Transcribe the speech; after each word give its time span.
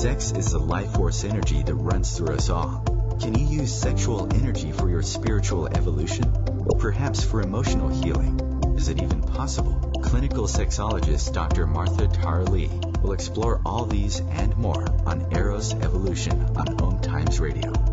Sex 0.00 0.32
is 0.32 0.52
the 0.52 0.58
life 0.58 0.94
force 0.94 1.24
energy 1.24 1.62
that 1.62 1.74
runs 1.74 2.16
through 2.16 2.34
us 2.34 2.48
all. 2.48 2.82
Can 3.20 3.38
you 3.38 3.44
use 3.44 3.70
sexual 3.70 4.34
energy 4.34 4.72
for 4.72 4.88
your 4.88 5.02
spiritual 5.02 5.66
evolution? 5.66 6.24
Or 6.66 6.78
perhaps 6.78 7.22
for 7.22 7.42
emotional 7.42 7.90
healing? 7.90 8.40
Is 8.78 8.88
it 8.88 9.02
even 9.02 9.20
possible? 9.20 9.74
Clinical 10.02 10.44
sexologist 10.44 11.34
Dr. 11.34 11.66
Martha 11.66 12.08
Tara 12.08 12.44
Lee 12.44 12.70
will 13.02 13.12
explore 13.12 13.60
all 13.66 13.84
these 13.84 14.20
and 14.20 14.56
more 14.56 14.88
on 15.04 15.36
Eros 15.36 15.74
Evolution 15.74 16.44
on 16.56 16.80
Om 16.80 17.00
Times 17.00 17.38
Radio. 17.38 17.89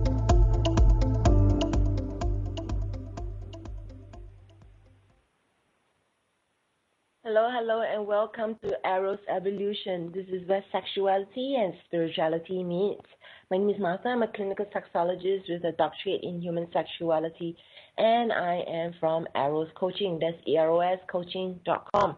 Hello, 7.59 7.81
and 7.81 8.05
welcome 8.05 8.55
to 8.63 8.77
Eros 8.85 9.17
Evolution. 9.35 10.11
This 10.13 10.27
is 10.27 10.47
where 10.47 10.63
sexuality 10.71 11.55
and 11.55 11.73
spirituality 11.87 12.63
meet. 12.63 12.99
My 13.49 13.57
name 13.57 13.71
is 13.71 13.79
Martha. 13.79 14.09
I'm 14.09 14.21
a 14.21 14.27
clinical 14.27 14.67
sexologist 14.67 15.49
with 15.49 15.63
a 15.63 15.71
doctorate 15.71 16.21
in 16.21 16.39
human 16.39 16.67
sexuality, 16.71 17.57
and 17.97 18.31
I 18.31 18.63
am 18.69 18.93
from 18.99 19.25
Eros 19.35 19.69
Coaching. 19.75 20.19
That's 20.21 20.37
eroscoaching.com. 20.47 22.17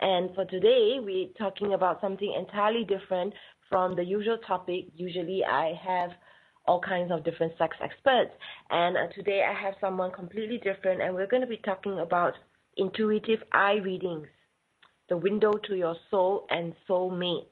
And 0.00 0.34
for 0.34 0.46
today, 0.46 0.96
we're 1.00 1.28
talking 1.38 1.74
about 1.74 2.00
something 2.00 2.34
entirely 2.36 2.82
different 2.82 3.34
from 3.68 3.94
the 3.94 4.04
usual 4.04 4.38
topic. 4.38 4.86
Usually, 4.96 5.44
I 5.44 5.78
have 5.80 6.10
all 6.66 6.80
kinds 6.80 7.12
of 7.12 7.22
different 7.22 7.52
sex 7.56 7.76
experts, 7.80 8.32
and 8.70 8.96
uh, 8.96 9.06
today 9.14 9.44
I 9.48 9.54
have 9.62 9.74
someone 9.80 10.10
completely 10.10 10.58
different, 10.58 11.00
and 11.02 11.14
we're 11.14 11.28
going 11.28 11.42
to 11.42 11.46
be 11.46 11.60
talking 11.64 12.00
about 12.00 12.32
intuitive 12.76 13.44
eye 13.52 13.74
readings 13.74 14.26
the 15.12 15.18
window 15.18 15.52
to 15.52 15.74
your 15.74 15.94
soul 16.10 16.46
and 16.48 16.72
soulmates. 16.88 17.44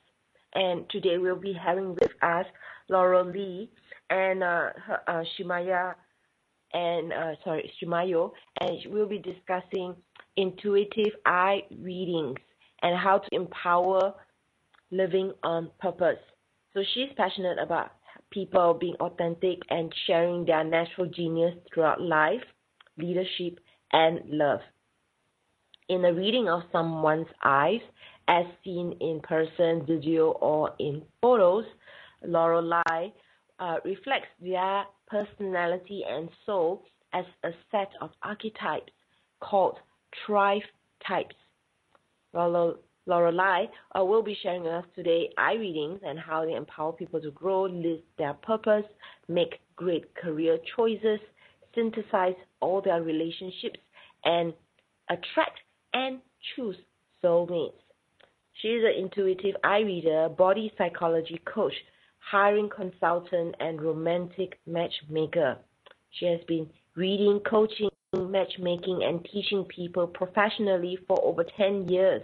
And 0.55 0.89
today 0.89 1.19
we'll 1.19 1.37
be 1.37 1.53
having 1.53 1.91
with 1.91 2.11
us 2.23 2.47
Laurel 2.89 3.31
Lee 3.31 3.71
and 4.09 4.43
uh, 4.43 4.71
her, 4.87 5.01
uh, 5.07 5.23
Shimaya 5.37 5.95
and 6.73 7.13
uh, 7.13 7.33
sorry 7.45 7.71
Shimayo, 7.77 8.31
and 8.63 8.79
we'll 8.87 9.07
be 9.07 9.19
discussing 9.19 9.95
intuitive 10.37 11.13
eye 11.27 11.61
readings 11.83 12.39
and 12.81 12.99
how 12.99 13.19
to 13.19 13.29
empower 13.33 14.15
living 14.91 15.31
on 15.43 15.71
purpose. 15.81 16.23
So 16.73 16.83
she's 16.95 17.11
passionate 17.15 17.59
about 17.59 17.91
people 18.31 18.73
being 18.73 18.95
authentic 19.01 19.59
and 19.69 19.93
sharing 20.07 20.47
their 20.47 20.65
natural 20.65 21.09
genius 21.09 21.55
throughout 21.75 22.01
life, 22.01 22.41
leadership, 22.97 23.61
and 23.93 24.21
love 24.31 24.61
in 25.91 26.05
a 26.05 26.15
reading 26.15 26.49
of 26.49 26.63
someone's 26.71 27.27
eyes, 27.45 27.81
as 28.29 28.45
seen 28.65 28.97
in 29.01 29.21
person, 29.25 29.85
video, 29.85 30.31
or 30.41 30.71
in 30.79 31.03
photos, 31.21 31.65
Lorelei 32.25 33.11
uh, 33.59 33.77
reflects 33.85 34.29
their 34.41 34.85
personality 35.09 36.05
and 36.09 36.29
soul 36.47 36.85
as 37.13 37.25
a 37.43 37.51
set 37.73 37.89
of 38.01 38.11
archetypes 38.23 38.93
called 39.41 39.79
thrive 40.25 40.63
types. 41.07 41.35
Lorelei 42.33 43.65
uh, 43.99 44.05
will 44.05 44.23
be 44.23 44.39
sharing 44.41 44.63
with 44.63 44.73
us 44.73 44.85
today 44.95 45.29
eye 45.39 45.55
readings 45.55 45.99
and 46.07 46.21
how 46.21 46.45
they 46.45 46.55
empower 46.55 46.93
people 46.93 47.21
to 47.21 47.33
grow, 47.33 47.65
live 47.65 47.99
their 48.17 48.35
purpose, 48.35 48.85
make 49.27 49.59
great 49.75 50.15
career 50.15 50.57
choices, 50.77 51.19
synthesize 51.75 52.37
all 52.61 52.81
their 52.81 53.03
relationships, 53.03 53.81
and 54.25 54.53
attract 55.09 55.59
and 55.95 56.21
choose 56.55 56.77
soulmates. 57.23 57.73
She 58.61 58.69
is 58.69 58.85
an 58.85 59.03
intuitive 59.05 59.57
eye 59.65 59.81
reader, 59.81 60.29
body 60.29 60.73
psychology 60.77 61.41
coach, 61.47 61.75
hiring 62.19 62.69
consultant, 62.69 63.55
and 63.61 63.81
romantic 63.81 64.59
matchmaker. 64.67 65.59
She 66.11 66.27
has 66.27 66.41
been 66.47 66.69
reading, 66.95 67.41
coaching, 67.41 67.89
matchmaking, 68.15 69.03
and 69.03 69.25
teaching 69.33 69.65
people 69.65 70.07
professionally 70.07 70.99
for 71.07 71.23
over 71.25 71.45
10 71.57 71.89
years. 71.89 72.23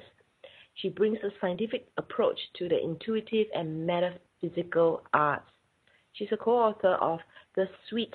She 0.75 0.91
brings 0.91 1.19
a 1.23 1.31
scientific 1.41 1.89
approach 1.97 2.39
to 2.59 2.69
the 2.69 2.83
intuitive 2.83 3.47
and 3.55 3.87
metaphysical 3.87 5.03
arts. 5.15 5.51
She's 6.13 6.33
a 6.33 6.37
co 6.37 6.53
author 6.59 6.95
of 7.01 7.21
The 7.55 7.69
Sweet 7.89 8.15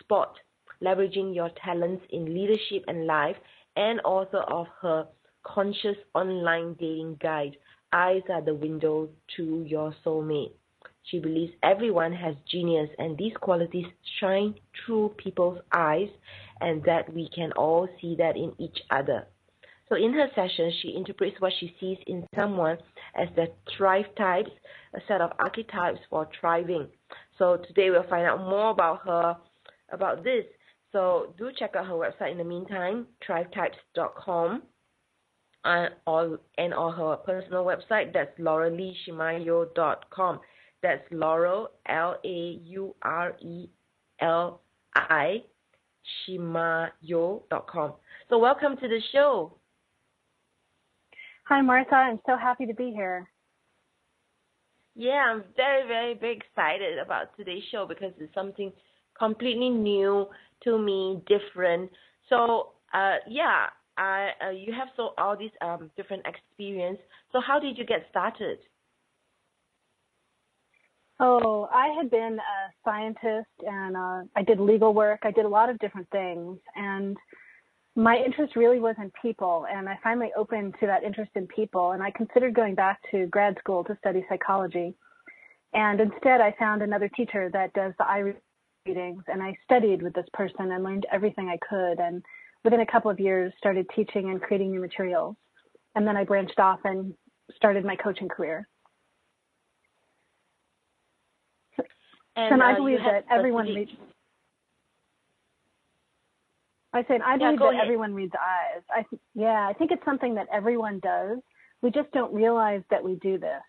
Spot 0.00 0.34
Leveraging 0.82 1.34
Your 1.34 1.50
Talents 1.64 2.04
in 2.10 2.34
Leadership 2.34 2.84
and 2.88 3.06
Life 3.06 3.36
and 3.76 4.00
author 4.04 4.38
of 4.38 4.66
her 4.80 5.06
conscious 5.42 5.96
online 6.14 6.74
dating 6.74 7.18
guide, 7.20 7.56
Eyes 7.92 8.22
Are 8.30 8.42
the 8.42 8.54
Window 8.54 9.08
to 9.36 9.64
Your 9.66 9.94
Soulmate. 10.04 10.52
She 11.04 11.18
believes 11.18 11.52
everyone 11.62 12.12
has 12.12 12.34
genius 12.50 12.88
and 12.98 13.18
these 13.18 13.32
qualities 13.40 13.86
shine 14.20 14.54
through 14.84 15.14
people's 15.18 15.58
eyes 15.72 16.08
and 16.60 16.82
that 16.84 17.12
we 17.12 17.28
can 17.34 17.52
all 17.52 17.88
see 18.00 18.14
that 18.16 18.36
in 18.36 18.52
each 18.58 18.78
other. 18.90 19.26
So 19.88 19.96
in 19.96 20.14
her 20.14 20.28
session, 20.34 20.72
she 20.80 20.94
interprets 20.96 21.38
what 21.40 21.52
she 21.58 21.74
sees 21.78 21.98
in 22.06 22.26
someone 22.34 22.78
as 23.14 23.28
the 23.36 23.48
thrive 23.76 24.06
types, 24.16 24.50
a 24.94 25.00
set 25.06 25.20
of 25.20 25.32
archetypes 25.38 25.98
for 26.08 26.28
thriving. 26.40 26.88
So 27.38 27.58
today 27.66 27.90
we'll 27.90 28.08
find 28.08 28.26
out 28.26 28.40
more 28.40 28.70
about 28.70 29.00
her, 29.04 29.36
about 29.92 30.24
this, 30.24 30.44
so 30.92 31.32
do 31.38 31.50
check 31.58 31.74
out 31.74 31.86
her 31.86 31.94
website 31.94 32.32
in 32.32 32.38
the 32.38 32.44
meantime, 32.44 33.06
thrivetypes.com. 33.26 34.62
Uh, 35.64 35.86
or, 36.08 36.40
and 36.58 36.74
on 36.74 36.92
her 36.92 37.14
personal 37.16 37.64
website, 37.64 38.12
that's 38.12 38.36
laureleeshimayo.com. 38.38 40.40
That's 40.82 41.02
Laurel, 41.12 41.70
L 41.88 42.16
A 42.24 42.58
U 42.64 42.94
R 43.02 43.36
E 43.40 43.68
L 44.20 44.60
I, 44.96 45.44
shimayo.com. 46.28 47.92
So, 48.28 48.38
welcome 48.38 48.76
to 48.76 48.88
the 48.88 49.00
show. 49.12 49.54
Hi, 51.44 51.60
Martha. 51.60 51.94
I'm 51.94 52.18
so 52.26 52.36
happy 52.36 52.66
to 52.66 52.74
be 52.74 52.90
here. 52.90 53.28
Yeah, 54.96 55.32
I'm 55.32 55.44
very, 55.56 55.86
very, 55.86 56.14
very 56.14 56.36
excited 56.36 56.98
about 56.98 57.36
today's 57.36 57.62
show 57.70 57.86
because 57.88 58.12
it's 58.18 58.34
something 58.34 58.72
completely 59.22 59.70
new 59.70 60.26
to 60.64 60.78
me, 60.78 61.22
different. 61.26 61.90
So 62.28 62.72
uh, 62.92 63.16
yeah, 63.28 63.66
I 63.96 64.30
uh, 64.44 64.50
you 64.50 64.72
have 64.72 64.88
so 64.96 65.10
all 65.18 65.36
these 65.36 65.56
um, 65.60 65.90
different 65.96 66.24
experience. 66.26 66.98
So 67.32 67.40
how 67.40 67.60
did 67.60 67.78
you 67.78 67.86
get 67.86 68.06
started? 68.10 68.58
Oh, 71.20 71.68
I 71.72 71.88
had 71.96 72.10
been 72.10 72.38
a 72.56 72.60
scientist 72.84 73.54
and 73.64 73.96
uh, 73.96 74.22
I 74.34 74.42
did 74.44 74.58
legal 74.58 74.92
work. 74.92 75.20
I 75.22 75.30
did 75.30 75.44
a 75.44 75.48
lot 75.48 75.70
of 75.70 75.78
different 75.78 76.08
things, 76.10 76.58
and 76.74 77.16
my 77.94 78.16
interest 78.16 78.56
really 78.56 78.80
was 78.80 78.96
in 78.98 79.12
people. 79.20 79.66
And 79.72 79.88
I 79.88 79.98
finally 80.02 80.30
opened 80.36 80.74
to 80.80 80.86
that 80.86 81.04
interest 81.04 81.30
in 81.36 81.46
people, 81.46 81.92
and 81.92 82.02
I 82.02 82.10
considered 82.10 82.54
going 82.54 82.74
back 82.74 82.98
to 83.12 83.26
grad 83.26 83.56
school 83.60 83.84
to 83.84 83.96
study 83.98 84.24
psychology. 84.28 84.94
And 85.74 86.00
instead, 86.00 86.40
I 86.40 86.54
found 86.58 86.82
another 86.82 87.08
teacher 87.08 87.48
that 87.52 87.72
does 87.72 87.92
the 87.98 88.04
eye 88.04 88.34
readings 88.86 89.22
and 89.28 89.42
I 89.42 89.56
studied 89.64 90.02
with 90.02 90.14
this 90.14 90.26
person 90.32 90.72
and 90.72 90.82
learned 90.82 91.06
everything 91.12 91.48
I 91.48 91.58
could 91.68 92.00
and 92.00 92.22
within 92.64 92.80
a 92.80 92.86
couple 92.86 93.10
of 93.10 93.20
years 93.20 93.52
started 93.58 93.86
teaching 93.94 94.30
and 94.30 94.40
creating 94.40 94.70
new 94.70 94.80
materials. 94.80 95.36
And 95.94 96.06
then 96.06 96.16
I 96.16 96.24
branched 96.24 96.58
off 96.58 96.80
and 96.84 97.14
started 97.54 97.84
my 97.84 97.96
coaching 97.96 98.28
career. 98.28 98.66
And, 102.34 102.54
and 102.54 102.62
uh, 102.62 102.64
I 102.64 102.74
believe 102.74 102.98
that 103.00 103.24
everyone 103.30 103.66
reads. 103.66 103.90
I 106.94 107.04
said 107.08 107.20
I 107.22 107.36
believe 107.36 107.58
yeah, 107.58 107.64
that 107.64 107.74
ahead. 107.74 107.82
everyone 107.82 108.14
reads 108.14 108.32
eyes. 108.34 108.82
I 108.90 109.02
th- 109.08 109.20
yeah, 109.34 109.66
I 109.68 109.74
think 109.74 109.90
it's 109.92 110.04
something 110.04 110.34
that 110.36 110.46
everyone 110.52 110.98
does. 111.00 111.38
We 111.82 111.90
just 111.90 112.10
don't 112.12 112.32
realize 112.32 112.82
that 112.90 113.02
we 113.02 113.16
do 113.16 113.38
this. 113.38 113.60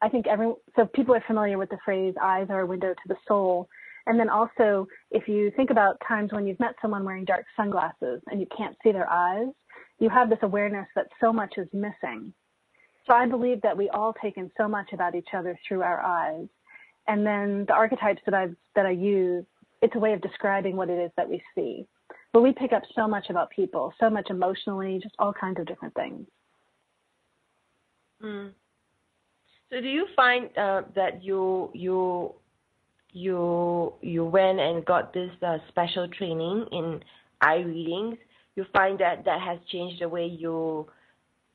I 0.00 0.08
think 0.08 0.26
every 0.26 0.52
so 0.76 0.86
people 0.86 1.14
are 1.14 1.22
familiar 1.26 1.58
with 1.58 1.70
the 1.70 1.78
phrase 1.84 2.14
"eyes 2.20 2.46
are 2.50 2.60
a 2.60 2.66
window 2.66 2.92
to 2.92 3.08
the 3.08 3.16
soul," 3.26 3.68
And 4.06 4.18
then 4.18 4.28
also, 4.28 4.86
if 5.10 5.28
you 5.28 5.52
think 5.56 5.70
about 5.70 5.96
times 6.06 6.32
when 6.32 6.46
you've 6.46 6.60
met 6.60 6.74
someone 6.82 7.04
wearing 7.04 7.24
dark 7.24 7.44
sunglasses 7.56 8.20
and 8.28 8.40
you 8.40 8.46
can't 8.56 8.76
see 8.82 8.92
their 8.92 9.08
eyes, 9.08 9.46
you 9.98 10.08
have 10.10 10.28
this 10.28 10.38
awareness 10.42 10.88
that 10.96 11.06
so 11.20 11.32
much 11.32 11.54
is 11.56 11.68
missing. 11.72 12.32
So 13.06 13.14
I 13.14 13.26
believe 13.26 13.60
that 13.62 13.76
we 13.76 13.88
all 13.90 14.14
take 14.20 14.36
in 14.36 14.50
so 14.56 14.68
much 14.68 14.92
about 14.92 15.14
each 15.14 15.28
other 15.36 15.58
through 15.66 15.82
our 15.82 16.00
eyes. 16.00 16.46
And 17.08 17.26
then 17.26 17.64
the 17.66 17.74
archetypes 17.74 18.22
that 18.26 18.34
I 18.34 18.48
that 18.76 18.86
I 18.86 18.90
use, 18.90 19.44
it's 19.80 19.94
a 19.96 19.98
way 19.98 20.12
of 20.12 20.20
describing 20.20 20.76
what 20.76 20.88
it 20.88 20.98
is 20.98 21.10
that 21.16 21.28
we 21.28 21.42
see. 21.54 21.86
But 22.32 22.42
we 22.42 22.52
pick 22.52 22.72
up 22.72 22.82
so 22.94 23.08
much 23.08 23.28
about 23.28 23.50
people, 23.50 23.92
so 24.00 24.08
much 24.08 24.30
emotionally, 24.30 25.00
just 25.02 25.14
all 25.18 25.32
kinds 25.32 25.58
of 25.60 25.66
different 25.66 25.94
things. 25.94 26.26
Mm. 28.22 28.52
So 29.70 29.80
do 29.80 29.88
you 29.88 30.06
find 30.14 30.56
uh, 30.56 30.82
that 30.94 31.24
you 31.24 31.70
you 31.74 32.34
you 33.12 33.92
you 34.00 34.24
went 34.24 34.58
and 34.60 34.84
got 34.84 35.12
this 35.12 35.30
uh, 35.42 35.58
special 35.68 36.08
training 36.08 36.66
in 36.72 37.00
eye 37.40 37.58
readings? 37.58 38.16
You 38.56 38.64
find 38.72 38.98
that 39.00 39.24
that 39.24 39.40
has 39.40 39.58
changed 39.70 40.02
the 40.02 40.08
way 40.08 40.26
you 40.26 40.86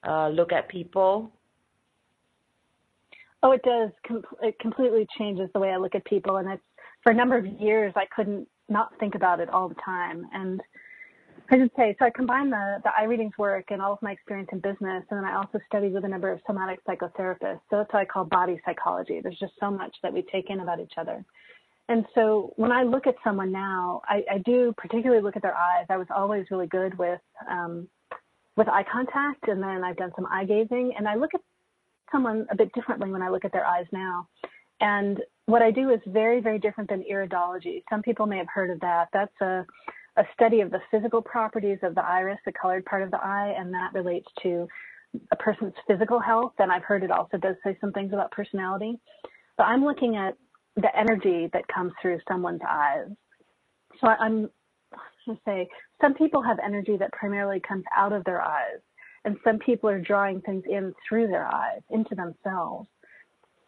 uh, 0.07 0.29
look 0.29 0.51
at 0.51 0.69
people? 0.69 1.31
Oh, 3.43 3.51
it 3.51 3.61
does. 3.63 3.91
Com- 4.07 4.23
it 4.41 4.57
completely 4.59 5.07
changes 5.17 5.49
the 5.53 5.59
way 5.59 5.69
I 5.69 5.77
look 5.77 5.95
at 5.95 6.05
people, 6.05 6.37
and 6.37 6.49
it's 6.49 6.63
for 7.03 7.11
a 7.11 7.15
number 7.15 7.37
of 7.37 7.45
years 7.45 7.93
I 7.95 8.05
couldn't 8.15 8.47
not 8.69 8.91
think 8.99 9.15
about 9.15 9.39
it 9.39 9.49
all 9.49 9.69
the 9.69 9.75
time. 9.75 10.27
And 10.33 10.61
I 11.49 11.57
should 11.57 11.71
say, 11.75 11.95
so 11.97 12.05
I 12.05 12.09
combine 12.09 12.49
the, 12.49 12.81
the 12.83 12.91
eye 12.97 13.05
readings 13.05 13.33
work 13.37 13.65
and 13.69 13.81
all 13.81 13.93
of 13.93 14.01
my 14.01 14.11
experience 14.11 14.49
in 14.51 14.59
business, 14.59 15.03
and 15.09 15.17
then 15.17 15.25
I 15.25 15.35
also 15.35 15.59
studied 15.67 15.93
with 15.93 16.03
a 16.05 16.07
number 16.07 16.31
of 16.31 16.39
somatic 16.45 16.79
psychotherapists. 16.85 17.61
So 17.69 17.77
that's 17.77 17.93
what 17.93 17.99
I 17.99 18.05
call 18.05 18.25
body 18.25 18.59
psychology. 18.65 19.21
There's 19.21 19.39
just 19.39 19.53
so 19.59 19.71
much 19.71 19.95
that 20.03 20.11
we 20.11 20.23
take 20.31 20.49
in 20.49 20.59
about 20.59 20.79
each 20.79 20.93
other. 20.97 21.23
And 21.89 22.05
so 22.15 22.53
when 22.57 22.71
I 22.71 22.83
look 22.83 23.07
at 23.07 23.15
someone 23.23 23.51
now, 23.51 24.01
I, 24.05 24.23
I 24.29 24.37
do 24.39 24.73
particularly 24.77 25.23
look 25.23 25.37
at 25.37 25.41
their 25.41 25.55
eyes. 25.55 25.85
I 25.89 25.97
was 25.97 26.07
always 26.13 26.45
really 26.51 26.67
good 26.67 26.97
with 26.97 27.21
um, 27.49 27.87
with 28.57 28.67
eye 28.67 28.83
contact, 28.91 29.47
and 29.47 29.61
then 29.61 29.83
I've 29.83 29.97
done 29.97 30.11
some 30.15 30.25
eye 30.25 30.43
gazing, 30.43 30.93
and 30.97 31.07
I 31.07 31.15
look 31.15 31.33
at 31.35 31.41
someone 32.11 32.47
a 32.49 32.55
bit 32.55 32.73
differently 32.73 33.11
when 33.11 33.21
I 33.21 33.29
look 33.29 33.45
at 33.45 33.51
their 33.51 33.65
eyes 33.65 33.85
now. 33.91 34.27
And 34.81 35.21
what 35.45 35.61
I 35.61 35.71
do 35.71 35.91
is 35.91 35.99
very, 36.07 36.41
very 36.41 36.59
different 36.59 36.89
than 36.89 37.03
iridology. 37.03 37.83
Some 37.89 38.01
people 38.01 38.25
may 38.25 38.37
have 38.37 38.47
heard 38.53 38.69
of 38.69 38.79
that. 38.81 39.09
That's 39.13 39.41
a, 39.41 39.65
a 40.17 40.23
study 40.33 40.61
of 40.61 40.71
the 40.71 40.81
physical 40.91 41.21
properties 41.21 41.79
of 41.83 41.95
the 41.95 42.03
iris, 42.03 42.39
the 42.45 42.51
colored 42.51 42.85
part 42.85 43.03
of 43.03 43.11
the 43.11 43.23
eye, 43.23 43.55
and 43.57 43.73
that 43.73 43.93
relates 43.93 44.27
to 44.43 44.67
a 45.31 45.35
person's 45.35 45.73
physical 45.87 46.19
health. 46.19 46.53
And 46.59 46.71
I've 46.71 46.83
heard 46.83 47.03
it 47.03 47.11
also 47.11 47.37
does 47.37 47.55
say 47.63 47.77
some 47.79 47.91
things 47.91 48.13
about 48.13 48.31
personality. 48.31 48.99
But 49.57 49.65
I'm 49.65 49.85
looking 49.85 50.15
at 50.15 50.35
the 50.75 50.95
energy 50.97 51.49
that 51.53 51.67
comes 51.67 51.93
through 52.01 52.19
someone's 52.27 52.61
eyes. 52.67 53.07
So 54.01 54.07
I'm 54.07 54.49
going 55.25 55.37
to 55.37 55.37
say 55.45 55.67
some 56.01 56.13
people 56.13 56.41
have 56.41 56.57
energy 56.63 56.97
that 56.97 57.11
primarily 57.11 57.59
comes 57.59 57.83
out 57.95 58.13
of 58.13 58.23
their 58.25 58.41
eyes, 58.41 58.79
and 59.25 59.37
some 59.43 59.59
people 59.59 59.89
are 59.89 59.99
drawing 59.99 60.41
things 60.41 60.63
in 60.69 60.93
through 61.07 61.27
their 61.27 61.47
eyes 61.53 61.81
into 61.89 62.15
themselves. 62.15 62.87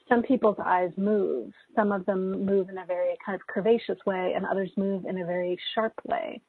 Some 0.09 0.23
people's 0.23 0.57
eyes 0.63 0.91
move. 0.97 1.53
Some 1.75 1.91
of 1.91 2.05
them 2.05 2.45
move 2.45 2.69
in 2.69 2.79
a 2.79 2.85
very 2.85 3.15
kind 3.23 3.39
of 3.39 3.47
curvaceous 3.47 4.03
way, 4.05 4.33
and 4.35 4.45
others 4.45 4.71
move 4.75 5.05
in 5.05 5.19
a 5.19 5.25
very 5.25 5.57
sharp 5.75 5.93
way. 6.05 6.41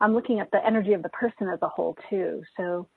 I'm 0.00 0.14
looking 0.14 0.40
at 0.40 0.50
the 0.50 0.64
energy 0.66 0.92
of 0.92 1.02
the 1.02 1.08
person 1.10 1.48
as 1.48 1.58
a 1.62 1.68
whole 1.68 1.96
too. 2.08 2.42
So 2.56 2.88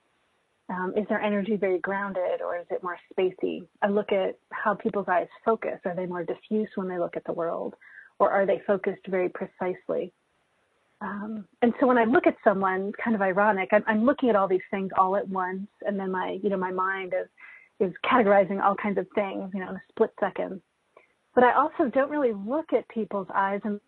um, 0.70 0.94
is 0.96 1.06
their 1.10 1.22
energy 1.22 1.58
very 1.58 1.80
grounded 1.80 2.42
or 2.42 2.58
is 2.58 2.66
it 2.72 2.82
more 2.82 2.98
spacey? 3.12 3.68
I 3.82 3.90
look 3.90 4.12
at 4.12 4.38
how 4.52 4.74
people's 4.74 5.08
eyes 5.10 5.28
focus. 5.44 5.80
Are 5.86 5.96
they 5.96 6.06
more 6.06 6.24
diffuse 6.24 6.70
when 6.76 6.88
they 6.88 6.98
look 6.98 7.18
at 7.18 7.26
the 7.26 7.34
world 7.34 7.76
or 8.20 8.32
are 8.32 8.46
they 8.46 8.62
focused 8.66 9.06
very 9.08 9.30
precisely? 9.30 10.14
Um, 11.02 11.46
and 11.62 11.74
so 11.80 11.88
when 11.88 11.98
I 11.98 12.06
look 12.06 12.28
at 12.28 12.38
someone, 12.46 12.94
kind 13.04 13.14
of 13.14 13.22
ironic, 13.22 13.70
I'm, 13.74 13.84
I'm, 13.88 14.06
looking 14.06 14.30
at 14.30 14.38
all 14.38 14.48
these 14.48 14.62
things 14.72 14.90
all 14.98 15.18
at 15.18 15.28
once, 15.28 15.68
and 15.86 16.00
then 16.00 16.12
my, 16.12 16.40
you 16.42 16.50
know, 16.50 16.56
my 16.56 16.72
mind 16.72 17.14
is 17.14 17.28
is 17.84 17.94
categorizing 18.06 18.62
all 18.62 18.76
kinds 18.76 18.98
of 18.98 19.08
things, 19.16 19.52
you 19.54 19.60
know, 19.60 19.70
in 19.70 19.76
a 19.76 19.84
split 19.90 20.12
second. 20.20 20.62
But 21.36 21.44
I 21.44 21.54
also 21.54 21.90
don't 21.92 22.12
really 22.12 22.34
look 22.34 22.74
at 22.74 22.88
people's 22.90 23.28
eyes 23.34 23.62
in 23.66 23.80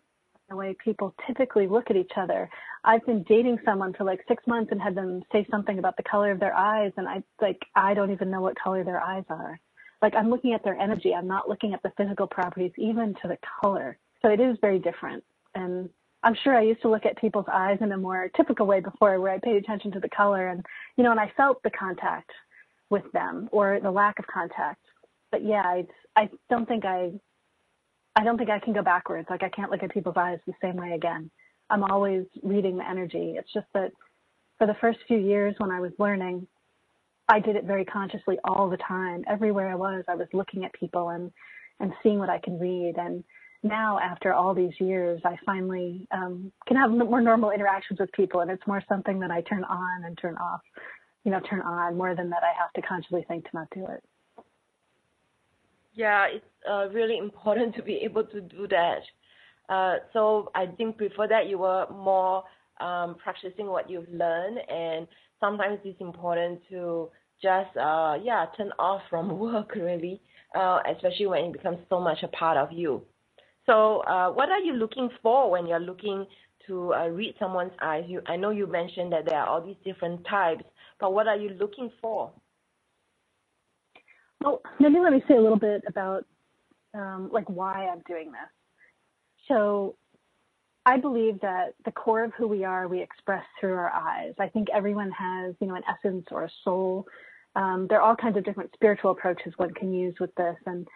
the 0.48 0.56
way 0.56 0.76
people 0.82 1.14
typically 1.26 1.66
look 1.66 1.90
at 1.90 1.96
each 1.96 2.12
other. 2.16 2.48
I've 2.84 3.04
been 3.04 3.24
dating 3.24 3.58
someone 3.64 3.94
for 3.94 4.04
like 4.04 4.24
six 4.28 4.46
months 4.46 4.70
and 4.70 4.80
had 4.80 4.94
them 4.94 5.22
say 5.32 5.46
something 5.50 5.78
about 5.78 5.96
the 5.96 6.02
color 6.04 6.30
of 6.30 6.40
their 6.40 6.54
eyes, 6.54 6.92
and 6.96 7.08
I 7.08 7.22
like 7.40 7.60
I 7.74 7.94
don't 7.94 8.12
even 8.12 8.30
know 8.30 8.40
what 8.40 8.58
color 8.58 8.84
their 8.84 9.00
eyes 9.00 9.24
are. 9.28 9.58
Like 10.02 10.14
I'm 10.14 10.30
looking 10.30 10.52
at 10.52 10.62
their 10.62 10.78
energy. 10.78 11.14
I'm 11.14 11.26
not 11.26 11.48
looking 11.48 11.74
at 11.74 11.82
the 11.82 11.92
physical 11.96 12.26
properties, 12.26 12.72
even 12.76 13.14
to 13.22 13.28
the 13.28 13.38
color. 13.60 13.98
So 14.22 14.28
it 14.28 14.40
is 14.40 14.56
very 14.60 14.78
different. 14.78 15.24
And 15.54 15.88
I'm 16.22 16.34
sure 16.34 16.56
I 16.56 16.62
used 16.62 16.82
to 16.82 16.90
look 16.90 17.06
at 17.06 17.16
people's 17.16 17.46
eyes 17.52 17.78
in 17.80 17.92
a 17.92 17.96
more 17.96 18.30
typical 18.36 18.66
way 18.66 18.80
before, 18.80 19.18
where 19.20 19.32
I 19.32 19.38
paid 19.38 19.56
attention 19.56 19.90
to 19.92 20.00
the 20.00 20.08
color 20.08 20.48
and 20.48 20.64
you 20.96 21.04
know, 21.04 21.10
and 21.10 21.20
I 21.20 21.32
felt 21.36 21.62
the 21.62 21.70
contact 21.70 22.30
with 22.90 23.10
them 23.12 23.48
or 23.52 23.80
the 23.82 23.90
lack 23.90 24.18
of 24.18 24.26
contact. 24.26 24.80
But 25.30 25.44
yeah, 25.44 25.62
I 25.62 25.86
I 26.16 26.28
don't 26.48 26.66
think 26.66 26.84
I 26.84 27.12
I 28.14 28.24
don't 28.24 28.38
think 28.38 28.50
I 28.50 28.58
can 28.58 28.72
go 28.72 28.82
backwards. 28.82 29.28
Like 29.28 29.42
I 29.42 29.48
can't 29.50 29.70
look 29.70 29.82
at 29.82 29.92
people's 29.92 30.16
eyes 30.16 30.38
the 30.46 30.54
same 30.62 30.76
way 30.76 30.92
again. 30.92 31.30
I'm 31.68 31.82
always 31.84 32.26
reading 32.42 32.76
the 32.76 32.88
energy. 32.88 33.34
It's 33.36 33.52
just 33.52 33.66
that 33.74 33.90
for 34.58 34.66
the 34.66 34.76
first 34.80 35.00
few 35.06 35.18
years 35.18 35.54
when 35.58 35.70
I 35.70 35.80
was 35.80 35.92
learning, 35.98 36.46
I 37.28 37.40
did 37.40 37.56
it 37.56 37.64
very 37.64 37.84
consciously 37.84 38.38
all 38.44 38.70
the 38.70 38.76
time. 38.76 39.24
Everywhere 39.28 39.68
I 39.68 39.74
was, 39.74 40.04
I 40.08 40.14
was 40.14 40.28
looking 40.32 40.64
at 40.64 40.72
people 40.74 41.10
and 41.10 41.30
and 41.80 41.92
seeing 42.02 42.18
what 42.18 42.30
I 42.30 42.38
can 42.38 42.58
read. 42.58 42.94
And 42.96 43.22
now, 43.62 43.98
after 43.98 44.32
all 44.32 44.54
these 44.54 44.72
years, 44.78 45.20
I 45.24 45.36
finally 45.44 46.06
um, 46.10 46.52
can 46.66 46.76
have 46.76 46.90
more 46.90 47.20
normal 47.20 47.50
interactions 47.50 48.00
with 48.00 48.12
people, 48.12 48.40
and 48.40 48.50
it's 48.50 48.66
more 48.66 48.82
something 48.88 49.18
that 49.20 49.30
I 49.30 49.42
turn 49.42 49.64
on 49.64 50.04
and 50.04 50.16
turn 50.16 50.36
off. 50.36 50.60
You 51.26 51.32
know, 51.32 51.40
turn 51.40 51.60
on 51.60 51.96
more 51.96 52.14
than 52.14 52.30
that 52.30 52.44
I 52.44 52.56
have 52.56 52.72
to 52.74 52.82
consciously 52.82 53.24
think 53.26 53.44
to 53.44 53.50
not 53.52 53.66
do 53.74 53.84
it. 53.86 54.02
Yeah, 55.92 56.26
it's 56.30 56.44
uh, 56.70 56.88
really 56.90 57.18
important 57.26 57.74
to 57.74 57.82
be 57.82 57.96
able 58.04 58.22
to 58.22 58.40
do 58.40 58.68
that. 58.68 59.00
Uh, 59.68 59.96
so 60.12 60.52
I 60.54 60.66
think 60.66 60.98
before 60.98 61.26
that 61.26 61.48
you 61.48 61.58
were 61.58 61.88
more 61.90 62.44
um, 62.78 63.16
practicing 63.16 63.66
what 63.66 63.90
you've 63.90 64.08
learned, 64.08 64.58
and 64.68 65.08
sometimes 65.40 65.80
it's 65.82 66.00
important 66.00 66.60
to 66.70 67.08
just 67.42 67.76
uh, 67.76 68.16
yeah 68.22 68.46
turn 68.56 68.70
off 68.78 69.02
from 69.10 69.36
work 69.40 69.74
really, 69.74 70.20
uh, 70.54 70.78
especially 70.94 71.26
when 71.26 71.46
it 71.46 71.52
becomes 71.54 71.78
so 71.90 72.00
much 72.00 72.22
a 72.22 72.28
part 72.28 72.56
of 72.56 72.70
you. 72.70 73.02
So 73.66 74.02
uh, 74.02 74.30
what 74.30 74.48
are 74.48 74.60
you 74.60 74.74
looking 74.74 75.08
for 75.22 75.50
when 75.50 75.66
you're 75.66 75.80
looking 75.80 76.24
to 76.68 76.94
uh, 76.94 77.08
read 77.08 77.34
someone's 77.40 77.72
eyes? 77.82 78.04
You, 78.06 78.22
I 78.26 78.36
know 78.36 78.50
you 78.50 78.68
mentioned 78.68 79.12
that 79.12 79.26
there 79.26 79.38
are 79.40 79.48
all 79.48 79.60
these 79.60 79.76
different 79.84 80.24
types, 80.28 80.64
but 81.00 81.12
what 81.12 81.28
are 81.28 81.36
you 81.36 81.50
looking 81.50 81.90
for? 82.00 82.32
Well, 84.40 84.62
maybe 84.78 84.98
let 84.98 85.12
me 85.12 85.22
say 85.26 85.36
a 85.36 85.40
little 85.40 85.58
bit 85.58 85.82
about 85.86 86.24
um, 86.94 87.30
like 87.32 87.48
why 87.48 87.88
I'm 87.90 88.02
doing 88.06 88.32
this. 88.32 88.50
So 89.48 89.96
I 90.84 90.98
believe 90.98 91.40
that 91.40 91.74
the 91.84 91.90
core 91.90 92.22
of 92.24 92.32
who 92.34 92.46
we 92.46 92.64
are, 92.64 92.86
we 92.86 93.02
express 93.02 93.44
through 93.58 93.74
our 93.74 93.90
eyes. 93.92 94.34
I 94.38 94.48
think 94.48 94.68
everyone 94.72 95.10
has, 95.10 95.54
you 95.60 95.66
know, 95.66 95.74
an 95.74 95.82
essence 95.88 96.26
or 96.30 96.44
a 96.44 96.50
soul. 96.62 97.06
Um, 97.56 97.86
there 97.88 98.00
are 98.00 98.08
all 98.08 98.16
kinds 98.16 98.36
of 98.36 98.44
different 98.44 98.70
spiritual 98.74 99.10
approaches 99.10 99.52
one 99.56 99.74
can 99.74 99.92
use 99.92 100.14
with 100.20 100.34
this, 100.36 100.56
and 100.66 100.86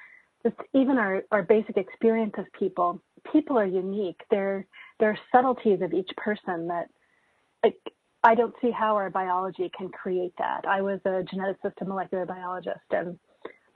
just 0.42 0.56
even 0.74 0.98
our, 0.98 1.22
our 1.32 1.42
basic 1.42 1.76
experience 1.76 2.34
of 2.38 2.46
people. 2.58 3.02
People 3.32 3.58
are 3.58 3.66
unique. 3.66 4.20
There 4.30 4.66
there 4.98 5.10
are 5.10 5.18
subtleties 5.32 5.80
of 5.82 5.92
each 5.92 6.10
person 6.16 6.68
that, 6.68 6.88
like, 7.64 7.76
I 8.22 8.34
don't 8.34 8.54
see 8.60 8.70
how 8.70 8.96
our 8.96 9.10
biology 9.10 9.70
can 9.76 9.88
create 9.88 10.34
that. 10.38 10.66
I 10.68 10.82
was 10.82 11.00
a 11.04 11.24
geneticist 11.34 11.74
and 11.80 11.88
molecular 11.88 12.26
biologist, 12.26 12.80
and 12.90 13.18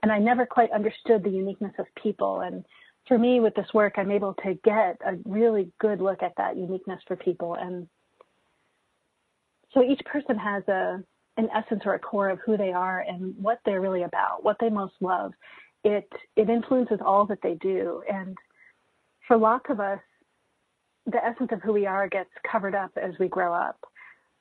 and 0.03 0.11
I 0.11 0.19
never 0.19 0.45
quite 0.45 0.71
understood 0.71 1.23
the 1.23 1.31
uniqueness 1.31 1.73
of 1.79 1.87
people. 2.01 2.41
And 2.41 2.63
for 3.07 3.17
me, 3.17 3.39
with 3.39 3.55
this 3.55 3.73
work, 3.73 3.93
I'm 3.97 4.11
able 4.11 4.35
to 4.43 4.53
get 4.63 4.97
a 5.05 5.15
really 5.25 5.71
good 5.79 5.99
look 5.99 6.21
at 6.21 6.33
that 6.37 6.57
uniqueness 6.57 7.01
for 7.07 7.15
people. 7.15 7.55
And 7.55 7.87
so 9.73 9.81
each 9.83 10.01
person 10.05 10.37
has 10.37 10.67
a 10.67 11.03
an 11.37 11.49
essence 11.53 11.81
or 11.85 11.95
a 11.95 11.99
core 11.99 12.29
of 12.29 12.39
who 12.45 12.55
they 12.55 12.71
are 12.71 13.03
and 13.05 13.35
what 13.41 13.59
they're 13.65 13.81
really 13.81 14.03
about, 14.03 14.43
what 14.43 14.57
they 14.59 14.69
most 14.69 14.93
love. 15.01 15.33
It 15.83 16.07
it 16.35 16.49
influences 16.49 16.99
all 17.03 17.25
that 17.25 17.39
they 17.41 17.55
do. 17.55 18.03
And 18.07 18.37
for 19.27 19.37
lots 19.37 19.65
of 19.69 19.79
us, 19.79 19.99
the 21.07 21.23
essence 21.23 21.49
of 21.51 21.61
who 21.61 21.73
we 21.73 21.85
are 21.85 22.07
gets 22.07 22.29
covered 22.49 22.75
up 22.75 22.91
as 22.95 23.13
we 23.19 23.27
grow 23.27 23.53
up. 23.53 23.77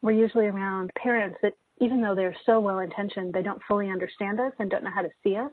We're 0.04 0.12
usually 0.12 0.44
around 0.44 0.90
parents 1.02 1.38
that 1.40 1.54
even 1.80 2.02
though 2.02 2.14
they're 2.14 2.36
so 2.44 2.60
well 2.60 2.80
intentioned, 2.80 3.32
they 3.32 3.40
don't 3.40 3.62
fully 3.66 3.88
understand 3.88 4.38
us 4.38 4.52
and 4.58 4.70
don't 4.70 4.84
know 4.84 4.90
how 4.94 5.00
to 5.00 5.08
see 5.22 5.34
us. 5.34 5.50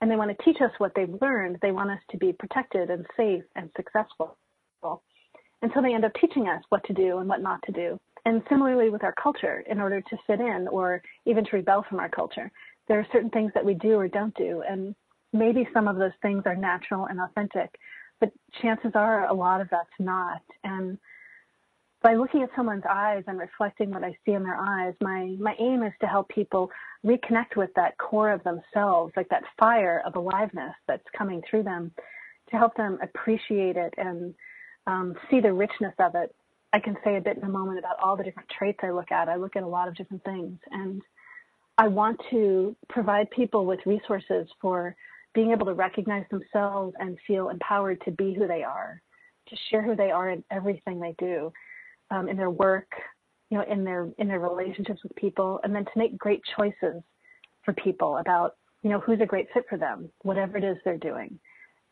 And 0.00 0.08
they 0.08 0.14
want 0.14 0.30
to 0.30 0.44
teach 0.44 0.60
us 0.60 0.70
what 0.78 0.92
they've 0.94 1.12
learned. 1.20 1.58
They 1.60 1.72
want 1.72 1.90
us 1.90 1.98
to 2.12 2.16
be 2.16 2.32
protected 2.32 2.88
and 2.88 3.04
safe 3.16 3.42
and 3.56 3.68
successful. 3.76 4.36
And 4.84 5.72
so 5.74 5.82
they 5.82 5.92
end 5.92 6.04
up 6.04 6.12
teaching 6.20 6.46
us 6.46 6.62
what 6.68 6.84
to 6.84 6.92
do 6.92 7.18
and 7.18 7.28
what 7.28 7.42
not 7.42 7.60
to 7.64 7.72
do. 7.72 7.98
And 8.24 8.42
similarly 8.48 8.90
with 8.90 9.02
our 9.02 9.14
culture, 9.20 9.64
in 9.68 9.80
order 9.80 10.00
to 10.00 10.16
fit 10.24 10.38
in 10.38 10.68
or 10.68 11.02
even 11.26 11.44
to 11.46 11.56
rebel 11.56 11.84
from 11.88 11.98
our 11.98 12.08
culture, 12.08 12.52
there 12.86 13.00
are 13.00 13.06
certain 13.12 13.30
things 13.30 13.50
that 13.56 13.64
we 13.64 13.74
do 13.74 13.94
or 13.94 14.06
don't 14.06 14.36
do. 14.36 14.62
And 14.70 14.94
maybe 15.32 15.68
some 15.74 15.88
of 15.88 15.96
those 15.96 16.12
things 16.22 16.44
are 16.46 16.54
natural 16.54 17.06
and 17.06 17.20
authentic, 17.20 17.74
but 18.20 18.30
chances 18.62 18.92
are 18.94 19.26
a 19.26 19.34
lot 19.34 19.60
of 19.60 19.68
that's 19.68 19.90
not. 19.98 20.42
And 20.62 20.96
by 22.02 22.14
looking 22.14 22.42
at 22.42 22.50
someone's 22.56 22.84
eyes 22.88 23.24
and 23.26 23.38
reflecting 23.38 23.90
what 23.90 24.04
I 24.04 24.16
see 24.24 24.32
in 24.32 24.42
their 24.42 24.56
eyes, 24.56 24.94
my, 25.02 25.36
my 25.38 25.54
aim 25.58 25.82
is 25.82 25.92
to 26.00 26.06
help 26.06 26.28
people 26.30 26.70
reconnect 27.04 27.56
with 27.56 27.70
that 27.76 27.98
core 27.98 28.30
of 28.30 28.42
themselves, 28.42 29.12
like 29.16 29.28
that 29.28 29.44
fire 29.58 30.02
of 30.06 30.16
aliveness 30.16 30.74
that's 30.88 31.04
coming 31.16 31.42
through 31.48 31.64
them, 31.64 31.92
to 32.50 32.56
help 32.56 32.74
them 32.74 32.98
appreciate 33.02 33.76
it 33.76 33.92
and 33.98 34.34
um, 34.86 35.14
see 35.30 35.40
the 35.40 35.52
richness 35.52 35.94
of 35.98 36.14
it. 36.14 36.34
I 36.72 36.80
can 36.80 36.96
say 37.04 37.16
a 37.16 37.20
bit 37.20 37.36
in 37.36 37.44
a 37.44 37.48
moment 37.48 37.78
about 37.78 37.96
all 38.02 38.16
the 38.16 38.24
different 38.24 38.48
traits 38.48 38.78
I 38.82 38.90
look 38.90 39.12
at. 39.12 39.28
I 39.28 39.36
look 39.36 39.56
at 39.56 39.62
a 39.62 39.68
lot 39.68 39.88
of 39.88 39.96
different 39.96 40.24
things, 40.24 40.58
and 40.70 41.02
I 41.76 41.88
want 41.88 42.18
to 42.30 42.76
provide 42.88 43.30
people 43.30 43.66
with 43.66 43.80
resources 43.84 44.48
for 44.60 44.96
being 45.34 45.50
able 45.50 45.66
to 45.66 45.74
recognize 45.74 46.24
themselves 46.30 46.94
and 46.98 47.18
feel 47.26 47.50
empowered 47.50 48.00
to 48.04 48.10
be 48.10 48.32
who 48.32 48.46
they 48.46 48.62
are, 48.62 49.02
to 49.48 49.56
share 49.68 49.82
who 49.82 49.96
they 49.96 50.10
are 50.10 50.30
in 50.30 50.42
everything 50.50 50.98
they 50.98 51.14
do 51.18 51.52
um, 52.10 52.28
in 52.28 52.36
their 52.36 52.50
work, 52.50 52.90
you 53.50 53.58
know, 53.58 53.64
in 53.70 53.84
their 53.84 54.08
in 54.18 54.28
their 54.28 54.40
relationships 54.40 55.02
with 55.02 55.14
people, 55.16 55.60
and 55.62 55.74
then 55.74 55.84
to 55.84 55.90
make 55.96 56.16
great 56.18 56.40
choices 56.56 57.02
for 57.64 57.72
people 57.74 58.18
about 58.18 58.56
you 58.82 58.90
know 58.90 59.00
who's 59.00 59.20
a 59.20 59.26
great 59.26 59.46
fit 59.52 59.64
for 59.68 59.78
them, 59.78 60.10
whatever 60.22 60.56
it 60.56 60.64
is 60.64 60.76
they're 60.84 60.98
doing, 60.98 61.38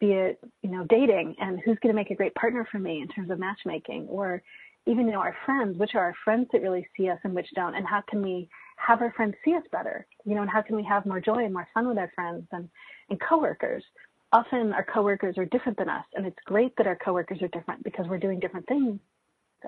be 0.00 0.12
it 0.12 0.38
you 0.62 0.70
know 0.70 0.84
dating 0.88 1.34
and 1.40 1.60
who's 1.64 1.78
going 1.82 1.94
to 1.94 2.00
make 2.00 2.10
a 2.10 2.16
great 2.16 2.34
partner 2.34 2.66
for 2.70 2.78
me 2.78 3.00
in 3.02 3.08
terms 3.08 3.30
of 3.30 3.38
matchmaking, 3.38 4.06
or 4.08 4.42
even 4.86 5.06
you 5.06 5.12
know 5.12 5.20
our 5.20 5.36
friends, 5.44 5.78
which 5.78 5.94
are 5.94 6.04
our 6.04 6.14
friends 6.24 6.48
that 6.52 6.62
really 6.62 6.86
see 6.96 7.08
us 7.08 7.18
and 7.24 7.34
which 7.34 7.48
don't, 7.54 7.74
and 7.74 7.86
how 7.86 8.02
can 8.08 8.22
we 8.22 8.48
have 8.76 9.02
our 9.02 9.12
friends 9.12 9.34
see 9.44 9.54
us 9.54 9.64
better, 9.72 10.06
you 10.24 10.34
know, 10.34 10.42
and 10.42 10.50
how 10.50 10.62
can 10.62 10.76
we 10.76 10.84
have 10.84 11.04
more 11.04 11.20
joy 11.20 11.44
and 11.44 11.52
more 11.52 11.66
fun 11.74 11.88
with 11.88 11.98
our 11.98 12.10
friends 12.14 12.46
and 12.52 12.68
and 13.10 13.20
coworkers. 13.20 13.84
Often 14.30 14.74
our 14.74 14.84
coworkers 14.84 15.38
are 15.38 15.46
different 15.46 15.78
than 15.78 15.88
us, 15.88 16.04
and 16.14 16.26
it's 16.26 16.36
great 16.44 16.76
that 16.76 16.86
our 16.86 16.96
coworkers 16.96 17.40
are 17.40 17.48
different 17.48 17.82
because 17.82 18.06
we're 18.08 18.18
doing 18.18 18.38
different 18.38 18.66
things 18.66 19.00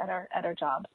at 0.00 0.08
our 0.08 0.28
at 0.34 0.44
our 0.44 0.54
jobs. 0.54 0.86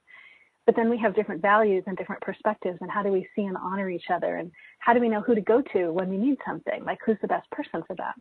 But 0.66 0.76
then 0.76 0.90
we 0.90 0.98
have 0.98 1.16
different 1.16 1.42
values 1.42 1.84
and 1.86 1.96
different 1.96 2.22
perspectives, 2.22 2.80
and 2.82 2.90
how 2.90 3.04
do 3.04 3.12
we 3.12 3.28
see 3.36 3.44
and 3.44 3.58
honor 3.58 3.90
each 3.90 4.10
other, 4.12 4.38
and 4.38 4.52
how 4.80 4.94
do 4.94 5.00
we 5.00 5.10
know 5.10 5.22
who 5.22 5.36
to 5.36 5.42
go 5.42 5.62
to 5.74 5.92
when 5.92 6.10
we 6.10 6.18
need 6.18 6.38
something? 6.46 6.84
Like 6.84 7.00
who's 7.06 7.18
the 7.22 7.28
best 7.28 7.50
person 7.52 7.84
for 7.86 7.96
that? 7.98 8.16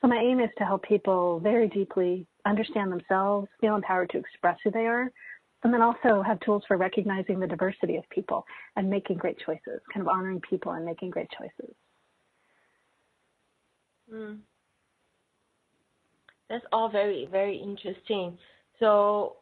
So 0.00 0.06
my 0.06 0.16
aim 0.16 0.40
is 0.40 0.50
to 0.58 0.64
help 0.64 0.84
people 0.84 1.40
very 1.40 1.68
deeply 1.68 2.26
understand 2.46 2.92
themselves, 2.92 3.48
feel 3.60 3.74
empowered 3.74 4.10
to 4.10 4.18
express 4.18 4.56
who 4.62 4.70
they 4.70 4.86
are, 4.86 5.10
and 5.64 5.74
then 5.74 5.82
also 5.82 6.22
have 6.22 6.38
tools 6.40 6.62
for 6.68 6.76
recognizing 6.76 7.40
the 7.40 7.46
diversity 7.46 7.96
of 7.96 8.08
people 8.10 8.44
and 8.76 8.88
making 8.88 9.16
great 9.16 9.38
choices, 9.44 9.80
kind 9.92 10.06
of 10.06 10.08
honoring 10.08 10.40
people 10.48 10.72
and 10.72 10.84
making 10.84 11.10
great 11.10 11.28
choices. 11.36 11.74
Mm. 14.12 14.38
That's 16.48 16.64
all 16.72 16.88
very, 16.88 17.28
very 17.30 17.56
interesting. 17.56 18.38
So, 18.78 19.36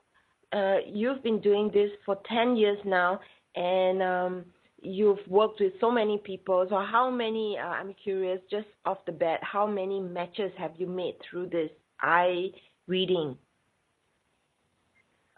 uh, 0.57 0.77
you've 0.87 1.23
been 1.23 1.41
doing 1.41 1.71
this 1.73 1.91
for 2.05 2.19
10 2.29 2.57
years 2.57 2.79
now, 2.85 3.21
and 3.55 4.03
um, 4.03 4.45
you've 4.81 5.19
worked 5.29 5.61
with 5.61 5.75
so 5.81 5.91
many 5.91 6.19
people. 6.25 6.67
So, 6.69 6.77
how 6.77 7.11
many, 7.11 7.59
uh, 7.59 7.67
I'm 7.67 7.95
curious, 8.03 8.41
just 8.51 8.69
off 8.85 8.99
the 9.05 9.13
bat, 9.13 9.41
how 9.43 9.67
many 9.67 10.01
matches 10.01 10.53
have 10.57 10.73
you 10.79 10.87
made 10.87 11.15
through 11.29 11.49
this 11.49 11.71
eye 12.01 12.49
reading? 12.87 13.37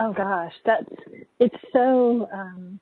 Oh 0.01 0.13
gosh, 0.13 0.53
that's 0.65 0.89
it's 1.41 1.57
so. 1.73 2.29
Um, 2.33 2.79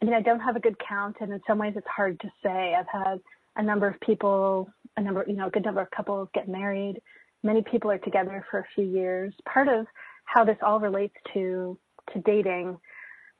I 0.00 0.04
mean, 0.04 0.14
I 0.14 0.22
don't 0.22 0.38
have 0.38 0.54
a 0.54 0.60
good 0.60 0.76
count, 0.86 1.16
and 1.20 1.32
in 1.32 1.40
some 1.46 1.58
ways, 1.58 1.72
it's 1.76 1.86
hard 1.88 2.20
to 2.20 2.28
say. 2.42 2.76
I've 2.78 2.86
had 2.92 3.20
a 3.56 3.62
number 3.62 3.88
of 3.88 3.98
people, 4.00 4.68
a 4.96 5.02
number, 5.02 5.24
you 5.26 5.34
know, 5.34 5.48
a 5.48 5.50
good 5.50 5.64
number 5.64 5.80
of 5.80 5.90
couples 5.90 6.28
get 6.32 6.48
married. 6.48 7.00
Many 7.42 7.62
people 7.62 7.90
are 7.90 7.98
together 7.98 8.44
for 8.48 8.60
a 8.60 8.64
few 8.76 8.84
years. 8.84 9.34
Part 9.52 9.66
of 9.66 9.86
how 10.24 10.44
this 10.44 10.56
all 10.62 10.80
relates 10.80 11.14
to 11.34 11.78
to 12.12 12.20
dating. 12.20 12.76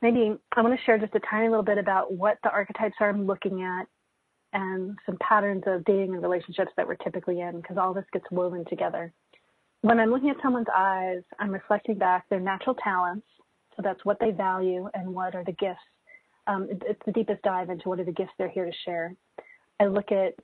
Maybe 0.02 0.34
I 0.56 0.62
want 0.62 0.78
to 0.78 0.84
share 0.84 0.98
just 0.98 1.14
a 1.14 1.20
tiny 1.30 1.48
little 1.48 1.64
bit 1.64 1.78
about 1.78 2.12
what 2.12 2.38
the 2.42 2.50
archetypes 2.50 2.96
are 3.00 3.08
I'm 3.08 3.26
looking 3.26 3.62
at 3.62 3.86
and 4.52 4.96
some 5.04 5.18
patterns 5.20 5.64
of 5.66 5.84
dating 5.84 6.14
and 6.14 6.22
relationships 6.22 6.70
that 6.76 6.86
we're 6.86 6.94
typically 6.96 7.40
in 7.40 7.60
because 7.60 7.76
all 7.76 7.92
this 7.92 8.04
gets 8.12 8.24
woven 8.30 8.64
together. 8.68 9.12
When 9.82 9.98
I'm 10.00 10.10
looking 10.10 10.30
at 10.30 10.36
someone's 10.42 10.68
eyes, 10.74 11.22
I'm 11.38 11.50
reflecting 11.50 11.98
back 11.98 12.28
their 12.28 12.40
natural 12.40 12.76
talents. 12.82 13.26
So 13.76 13.82
that's 13.82 14.04
what 14.04 14.18
they 14.20 14.30
value 14.30 14.88
and 14.94 15.12
what 15.12 15.34
are 15.34 15.44
the 15.44 15.52
gifts. 15.52 15.80
Um, 16.46 16.68
it's 16.70 17.00
the 17.04 17.12
deepest 17.12 17.42
dive 17.42 17.70
into 17.70 17.88
what 17.88 17.98
are 17.98 18.04
the 18.04 18.12
gifts 18.12 18.32
they're 18.38 18.48
here 18.48 18.66
to 18.66 18.72
share. 18.84 19.14
I 19.80 19.86
look 19.86 20.12
at 20.12 20.34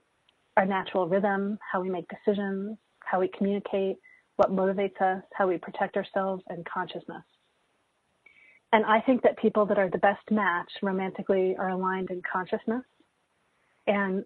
our 0.57 0.65
natural 0.65 1.07
rhythm, 1.07 1.57
how 1.71 1.81
we 1.81 1.89
make 1.89 2.05
decisions, 2.09 2.77
how 2.99 3.19
we 3.19 3.29
communicate, 3.37 3.97
what 4.37 4.51
motivates 4.51 4.99
us, 5.01 5.23
how 5.33 5.47
we 5.47 5.57
protect 5.57 5.97
ourselves, 5.97 6.43
and 6.49 6.65
consciousness. 6.65 7.23
And 8.73 8.85
I 8.85 9.01
think 9.01 9.21
that 9.23 9.37
people 9.37 9.65
that 9.65 9.77
are 9.77 9.89
the 9.89 9.97
best 9.97 10.29
match 10.31 10.69
romantically 10.81 11.55
are 11.57 11.69
aligned 11.69 12.09
in 12.09 12.21
consciousness 12.31 12.83
and 13.87 14.23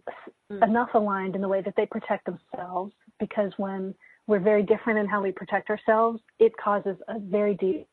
mm. 0.51 0.63
enough 0.63 0.89
aligned 0.93 1.35
in 1.35 1.41
the 1.41 1.47
way 1.47 1.61
that 1.61 1.73
they 1.75 1.85
protect 1.85 2.25
themselves 2.25 2.93
because 3.19 3.51
when 3.57 3.95
we're 4.27 4.39
very 4.39 4.63
different 4.63 4.99
in 4.99 5.07
how 5.07 5.21
we 5.21 5.31
protect 5.31 5.69
ourselves, 5.69 6.21
it 6.39 6.51
causes 6.57 6.97
a 7.07 7.19
very 7.19 7.55
deep 7.55 7.87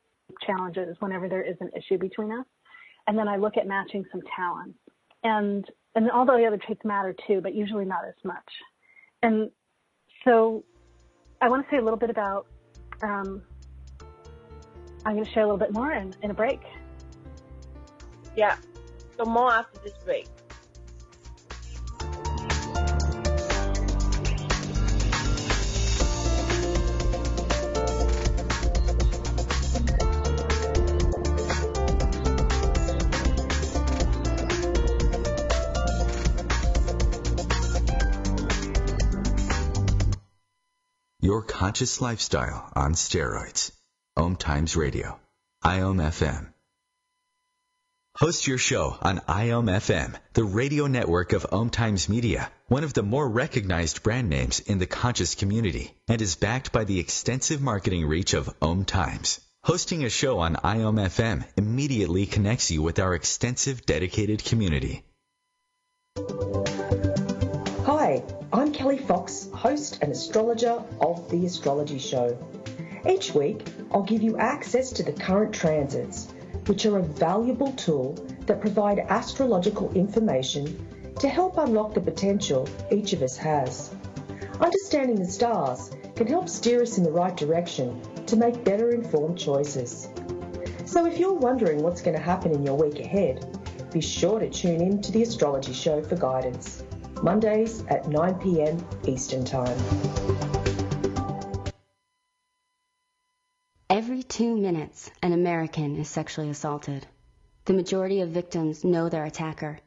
challenges 0.46 0.96
whenever 1.00 1.28
there 1.28 1.42
is 1.42 1.56
an 1.60 1.70
issue 1.76 1.98
between 1.98 2.32
us. 2.32 2.46
And 3.06 3.16
then 3.16 3.28
I 3.28 3.36
look 3.36 3.56
at 3.56 3.66
matching 3.66 4.04
some 4.10 4.22
talents. 4.36 4.78
And 5.24 5.64
and 5.94 6.10
all 6.10 6.24
the 6.24 6.44
other 6.46 6.58
traits 6.58 6.80
matter 6.84 7.14
too, 7.26 7.40
but 7.42 7.54
usually 7.54 7.84
not 7.84 8.04
as 8.06 8.14
much. 8.24 8.48
And 9.22 9.50
so 10.24 10.64
I 11.42 11.48
want 11.48 11.68
to 11.68 11.70
say 11.74 11.78
a 11.78 11.82
little 11.82 11.98
bit 11.98 12.08
about, 12.08 12.46
um, 13.02 13.42
I'm 15.04 15.14
going 15.14 15.24
to 15.24 15.30
share 15.32 15.42
a 15.42 15.46
little 15.46 15.58
bit 15.58 15.72
more 15.72 15.90
in, 15.90 16.14
in 16.22 16.30
a 16.30 16.34
break. 16.34 16.60
Yeah. 18.36 18.56
So 19.16 19.24
more 19.24 19.52
after 19.52 19.80
this 19.80 19.94
break. 20.04 20.28
Conscious 41.42 42.00
lifestyle 42.00 42.70
on 42.74 42.94
steroids. 42.94 43.72
Om 44.16 44.36
Times 44.36 44.76
Radio. 44.76 45.18
IOM 45.64 45.98
FM. 45.98 46.52
Host 48.18 48.46
your 48.46 48.58
show 48.58 48.96
on 49.00 49.20
IOM 49.20 49.70
FM, 49.70 50.14
the 50.34 50.44
radio 50.44 50.86
network 50.86 51.32
of 51.32 51.46
Om 51.50 51.70
Times 51.70 52.08
Media, 52.10 52.50
one 52.68 52.84
of 52.84 52.92
the 52.92 53.02
more 53.02 53.26
recognized 53.26 54.02
brand 54.02 54.28
names 54.28 54.60
in 54.60 54.78
the 54.78 54.86
conscious 54.86 55.34
community, 55.34 55.94
and 56.08 56.20
is 56.20 56.34
backed 56.34 56.72
by 56.72 56.84
the 56.84 57.00
extensive 57.00 57.62
marketing 57.62 58.04
reach 58.06 58.34
of 58.34 58.54
Om 58.60 58.84
Times. 58.84 59.40
Hosting 59.64 60.04
a 60.04 60.10
show 60.10 60.40
on 60.40 60.56
IOM 60.56 61.00
FM 61.00 61.44
immediately 61.56 62.26
connects 62.26 62.70
you 62.70 62.82
with 62.82 62.98
our 62.98 63.14
extensive 63.14 63.86
dedicated 63.86 64.44
community. 64.44 65.04
Kelly 68.82 68.98
Fox, 68.98 69.48
host 69.54 70.00
and 70.02 70.10
astrologer 70.10 70.82
of 71.00 71.30
The 71.30 71.46
Astrology 71.46 72.00
Show. 72.00 72.36
Each 73.08 73.32
week, 73.32 73.64
I'll 73.92 74.02
give 74.02 74.24
you 74.24 74.36
access 74.38 74.90
to 74.90 75.04
the 75.04 75.12
current 75.12 75.54
transits, 75.54 76.26
which 76.66 76.84
are 76.84 76.98
a 76.98 77.02
valuable 77.04 77.70
tool 77.74 78.14
that 78.46 78.60
provide 78.60 78.98
astrological 78.98 79.92
information 79.92 80.84
to 81.20 81.28
help 81.28 81.58
unlock 81.58 81.94
the 81.94 82.00
potential 82.00 82.68
each 82.90 83.12
of 83.12 83.22
us 83.22 83.36
has. 83.36 83.94
Understanding 84.60 85.14
the 85.14 85.30
stars 85.30 85.92
can 86.16 86.26
help 86.26 86.48
steer 86.48 86.82
us 86.82 86.98
in 86.98 87.04
the 87.04 87.12
right 87.12 87.36
direction 87.36 88.00
to 88.26 88.34
make 88.34 88.64
better 88.64 88.90
informed 88.90 89.38
choices. 89.38 90.08
So 90.86 91.06
if 91.06 91.20
you're 91.20 91.34
wondering 91.34 91.84
what's 91.84 92.02
going 92.02 92.16
to 92.16 92.22
happen 92.22 92.50
in 92.50 92.66
your 92.66 92.76
week 92.76 92.98
ahead, 92.98 93.46
be 93.92 94.00
sure 94.00 94.40
to 94.40 94.50
tune 94.50 94.80
in 94.80 95.00
to 95.02 95.12
The 95.12 95.22
Astrology 95.22 95.72
Show 95.72 96.02
for 96.02 96.16
guidance. 96.16 96.82
Mondays 97.22 97.84
at 97.88 98.08
9 98.08 98.34
p.m. 98.40 98.84
Eastern 99.06 99.44
Time. 99.44 99.78
Every 103.88 104.24
two 104.24 104.56
minutes, 104.56 105.08
an 105.22 105.32
American 105.32 105.96
is 105.96 106.08
sexually 106.08 106.50
assaulted. 106.50 107.06
The 107.66 107.74
majority 107.74 108.22
of 108.22 108.30
victims 108.30 108.82
know 108.82 109.08
their 109.08 109.24
attacker. 109.24 109.78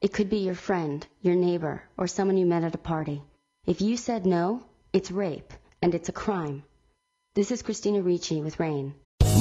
It 0.00 0.12
could 0.12 0.30
be 0.30 0.38
your 0.38 0.54
friend, 0.54 1.04
your 1.22 1.34
neighbor, 1.34 1.82
or 1.96 2.06
someone 2.06 2.36
you 2.36 2.46
met 2.46 2.62
at 2.62 2.76
a 2.76 2.78
party. 2.78 3.20
If 3.66 3.80
you 3.80 3.96
said 3.96 4.24
no, 4.24 4.62
it's 4.92 5.10
rape, 5.10 5.52
and 5.82 5.92
it's 5.92 6.08
a 6.08 6.12
crime. 6.12 6.62
This 7.34 7.50
is 7.50 7.62
Christina 7.62 8.00
Ricci 8.00 8.42
with 8.42 8.60
RAINN. 8.60 8.94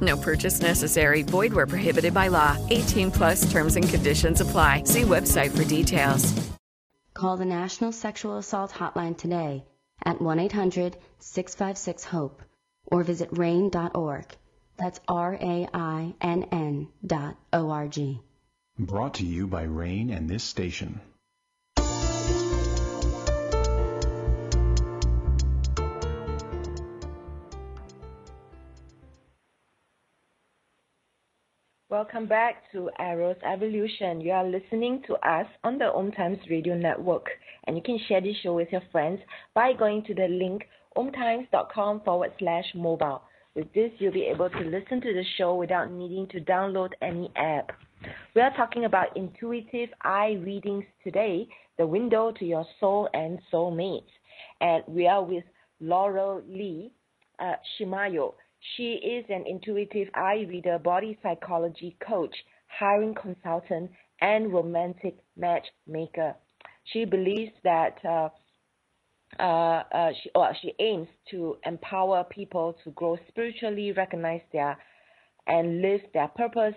No 0.00 0.16
purchase 0.16 0.60
necessary. 0.60 1.22
Void 1.22 1.52
where 1.52 1.66
prohibited 1.66 2.14
by 2.14 2.28
law. 2.28 2.56
18 2.70 3.10
plus 3.10 3.50
terms 3.50 3.74
and 3.76 3.88
conditions 3.88 4.40
apply. 4.40 4.84
See 4.84 5.02
website 5.02 5.50
for 5.50 5.64
details. 5.64 6.32
Call 7.14 7.36
the 7.36 7.44
National 7.44 7.90
Sexual 7.92 8.38
Assault 8.38 8.70
Hotline 8.70 9.18
today 9.18 9.64
at 10.04 10.20
1-800-656-HOPE 10.20 12.40
or 12.86 13.02
visit 13.02 13.30
rainn.org. 13.32 14.24
That's 14.78 15.00
R-A-I-N-N 15.06 16.88
dot 17.04 17.36
O-R-G. 17.52 18.20
Brought 18.78 19.14
to 19.14 19.26
you 19.26 19.46
by 19.46 19.66
Rainn 19.66 20.16
and 20.16 20.30
this 20.30 20.42
station. 20.42 21.02
Welcome 31.90 32.26
back 32.26 32.70
to 32.70 32.88
Eros 33.00 33.34
Evolution. 33.44 34.20
You 34.20 34.30
are 34.30 34.46
listening 34.46 35.02
to 35.08 35.14
us 35.28 35.46
on 35.64 35.76
the 35.76 35.92
Om 35.92 36.12
Times 36.12 36.38
Radio 36.48 36.76
Network, 36.76 37.26
and 37.64 37.76
you 37.76 37.82
can 37.82 37.98
share 38.06 38.20
this 38.20 38.36
show 38.44 38.54
with 38.54 38.68
your 38.70 38.82
friends 38.92 39.18
by 39.54 39.72
going 39.72 40.04
to 40.04 40.14
the 40.14 40.28
link 40.28 40.62
omtimes.com 40.96 42.02
forward 42.04 42.30
slash 42.38 42.66
mobile. 42.76 43.22
With 43.56 43.72
this, 43.72 43.90
you'll 43.98 44.12
be 44.12 44.30
able 44.32 44.48
to 44.50 44.60
listen 44.60 45.00
to 45.00 45.12
the 45.12 45.24
show 45.36 45.56
without 45.56 45.90
needing 45.90 46.28
to 46.28 46.40
download 46.40 46.90
any 47.02 47.28
app. 47.34 47.72
We 48.36 48.40
are 48.40 48.54
talking 48.56 48.84
about 48.84 49.16
intuitive 49.16 49.88
eye 50.02 50.38
readings 50.44 50.84
today, 51.02 51.48
the 51.76 51.88
window 51.88 52.30
to 52.38 52.44
your 52.44 52.66
soul 52.78 53.08
and 53.14 53.40
soulmates. 53.52 54.12
And 54.60 54.84
we 54.86 55.08
are 55.08 55.24
with 55.24 55.42
Laurel 55.80 56.40
Lee 56.48 56.92
uh, 57.40 57.54
Shimayo. 57.76 58.34
She 58.76 58.94
is 58.94 59.24
an 59.28 59.44
intuitive 59.46 60.08
eye 60.14 60.44
reader, 60.48 60.78
body 60.78 61.18
psychology 61.22 61.96
coach, 62.06 62.34
hiring 62.66 63.14
consultant, 63.14 63.90
and 64.20 64.52
romantic 64.52 65.16
matchmaker. 65.36 66.36
She 66.84 67.04
believes 67.04 67.52
that 67.64 67.98
uh, 68.04 68.28
uh, 69.38 69.82
uh, 69.92 70.10
she, 70.22 70.30
or 70.34 70.54
she 70.60 70.74
aims 70.78 71.08
to 71.30 71.56
empower 71.64 72.24
people 72.24 72.76
to 72.84 72.90
grow 72.90 73.16
spiritually, 73.28 73.92
recognize 73.92 74.42
their 74.52 74.76
and 75.46 75.80
live 75.80 76.00
their 76.12 76.28
purpose, 76.28 76.74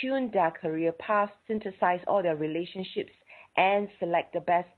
tune 0.00 0.30
their 0.32 0.50
career 0.50 0.92
path, 0.92 1.30
synthesize 1.46 2.00
all 2.06 2.22
their 2.22 2.36
relationships, 2.36 3.12
and 3.56 3.88
select 3.98 4.32
the 4.32 4.40
best 4.40 4.68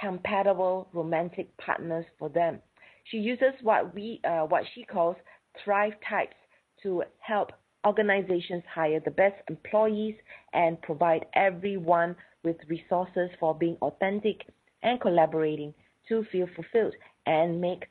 compatible 0.00 0.88
romantic 0.92 1.56
partners 1.56 2.04
for 2.18 2.28
them. 2.28 2.60
She 3.04 3.18
uses 3.18 3.54
what 3.62 3.94
we 3.94 4.20
uh, 4.24 4.42
what 4.46 4.64
she 4.74 4.84
calls 4.84 5.16
thrive 5.64 5.92
types 6.08 6.36
to 6.82 7.02
help 7.18 7.52
organizations 7.86 8.62
hire 8.72 9.00
the 9.04 9.10
best 9.10 9.36
employees 9.48 10.16
and 10.52 10.80
provide 10.82 11.26
everyone 11.34 12.16
with 12.42 12.56
resources 12.68 13.30
for 13.38 13.54
being 13.54 13.76
authentic 13.82 14.46
and 14.82 15.00
collaborating 15.00 15.72
to 16.08 16.24
feel 16.30 16.46
fulfilled 16.54 16.94
and 17.26 17.60
make 17.60 17.84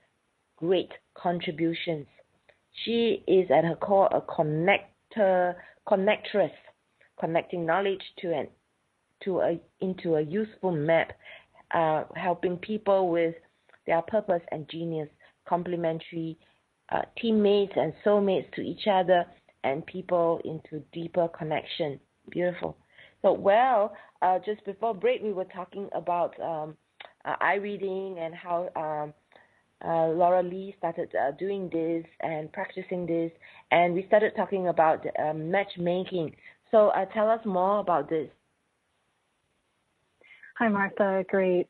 great 0.57 0.91
contributions. 1.15 2.07
She 2.83 3.23
is 3.27 3.49
at 3.51 3.63
her 3.63 3.75
core 3.75 4.09
a 4.11 4.21
connector, 4.21 5.55
connectress, 5.87 6.51
connecting 7.19 7.65
knowledge 7.65 8.01
to 8.19 8.33
an 8.33 8.47
to 9.23 9.39
a 9.39 9.59
into 9.79 10.15
a 10.15 10.21
useful 10.21 10.71
map, 10.71 11.13
uh, 11.73 12.03
helping 12.15 12.57
people 12.57 13.09
with 13.09 13.35
their 13.87 14.01
purpose 14.01 14.41
and 14.51 14.67
genius, 14.69 15.09
complementary 15.47 16.37
uh, 16.91 17.01
teammates 17.19 17.73
and 17.75 17.93
soulmates 18.05 18.51
to 18.53 18.61
each 18.61 18.87
other 18.91 19.25
and 19.63 19.85
people 19.85 20.39
into 20.45 20.83
deeper 20.93 21.27
connection. 21.27 21.99
Beautiful. 22.29 22.77
So, 23.21 23.33
well, 23.33 23.95
uh, 24.21 24.39
just 24.45 24.63
before 24.65 24.93
break, 24.93 25.21
we 25.21 25.33
were 25.33 25.45
talking 25.45 25.89
about 25.93 26.39
um, 26.39 26.77
uh, 27.25 27.35
eye 27.41 27.55
reading 27.55 28.17
and 28.19 28.35
how 28.35 28.69
um, 28.75 29.13
uh, 29.83 30.07
Laura 30.09 30.43
Lee 30.43 30.75
started 30.77 31.09
uh, 31.15 31.31
doing 31.31 31.69
this 31.71 32.05
and 32.21 32.51
practicing 32.53 33.05
this, 33.05 33.31
and 33.71 33.93
we 33.93 34.05
started 34.07 34.33
talking 34.35 34.67
about 34.67 35.03
um, 35.19 35.49
matchmaking. 35.49 36.35
So, 36.71 36.89
uh, 36.89 37.05
tell 37.05 37.29
us 37.29 37.39
more 37.45 37.79
about 37.79 38.09
this. 38.09 38.29
Hi, 40.59 40.69
Martha. 40.69 41.25
Great. 41.27 41.67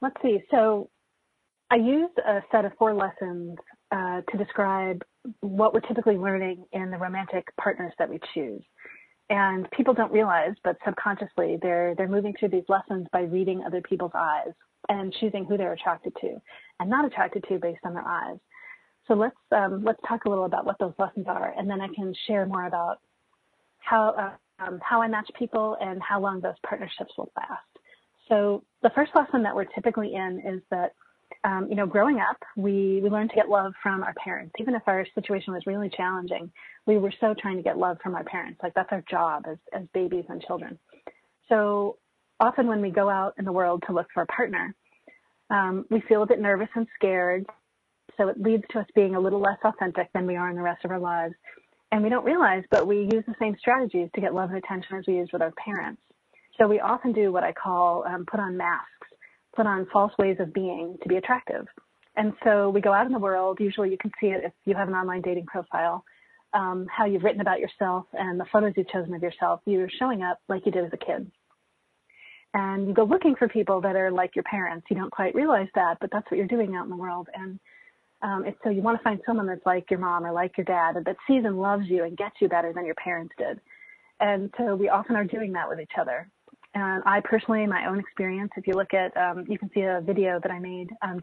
Let's 0.00 0.16
see. 0.22 0.38
So, 0.50 0.88
I 1.70 1.76
used 1.76 2.16
a 2.18 2.40
set 2.52 2.64
of 2.64 2.72
four 2.78 2.94
lessons 2.94 3.58
uh, 3.96 4.20
to 4.30 4.36
describe 4.36 5.02
what 5.40 5.72
we're 5.72 5.80
typically 5.80 6.16
learning 6.16 6.64
in 6.72 6.90
the 6.90 6.98
romantic 6.98 7.44
partners 7.56 7.92
that 7.98 8.08
we 8.10 8.18
choose. 8.34 8.62
And 9.30 9.68
people 9.70 9.94
don't 9.94 10.12
realize, 10.12 10.54
but 10.62 10.76
subconsciously, 10.84 11.58
they're 11.62 11.94
they're 11.96 12.06
moving 12.08 12.34
through 12.38 12.50
these 12.50 12.68
lessons 12.68 13.06
by 13.12 13.22
reading 13.22 13.64
other 13.64 13.80
people's 13.80 14.12
eyes 14.14 14.52
and 14.88 15.12
choosing 15.18 15.44
who 15.46 15.56
they're 15.56 15.72
attracted 15.72 16.12
to, 16.20 16.36
and 16.78 16.90
not 16.90 17.04
attracted 17.04 17.44
to 17.48 17.58
based 17.58 17.80
on 17.84 17.94
their 17.94 18.06
eyes. 18.06 18.38
So 19.08 19.14
let's 19.14 19.36
um, 19.50 19.82
let's 19.82 20.00
talk 20.06 20.26
a 20.26 20.28
little 20.28 20.44
about 20.44 20.66
what 20.66 20.78
those 20.78 20.94
lessons 20.98 21.26
are, 21.26 21.54
and 21.56 21.68
then 21.68 21.80
I 21.80 21.88
can 21.88 22.14
share 22.26 22.46
more 22.46 22.66
about 22.66 22.98
how 23.78 24.10
uh, 24.10 24.64
um, 24.64 24.78
how 24.82 25.02
I 25.02 25.08
match 25.08 25.30
people 25.38 25.76
and 25.80 26.00
how 26.02 26.20
long 26.20 26.40
those 26.40 26.54
partnerships 26.64 27.12
will 27.16 27.32
last. 27.36 27.72
So 28.28 28.62
the 28.82 28.90
first 28.90 29.12
lesson 29.14 29.42
that 29.44 29.56
we're 29.56 29.64
typically 29.64 30.14
in 30.14 30.42
is 30.46 30.62
that 30.70 30.92
um, 31.44 31.66
you 31.68 31.76
know, 31.76 31.86
growing 31.86 32.18
up, 32.18 32.38
we, 32.56 33.00
we 33.02 33.08
learned 33.08 33.30
to 33.30 33.36
get 33.36 33.48
love 33.48 33.72
from 33.82 34.02
our 34.02 34.14
parents. 34.14 34.54
Even 34.58 34.74
if 34.74 34.82
our 34.86 35.06
situation 35.14 35.52
was 35.52 35.62
really 35.66 35.88
challenging, 35.88 36.50
we 36.86 36.98
were 36.98 37.12
so 37.20 37.34
trying 37.40 37.56
to 37.56 37.62
get 37.62 37.78
love 37.78 37.98
from 38.02 38.14
our 38.14 38.24
parents. 38.24 38.60
Like 38.62 38.74
that's 38.74 38.90
our 38.92 39.04
job 39.10 39.44
as, 39.48 39.58
as 39.72 39.86
babies 39.94 40.24
and 40.28 40.42
children. 40.42 40.78
So 41.48 41.98
often 42.40 42.66
when 42.66 42.80
we 42.80 42.90
go 42.90 43.08
out 43.08 43.34
in 43.38 43.44
the 43.44 43.52
world 43.52 43.82
to 43.86 43.92
look 43.92 44.08
for 44.12 44.22
a 44.22 44.26
partner, 44.26 44.74
um, 45.50 45.86
we 45.90 46.00
feel 46.08 46.22
a 46.22 46.26
bit 46.26 46.40
nervous 46.40 46.68
and 46.74 46.86
scared. 46.96 47.46
So 48.16 48.28
it 48.28 48.40
leads 48.40 48.64
to 48.70 48.80
us 48.80 48.86
being 48.94 49.14
a 49.14 49.20
little 49.20 49.40
less 49.40 49.58
authentic 49.64 50.12
than 50.12 50.26
we 50.26 50.36
are 50.36 50.50
in 50.50 50.56
the 50.56 50.62
rest 50.62 50.84
of 50.84 50.90
our 50.90 50.98
lives. 50.98 51.34
And 51.92 52.02
we 52.02 52.08
don't 52.08 52.24
realize, 52.24 52.64
but 52.70 52.86
we 52.86 53.02
use 53.02 53.24
the 53.26 53.34
same 53.38 53.56
strategies 53.58 54.08
to 54.14 54.20
get 54.20 54.34
love 54.34 54.50
and 54.50 54.58
attention 54.58 54.96
as 54.96 55.04
we 55.06 55.16
use 55.16 55.28
with 55.32 55.42
our 55.42 55.52
parents. 55.52 56.02
So 56.58 56.66
we 56.66 56.80
often 56.80 57.12
do 57.12 57.30
what 57.30 57.44
I 57.44 57.52
call 57.52 58.04
um, 58.06 58.24
put 58.28 58.40
on 58.40 58.56
masks 58.56 59.08
put 59.56 59.66
on 59.66 59.86
false 59.92 60.12
ways 60.18 60.36
of 60.38 60.52
being 60.52 60.96
to 61.02 61.08
be 61.08 61.16
attractive. 61.16 61.66
And 62.16 62.32
so 62.44 62.70
we 62.70 62.80
go 62.80 62.92
out 62.92 63.06
in 63.06 63.12
the 63.12 63.18
world. 63.18 63.58
Usually 63.60 63.90
you 63.90 63.98
can 63.98 64.10
see 64.20 64.28
it 64.28 64.42
if 64.44 64.52
you 64.64 64.74
have 64.74 64.88
an 64.88 64.94
online 64.94 65.22
dating 65.22 65.46
profile, 65.46 66.04
um, 66.54 66.86
how 66.94 67.04
you've 67.04 67.24
written 67.24 67.40
about 67.40 67.60
yourself 67.60 68.06
and 68.12 68.40
the 68.40 68.46
photos 68.52 68.72
you've 68.76 68.88
chosen 68.88 69.14
of 69.14 69.22
yourself. 69.22 69.60
You're 69.66 69.90
showing 69.98 70.22
up 70.22 70.38
like 70.48 70.64
you 70.64 70.72
did 70.72 70.84
as 70.84 70.92
a 70.92 70.96
kid. 70.96 71.30
And 72.54 72.88
you 72.88 72.94
go 72.94 73.04
looking 73.04 73.34
for 73.36 73.48
people 73.48 73.82
that 73.82 73.96
are 73.96 74.10
like 74.10 74.34
your 74.34 74.44
parents. 74.44 74.86
You 74.88 74.96
don't 74.96 75.10
quite 75.10 75.34
realize 75.34 75.68
that, 75.74 75.98
but 76.00 76.10
that's 76.10 76.30
what 76.30 76.38
you're 76.38 76.46
doing 76.46 76.74
out 76.74 76.84
in 76.84 76.90
the 76.90 76.96
world. 76.96 77.28
And 77.34 77.60
um, 78.22 78.44
it's 78.46 78.56
so 78.64 78.70
you 78.70 78.80
want 78.80 78.98
to 78.98 79.04
find 79.04 79.20
someone 79.26 79.46
that's 79.46 79.66
like 79.66 79.90
your 79.90 80.00
mom 80.00 80.24
or 80.24 80.32
like 80.32 80.56
your 80.56 80.64
dad, 80.64 80.96
that 81.04 81.16
sees 81.28 81.44
and 81.44 81.60
loves 81.60 81.84
you 81.86 82.04
and 82.04 82.16
gets 82.16 82.36
you 82.40 82.48
better 82.48 82.72
than 82.72 82.86
your 82.86 82.94
parents 82.94 83.34
did. 83.36 83.60
And 84.20 84.50
so 84.56 84.74
we 84.74 84.88
often 84.88 85.16
are 85.16 85.24
doing 85.24 85.52
that 85.52 85.68
with 85.68 85.80
each 85.80 85.98
other. 86.00 86.30
And 86.76 87.02
I 87.06 87.20
personally, 87.24 87.66
my 87.66 87.86
own 87.86 87.98
experience, 87.98 88.52
if 88.54 88.66
you 88.66 88.74
look 88.74 88.92
at, 88.92 89.16
um, 89.16 89.46
you 89.48 89.58
can 89.58 89.70
see 89.72 89.80
a 89.80 90.02
video 90.04 90.38
that 90.42 90.50
I 90.52 90.58
made, 90.58 90.90
um, 91.00 91.18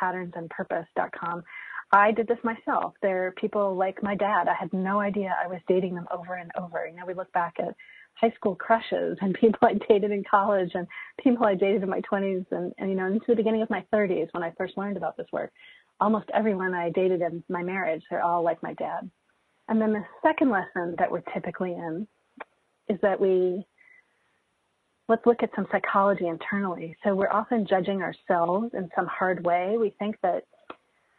datingpatternsandpurpose.com. 0.00 1.42
I 1.92 2.10
did 2.10 2.26
this 2.26 2.38
myself. 2.42 2.94
There 3.02 3.26
are 3.26 3.32
people 3.32 3.76
like 3.76 4.02
my 4.02 4.14
dad. 4.14 4.48
I 4.48 4.54
had 4.58 4.72
no 4.72 4.98
idea 4.98 5.36
I 5.38 5.46
was 5.46 5.60
dating 5.68 5.94
them 5.94 6.06
over 6.10 6.36
and 6.36 6.50
over. 6.58 6.86
You 6.86 6.96
know, 6.96 7.04
we 7.06 7.12
look 7.12 7.30
back 7.34 7.56
at 7.58 7.74
high 8.14 8.30
school 8.30 8.54
crushes 8.54 9.18
and 9.20 9.34
people 9.40 9.58
I 9.62 9.74
dated 9.90 10.10
in 10.10 10.24
college 10.24 10.70
and 10.72 10.86
people 11.22 11.44
I 11.44 11.54
dated 11.54 11.82
in 11.82 11.90
my 11.90 12.00
20s 12.10 12.46
and, 12.50 12.72
and 12.78 12.88
you 12.88 12.96
know 12.96 13.08
into 13.08 13.26
the 13.28 13.36
beginning 13.36 13.60
of 13.60 13.68
my 13.68 13.84
30s 13.92 14.28
when 14.32 14.42
I 14.42 14.52
first 14.56 14.78
learned 14.78 14.96
about 14.96 15.18
this 15.18 15.28
work. 15.34 15.52
Almost 16.00 16.30
everyone 16.32 16.72
I 16.72 16.88
dated 16.88 17.20
in 17.20 17.44
my 17.50 17.62
marriage, 17.62 18.04
they're 18.08 18.24
all 18.24 18.42
like 18.42 18.62
my 18.62 18.72
dad. 18.72 19.10
And 19.68 19.82
then 19.82 19.92
the 19.92 20.06
second 20.22 20.48
lesson 20.48 20.94
that 20.98 21.10
we're 21.10 21.20
typically 21.34 21.72
in 21.72 22.08
is 22.88 22.98
that 23.02 23.20
we 23.20 23.66
let's 25.08 25.24
look 25.26 25.42
at 25.42 25.50
some 25.54 25.66
psychology 25.70 26.26
internally. 26.26 26.96
So 27.04 27.14
we're 27.14 27.30
often 27.30 27.66
judging 27.66 28.02
ourselves 28.02 28.70
in 28.74 28.90
some 28.94 29.06
hard 29.06 29.44
way. 29.44 29.76
We 29.78 29.90
think 29.98 30.16
that, 30.22 30.44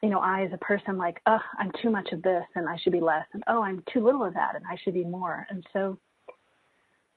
you 0.02 0.10
know, 0.10 0.20
I 0.20 0.44
as 0.44 0.52
a 0.54 0.58
person 0.58 0.98
like, 0.98 1.22
oh, 1.26 1.40
I'm 1.58 1.72
too 1.82 1.90
much 1.90 2.12
of 2.12 2.22
this 2.22 2.44
and 2.56 2.68
I 2.68 2.78
should 2.78 2.94
be 2.94 3.02
less, 3.02 3.26
and 3.34 3.44
oh, 3.48 3.62
I'm 3.62 3.84
too 3.92 4.04
little 4.04 4.24
of 4.24 4.34
that 4.34 4.56
and 4.56 4.66
I 4.70 4.78
should 4.84 4.94
be 4.94 5.06
more. 5.06 5.48
And 5.50 5.66
so 5.74 5.98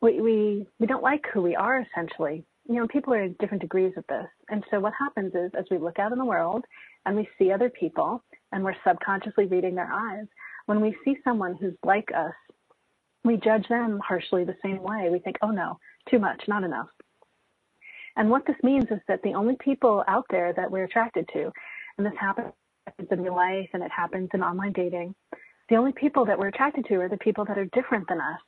we 0.00 0.20
we 0.20 0.66
we 0.78 0.87
don't 0.87 1.02
like 1.02 1.24
who 1.33 1.42
we 1.42 1.56
are 1.56 1.80
essentially. 1.80 2.44
You 2.68 2.76
know, 2.76 2.87
people 2.87 3.12
are 3.14 3.24
in 3.24 3.35
different 3.40 3.62
degrees 3.62 3.92
of 3.96 4.04
this. 4.09 4.26
And 4.48 4.64
so 4.70 4.78
what 4.78 4.92
happens 4.98 5.35
is 5.35 5.50
as 5.59 5.64
we 5.70 5.78
look 5.78 5.98
out 5.98 6.12
in 6.12 6.18
the 6.18 6.24
world 6.24 6.64
and 7.04 7.16
we 7.16 7.28
see 7.38 7.50
other 7.50 7.68
people 7.68 8.22
and 8.52 8.62
we're 8.62 8.76
subconsciously 8.87 9.46
reading 9.46 9.74
their 9.74 9.90
eyes, 9.92 10.26
when 10.66 10.80
we 10.80 10.96
see 11.04 11.16
someone 11.24 11.56
who's 11.61 11.74
like 11.85 12.09
us, 12.16 12.35
we 13.24 13.37
judge 13.38 13.66
them 13.68 13.98
harshly 14.06 14.44
the 14.44 14.56
same 14.62 14.83
way. 14.83 15.09
We 15.11 15.18
think, 15.18 15.37
oh 15.42 15.50
no, 15.50 15.78
too 16.08 16.18
much, 16.18 16.42
not 16.48 16.64
enough. 16.64 16.88
And 18.16 18.30
what 18.30 18.46
this 18.46 18.56
means 18.62 18.84
is 18.90 19.00
that 19.08 19.22
the 19.22 19.34
only 19.34 19.56
people 19.60 20.04
out 20.08 20.26
there 20.30 20.52
that 20.54 20.70
we're 20.70 20.84
attracted 20.84 21.28
to, 21.32 21.50
and 21.96 22.06
this 22.06 22.18
happens 22.18 22.52
in 23.10 23.22
real 23.22 23.36
life 23.36 23.68
and 23.72 23.82
it 23.82 23.90
happens 23.90 24.28
in 24.34 24.42
online 24.42 24.72
dating, 24.72 25.14
the 25.68 25.76
only 25.76 25.92
people 25.92 26.24
that 26.26 26.38
we're 26.38 26.48
attracted 26.48 26.84
to 26.86 26.96
are 26.96 27.08
the 27.08 27.16
people 27.18 27.44
that 27.44 27.58
are 27.58 27.66
different 27.66 28.08
than 28.08 28.20
us. 28.20 28.40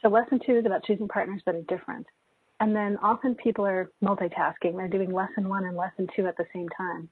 So 0.00 0.08
lesson 0.08 0.40
two 0.44 0.56
is 0.56 0.66
about 0.66 0.84
choosing 0.84 1.08
partners 1.08 1.42
that 1.44 1.54
are 1.54 1.62
different. 1.62 2.06
And 2.60 2.74
then 2.74 2.98
often 3.02 3.34
people 3.34 3.66
are 3.66 3.90
multitasking. 4.02 4.76
They're 4.76 4.88
doing 4.88 5.12
lesson 5.12 5.48
one 5.48 5.64
and 5.64 5.76
lesson 5.76 6.06
two 6.14 6.26
at 6.26 6.36
the 6.36 6.46
same 6.54 6.68
time. 6.68 7.08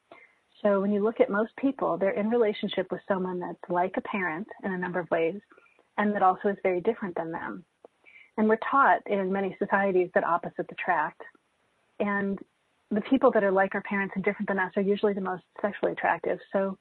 So 0.63 0.81
when 0.81 0.93
you 0.93 1.03
look 1.03 1.21
at 1.21 1.31
most 1.31 1.53
people, 1.57 1.97
they're 1.97 2.11
in 2.11 2.31
relationship 2.31 2.91
with 2.91 3.01
someone 3.09 3.41
that's 3.41 3.59
like 3.69 3.95
a 3.97 4.03
parent 4.03 4.47
in 4.63 4.73
a 4.73 4.79
number 4.79 5.01
of 5.01 5.11
ways 5.11 5.41
and 5.97 6.15
that 6.15 6.23
also 6.23 6.49
is 6.49 6.57
very 6.63 6.81
different 6.81 7.15
than 7.17 7.33
them. 7.33 7.65
And 8.39 8.49
we're 8.49 8.59
taught 8.71 9.01
in 9.07 9.33
many 9.33 9.55
societies 9.59 10.11
that 10.15 10.25
opposites 10.25 10.69
attract. 10.71 11.21
And 11.99 12.39
the 12.91 13.01
people 13.03 13.33
that 13.33 13.43
are 13.43 13.51
like 13.51 13.75
our 13.75 13.83
parents 13.83 14.13
and 14.15 14.25
different 14.25 14.49
than 14.49 14.61
us 14.61 14.73
are 14.77 14.83
usually 14.83 15.13
the 15.13 15.21
most 15.21 15.43
sexually 15.61 15.93
attractive. 15.93 16.39
So 16.53 16.79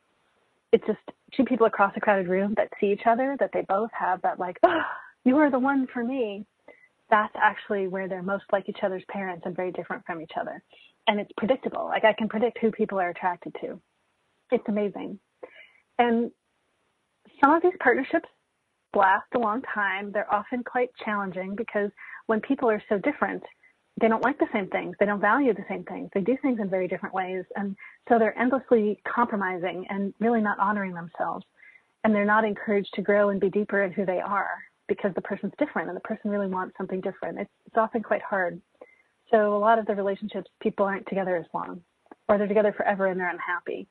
it's 0.71 0.85
just 0.85 0.99
two 1.35 1.43
people 1.43 1.65
across 1.65 1.93
a 1.97 1.99
crowded 1.99 2.27
room 2.27 2.53
that 2.57 2.69
see 2.79 2.91
each 2.91 3.07
other, 3.07 3.35
that 3.39 3.49
they 3.53 3.65
both 3.67 3.89
have 3.91 4.21
that 4.21 4.39
like, 4.39 4.57
oh, 4.63 4.81
you 5.25 5.35
are 5.37 5.49
the 5.49 5.59
one 5.59 5.87
for 5.91 6.03
me. 6.03 6.45
That's 7.09 7.33
actually 7.35 7.87
where 7.87 8.07
they're 8.07 8.21
most 8.21 8.45
like 8.51 8.69
each 8.69 8.83
other's 8.83 9.03
parents 9.09 9.43
and 9.45 9.55
very 9.55 9.71
different 9.71 10.05
from 10.05 10.21
each 10.21 10.33
other. 10.39 10.61
And 11.07 11.19
it's 11.19 11.31
predictable. 11.37 11.85
Like 11.85 12.05
I 12.05 12.13
can 12.13 12.29
predict 12.29 12.59
who 12.59 12.71
people 12.71 12.99
are 12.99 13.09
attracted 13.09 13.55
to. 13.61 13.81
It's 14.51 14.63
amazing. 14.67 15.19
And 15.97 16.31
some 17.41 17.55
of 17.55 17.63
these 17.63 17.73
partnerships 17.79 18.29
last 18.97 19.27
a 19.35 19.39
long 19.39 19.61
time. 19.73 20.11
They're 20.11 20.33
often 20.33 20.63
quite 20.63 20.89
challenging 21.03 21.55
because 21.55 21.89
when 22.25 22.41
people 22.41 22.69
are 22.69 22.83
so 22.89 22.97
different, 22.97 23.43
they 23.99 24.07
don't 24.07 24.23
like 24.23 24.37
the 24.37 24.47
same 24.53 24.67
things. 24.67 24.95
They 24.99 25.05
don't 25.05 25.21
value 25.21 25.53
the 25.53 25.65
same 25.69 25.83
things. 25.83 26.09
They 26.13 26.21
do 26.21 26.37
things 26.41 26.59
in 26.59 26.69
very 26.69 26.87
different 26.87 27.15
ways. 27.15 27.45
And 27.55 27.75
so 28.09 28.19
they're 28.19 28.37
endlessly 28.37 28.99
compromising 29.07 29.85
and 29.89 30.13
really 30.19 30.41
not 30.41 30.59
honoring 30.59 30.93
themselves. 30.93 31.45
And 32.03 32.13
they're 32.13 32.25
not 32.25 32.45
encouraged 32.45 32.93
to 32.93 33.01
grow 33.01 33.29
and 33.29 33.39
be 33.39 33.49
deeper 33.49 33.83
in 33.83 33.91
who 33.91 34.05
they 34.05 34.19
are 34.19 34.57
because 34.87 35.11
the 35.15 35.21
person's 35.21 35.53
different 35.57 35.89
and 35.89 35.97
the 35.97 36.01
person 36.01 36.29
really 36.29 36.47
wants 36.47 36.75
something 36.77 37.01
different. 37.01 37.39
It's, 37.39 37.51
it's 37.65 37.77
often 37.77 38.03
quite 38.03 38.21
hard. 38.21 38.61
So 39.31 39.55
a 39.55 39.59
lot 39.59 39.79
of 39.79 39.85
the 39.85 39.95
relationships, 39.95 40.49
people 40.61 40.85
aren't 40.85 41.07
together 41.07 41.35
as 41.35 41.45
long 41.53 41.81
or 42.29 42.37
they're 42.37 42.47
together 42.47 42.73
forever 42.75 43.07
and 43.07 43.19
they're 43.19 43.29
unhappy. 43.29 43.87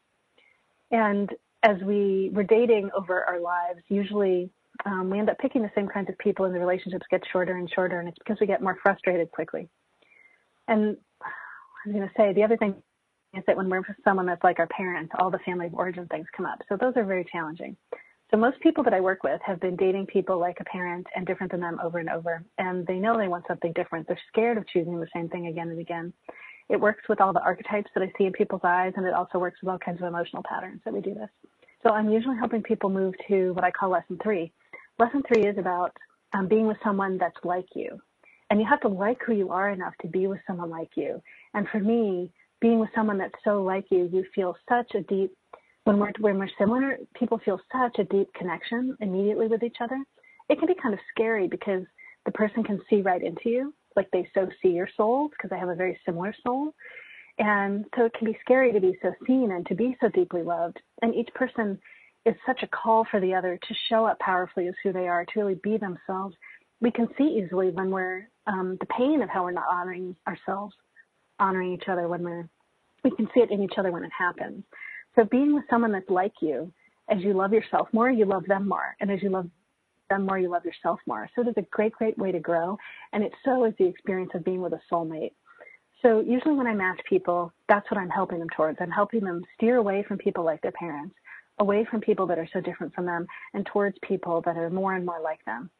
And 0.90 1.30
as 1.62 1.76
we 1.82 2.30
were 2.32 2.44
dating 2.44 2.90
over 2.96 3.24
our 3.24 3.40
lives, 3.40 3.80
usually 3.88 4.50
um, 4.84 5.10
we 5.10 5.18
end 5.18 5.30
up 5.30 5.38
picking 5.38 5.62
the 5.62 5.70
same 5.74 5.88
kinds 5.88 6.08
of 6.08 6.18
people 6.18 6.44
and 6.44 6.54
the 6.54 6.60
relationships 6.60 7.06
get 7.10 7.22
shorter 7.32 7.56
and 7.56 7.70
shorter 7.74 8.00
and 8.00 8.08
it's 8.08 8.18
because 8.18 8.38
we 8.40 8.46
get 8.46 8.62
more 8.62 8.78
frustrated 8.82 9.30
quickly. 9.30 9.68
And 10.68 10.96
I 11.22 11.88
was 11.88 11.94
going 11.94 12.08
to 12.08 12.14
say 12.16 12.32
the 12.32 12.42
other 12.42 12.56
thing 12.56 12.74
is 13.34 13.44
that 13.46 13.56
when 13.56 13.68
we're 13.68 13.78
with 13.78 13.96
someone 14.04 14.26
that's 14.26 14.42
like 14.42 14.58
our 14.58 14.66
parent, 14.68 15.10
all 15.18 15.30
the 15.30 15.38
family 15.40 15.66
of 15.66 15.74
origin 15.74 16.06
things 16.08 16.26
come 16.36 16.46
up. 16.46 16.58
So 16.68 16.76
those 16.76 16.94
are 16.96 17.04
very 17.04 17.24
challenging. 17.30 17.76
So 18.30 18.36
most 18.36 18.58
people 18.60 18.82
that 18.84 18.94
I 18.94 19.00
work 19.00 19.22
with 19.22 19.40
have 19.42 19.60
been 19.60 19.76
dating 19.76 20.06
people 20.06 20.38
like 20.38 20.58
a 20.58 20.64
parent 20.64 21.06
and 21.14 21.24
different 21.24 21.52
than 21.52 21.60
them 21.60 21.78
over 21.82 21.98
and 21.98 22.08
over, 22.08 22.42
and 22.58 22.84
they 22.86 22.98
know 22.98 23.16
they 23.16 23.28
want 23.28 23.44
something 23.46 23.72
different. 23.74 24.08
They're 24.08 24.18
scared 24.28 24.58
of 24.58 24.66
choosing 24.66 24.98
the 24.98 25.06
same 25.14 25.28
thing 25.28 25.46
again 25.46 25.68
and 25.68 25.78
again. 25.78 26.12
It 26.68 26.80
works 26.80 27.04
with 27.08 27.20
all 27.20 27.32
the 27.32 27.42
archetypes 27.42 27.88
that 27.94 28.02
I 28.02 28.10
see 28.18 28.24
in 28.24 28.32
people's 28.32 28.62
eyes, 28.64 28.94
and 28.96 29.06
it 29.06 29.14
also 29.14 29.38
works 29.38 29.60
with 29.62 29.70
all 29.70 29.78
kinds 29.78 30.00
of 30.00 30.08
emotional 30.08 30.42
patterns 30.42 30.80
that 30.84 30.92
we 30.92 31.00
do 31.00 31.14
this. 31.14 31.28
So 31.84 31.92
I'm 31.92 32.10
usually 32.10 32.36
helping 32.36 32.62
people 32.62 32.90
move 32.90 33.14
to 33.28 33.52
what 33.52 33.62
I 33.62 33.70
call 33.70 33.90
lesson 33.90 34.18
three, 34.20 34.52
lesson 34.98 35.22
three 35.26 35.46
is 35.46 35.58
about 35.58 35.92
um, 36.32 36.48
being 36.48 36.66
with 36.66 36.78
someone 36.84 37.18
that's 37.18 37.36
like 37.44 37.68
you. 37.74 38.00
And 38.50 38.60
you 38.60 38.66
have 38.68 38.80
to 38.82 38.88
like 38.88 39.18
who 39.26 39.34
you 39.34 39.50
are 39.50 39.70
enough 39.70 39.94
to 40.02 40.08
be 40.08 40.26
with 40.26 40.40
someone 40.46 40.70
like 40.70 40.90
you. 40.96 41.20
And 41.54 41.66
for 41.68 41.80
me, 41.80 42.30
being 42.60 42.78
with 42.78 42.90
someone 42.94 43.18
that's 43.18 43.34
so 43.44 43.62
like 43.62 43.86
you, 43.90 44.08
you 44.12 44.24
feel 44.34 44.56
such 44.68 44.94
a 44.94 45.02
deep, 45.02 45.32
when 45.84 45.98
we're, 45.98 46.12
when 46.20 46.38
we're 46.38 46.48
similar, 46.58 46.98
people 47.14 47.40
feel 47.44 47.60
such 47.72 47.98
a 47.98 48.04
deep 48.04 48.32
connection 48.34 48.96
immediately 49.00 49.48
with 49.48 49.62
each 49.62 49.76
other. 49.80 50.02
It 50.48 50.58
can 50.58 50.68
be 50.68 50.74
kind 50.80 50.94
of 50.94 51.00
scary 51.12 51.48
because 51.48 51.82
the 52.24 52.32
person 52.32 52.62
can 52.62 52.80
see 52.88 53.02
right 53.02 53.22
into 53.22 53.50
you, 53.50 53.74
like 53.96 54.08
they 54.12 54.28
so 54.34 54.48
see 54.62 54.70
your 54.70 54.88
soul 54.96 55.28
because 55.28 55.50
they 55.50 55.58
have 55.58 55.68
a 55.68 55.74
very 55.74 55.98
similar 56.06 56.34
soul. 56.46 56.72
And 57.38 57.84
so 57.96 58.06
it 58.06 58.14
can 58.14 58.26
be 58.26 58.38
scary 58.40 58.72
to 58.72 58.80
be 58.80 58.96
so 59.02 59.12
seen 59.26 59.52
and 59.52 59.66
to 59.66 59.74
be 59.74 59.96
so 60.00 60.08
deeply 60.08 60.42
loved. 60.42 60.80
And 61.02 61.14
each 61.14 61.28
person 61.34 61.78
is 62.26 62.34
such 62.44 62.62
a 62.62 62.66
call 62.66 63.06
for 63.10 63.20
the 63.20 63.32
other 63.32 63.58
to 63.68 63.74
show 63.88 64.04
up 64.04 64.18
powerfully 64.18 64.66
as 64.66 64.74
who 64.82 64.92
they 64.92 65.06
are, 65.06 65.24
to 65.24 65.40
really 65.40 65.58
be 65.62 65.78
themselves. 65.78 66.34
We 66.80 66.90
can 66.90 67.08
see 67.16 67.40
easily 67.42 67.70
when 67.70 67.90
we're 67.90 68.28
um, 68.48 68.76
the 68.80 68.86
pain 68.86 69.22
of 69.22 69.30
how 69.30 69.44
we're 69.44 69.52
not 69.52 69.64
honoring 69.70 70.16
ourselves, 70.26 70.74
honoring 71.38 71.72
each 71.72 71.88
other 71.88 72.08
when 72.08 72.22
we're, 72.22 72.48
we 73.04 73.12
can 73.12 73.28
see 73.32 73.40
it 73.40 73.50
in 73.52 73.62
each 73.62 73.78
other 73.78 73.92
when 73.92 74.04
it 74.04 74.10
happens. 74.18 74.64
So 75.14 75.24
being 75.24 75.54
with 75.54 75.64
someone 75.70 75.92
that's 75.92 76.10
like 76.10 76.32
you, 76.42 76.72
as 77.08 77.22
you 77.22 77.32
love 77.32 77.52
yourself 77.52 77.88
more, 77.92 78.10
you 78.10 78.26
love 78.26 78.44
them 78.46 78.68
more. 78.68 78.96
And 79.00 79.10
as 79.10 79.22
you 79.22 79.30
love 79.30 79.48
them 80.10 80.26
more, 80.26 80.38
you 80.38 80.50
love 80.50 80.64
yourself 80.64 80.98
more. 81.06 81.30
So 81.34 81.42
it 81.42 81.48
is 81.48 81.54
a 81.56 81.62
great, 81.70 81.92
great 81.92 82.18
way 82.18 82.32
to 82.32 82.40
grow. 82.40 82.76
And 83.12 83.22
it 83.22 83.32
so 83.44 83.64
is 83.64 83.74
the 83.78 83.86
experience 83.86 84.32
of 84.34 84.44
being 84.44 84.60
with 84.60 84.72
a 84.72 84.80
soulmate. 84.92 85.32
So 86.02 86.20
usually 86.20 86.54
when 86.54 86.66
I 86.66 86.74
match 86.74 87.00
people, 87.08 87.52
that's 87.68 87.88
what 87.90 87.98
I'm 87.98 88.10
helping 88.10 88.40
them 88.40 88.48
towards. 88.54 88.78
I'm 88.80 88.90
helping 88.90 89.20
them 89.20 89.42
steer 89.56 89.76
away 89.76 90.04
from 90.06 90.18
people 90.18 90.44
like 90.44 90.60
their 90.60 90.72
parents 90.72 91.14
away 91.58 91.86
from 91.90 92.00
people 92.00 92.26
that 92.26 92.38
are 92.38 92.48
so 92.52 92.60
different 92.60 92.94
from 92.94 93.06
them 93.06 93.26
and 93.54 93.66
towards 93.66 93.96
people 94.02 94.42
that 94.44 94.56
are 94.56 94.70
more 94.70 94.94
and 94.94 95.06
more 95.06 95.20
like 95.22 95.44
them. 95.44 95.70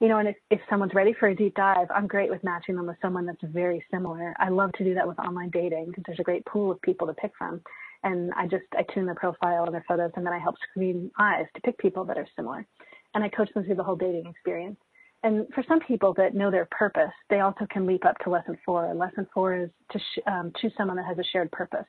You 0.00 0.08
know, 0.08 0.18
and 0.18 0.28
if, 0.28 0.36
if 0.50 0.60
someone's 0.70 0.94
ready 0.94 1.12
for 1.12 1.28
a 1.28 1.36
deep 1.36 1.54
dive, 1.54 1.88
I'm 1.94 2.06
great 2.06 2.30
with 2.30 2.42
matching 2.42 2.74
them 2.74 2.86
with 2.86 2.96
someone 3.02 3.26
that's 3.26 3.42
very 3.42 3.84
similar. 3.90 4.34
I 4.38 4.48
love 4.48 4.72
to 4.72 4.84
do 4.84 4.94
that 4.94 5.06
with 5.06 5.18
online 5.18 5.50
dating 5.50 5.86
because 5.88 6.04
there's 6.06 6.20
a 6.20 6.24
great 6.24 6.44
pool 6.46 6.70
of 6.72 6.80
people 6.80 7.06
to 7.06 7.12
pick 7.14 7.32
from. 7.36 7.60
And 8.02 8.32
I 8.34 8.46
just, 8.46 8.64
I 8.74 8.82
tune 8.94 9.04
their 9.04 9.14
profile 9.14 9.64
and 9.64 9.74
their 9.74 9.84
photos 9.86 10.10
and 10.16 10.24
then 10.24 10.32
I 10.32 10.38
help 10.38 10.56
screen 10.70 11.10
eyes 11.18 11.44
to 11.54 11.60
pick 11.60 11.76
people 11.76 12.04
that 12.06 12.16
are 12.16 12.26
similar. 12.34 12.66
And 13.14 13.22
I 13.22 13.28
coach 13.28 13.50
them 13.54 13.64
through 13.64 13.74
the 13.74 13.82
whole 13.82 13.96
dating 13.96 14.26
experience. 14.26 14.78
And 15.22 15.46
for 15.54 15.62
some 15.68 15.80
people 15.80 16.14
that 16.14 16.34
know 16.34 16.50
their 16.50 16.66
purpose, 16.70 17.12
they 17.28 17.40
also 17.40 17.66
can 17.70 17.86
leap 17.86 18.06
up 18.06 18.16
to 18.24 18.30
lesson 18.30 18.56
four. 18.64 18.86
And 18.86 18.98
lesson 18.98 19.26
four 19.34 19.54
is 19.54 19.70
to 19.92 19.98
sh- 19.98 20.22
um, 20.26 20.50
choose 20.58 20.72
someone 20.78 20.96
that 20.96 21.04
has 21.04 21.18
a 21.18 21.24
shared 21.24 21.52
purpose. 21.52 21.84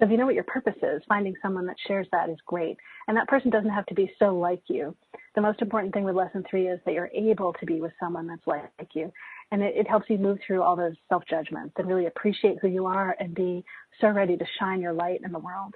So 0.00 0.06
if 0.06 0.10
you 0.10 0.16
know 0.16 0.24
what 0.24 0.34
your 0.34 0.44
purpose 0.44 0.76
is, 0.82 1.02
finding 1.06 1.34
someone 1.42 1.66
that 1.66 1.76
shares 1.86 2.06
that 2.10 2.30
is 2.30 2.38
great. 2.46 2.78
And 3.06 3.16
that 3.18 3.28
person 3.28 3.50
doesn't 3.50 3.70
have 3.70 3.84
to 3.86 3.94
be 3.94 4.10
so 4.18 4.34
like 4.36 4.62
you. 4.66 4.96
The 5.34 5.42
most 5.42 5.60
important 5.60 5.92
thing 5.92 6.04
with 6.04 6.14
lesson 6.16 6.42
three 6.48 6.68
is 6.68 6.80
that 6.86 6.94
you're 6.94 7.10
able 7.14 7.52
to 7.60 7.66
be 7.66 7.82
with 7.82 7.92
someone 8.00 8.26
that's 8.26 8.46
like 8.46 8.70
you. 8.94 9.12
And 9.52 9.62
it, 9.62 9.74
it 9.76 9.86
helps 9.86 10.08
you 10.08 10.16
move 10.16 10.38
through 10.46 10.62
all 10.62 10.74
those 10.74 10.94
self 11.10 11.22
judgments 11.28 11.74
and 11.76 11.86
really 11.86 12.06
appreciate 12.06 12.58
who 12.62 12.68
you 12.68 12.86
are 12.86 13.14
and 13.20 13.34
be 13.34 13.62
so 14.00 14.08
ready 14.08 14.38
to 14.38 14.44
shine 14.58 14.80
your 14.80 14.94
light 14.94 15.20
in 15.22 15.32
the 15.32 15.38
world. 15.38 15.74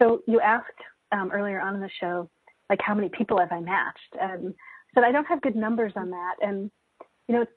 So 0.00 0.22
you 0.26 0.40
asked 0.40 0.66
um, 1.12 1.30
earlier 1.32 1.60
on 1.60 1.76
in 1.76 1.80
the 1.80 1.90
show, 2.00 2.28
like 2.68 2.80
how 2.82 2.94
many 2.94 3.10
people 3.10 3.38
have 3.38 3.52
I 3.52 3.60
matched? 3.60 4.16
And 4.20 4.54
said 4.92 5.04
I 5.04 5.12
don't 5.12 5.26
have 5.26 5.40
good 5.40 5.56
numbers 5.56 5.92
on 5.94 6.10
that. 6.10 6.34
And 6.40 6.68
you 7.28 7.36
know, 7.36 7.42
it 7.42 7.48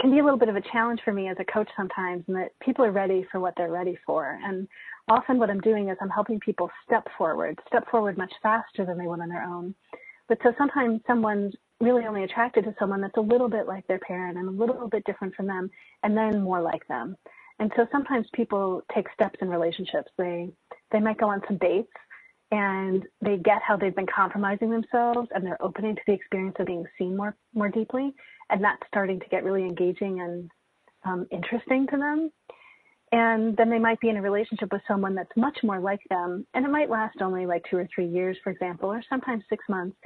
can 0.00 0.10
be 0.10 0.18
a 0.18 0.24
little 0.24 0.38
bit 0.38 0.48
of 0.48 0.56
a 0.56 0.60
challenge 0.72 1.00
for 1.04 1.12
me 1.12 1.28
as 1.28 1.36
a 1.38 1.44
coach 1.44 1.68
sometimes, 1.76 2.24
and 2.26 2.36
that 2.36 2.50
people 2.60 2.84
are 2.84 2.90
ready 2.90 3.26
for 3.30 3.40
what 3.40 3.54
they're 3.56 3.70
ready 3.70 3.96
for. 4.04 4.38
And 4.44 4.68
often 5.08 5.38
what 5.38 5.50
I'm 5.50 5.60
doing 5.60 5.88
is 5.88 5.96
I'm 6.00 6.10
helping 6.10 6.40
people 6.40 6.70
step 6.84 7.06
forward, 7.16 7.58
step 7.66 7.88
forward 7.90 8.16
much 8.16 8.32
faster 8.42 8.84
than 8.84 8.98
they 8.98 9.06
would 9.06 9.20
on 9.20 9.28
their 9.28 9.42
own. 9.42 9.74
But 10.28 10.38
so 10.42 10.54
sometimes 10.56 11.00
someone's 11.06 11.54
really 11.80 12.06
only 12.06 12.24
attracted 12.24 12.64
to 12.64 12.74
someone 12.78 13.00
that's 13.00 13.16
a 13.16 13.20
little 13.20 13.48
bit 13.48 13.66
like 13.66 13.86
their 13.86 13.98
parent 13.98 14.38
and 14.38 14.48
a 14.48 14.50
little 14.50 14.88
bit 14.88 15.04
different 15.04 15.34
from 15.34 15.46
them 15.46 15.70
and 16.02 16.16
then 16.16 16.42
more 16.42 16.60
like 16.60 16.86
them. 16.88 17.16
And 17.58 17.70
so 17.76 17.86
sometimes 17.92 18.26
people 18.32 18.82
take 18.94 19.06
steps 19.12 19.38
in 19.40 19.48
relationships. 19.48 20.10
They 20.16 20.50
they 20.90 21.00
might 21.00 21.18
go 21.18 21.28
on 21.28 21.42
some 21.46 21.58
dates 21.58 21.92
and 22.50 23.04
they 23.20 23.36
get 23.36 23.62
how 23.62 23.76
they've 23.76 23.94
been 23.94 24.06
compromising 24.06 24.70
themselves 24.70 25.28
and 25.34 25.44
they're 25.44 25.62
opening 25.62 25.96
to 25.96 26.02
the 26.06 26.12
experience 26.12 26.56
of 26.58 26.66
being 26.66 26.84
seen 26.98 27.16
more 27.16 27.36
more 27.54 27.68
deeply 27.68 28.14
and 28.50 28.62
that's 28.62 28.82
starting 28.88 29.20
to 29.20 29.28
get 29.28 29.44
really 29.44 29.62
engaging 29.62 30.20
and 30.20 30.50
um, 31.04 31.26
interesting 31.30 31.86
to 31.88 31.96
them 31.96 32.30
and 33.14 33.56
then 33.56 33.70
they 33.70 33.78
might 33.78 34.00
be 34.00 34.08
in 34.08 34.16
a 34.16 34.22
relationship 34.22 34.72
with 34.72 34.82
someone 34.88 35.14
that's 35.14 35.30
much 35.36 35.56
more 35.62 35.78
like 35.78 36.00
them 36.10 36.44
and 36.54 36.64
it 36.64 36.70
might 36.70 36.90
last 36.90 37.16
only 37.22 37.46
like 37.46 37.62
two 37.70 37.76
or 37.76 37.88
three 37.94 38.08
years 38.08 38.36
for 38.42 38.50
example 38.50 38.90
or 38.90 39.00
sometimes 39.08 39.44
six 39.48 39.64
months 39.68 39.96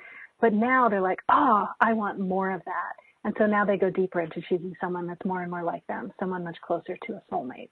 but 0.43 0.53
now 0.53 0.89
they're 0.89 1.01
like 1.01 1.21
oh 1.31 1.67
i 1.81 1.93
want 1.95 2.19
more 2.21 2.51
of 2.51 2.63
that 2.67 2.93
and 3.25 3.35
so 3.39 3.47
now 3.47 3.65
they 3.65 3.79
go 3.79 3.89
deeper 3.89 4.21
into 4.21 4.43
choosing 4.49 4.75
someone 4.79 5.07
that's 5.07 5.25
more 5.25 5.41
and 5.41 5.51
more 5.51 5.63
like 5.63 5.87
them 5.87 6.13
someone 6.21 6.45
much 6.45 6.59
closer 6.67 6.99
to 7.07 7.15
a 7.15 7.23
soulmate 7.33 7.71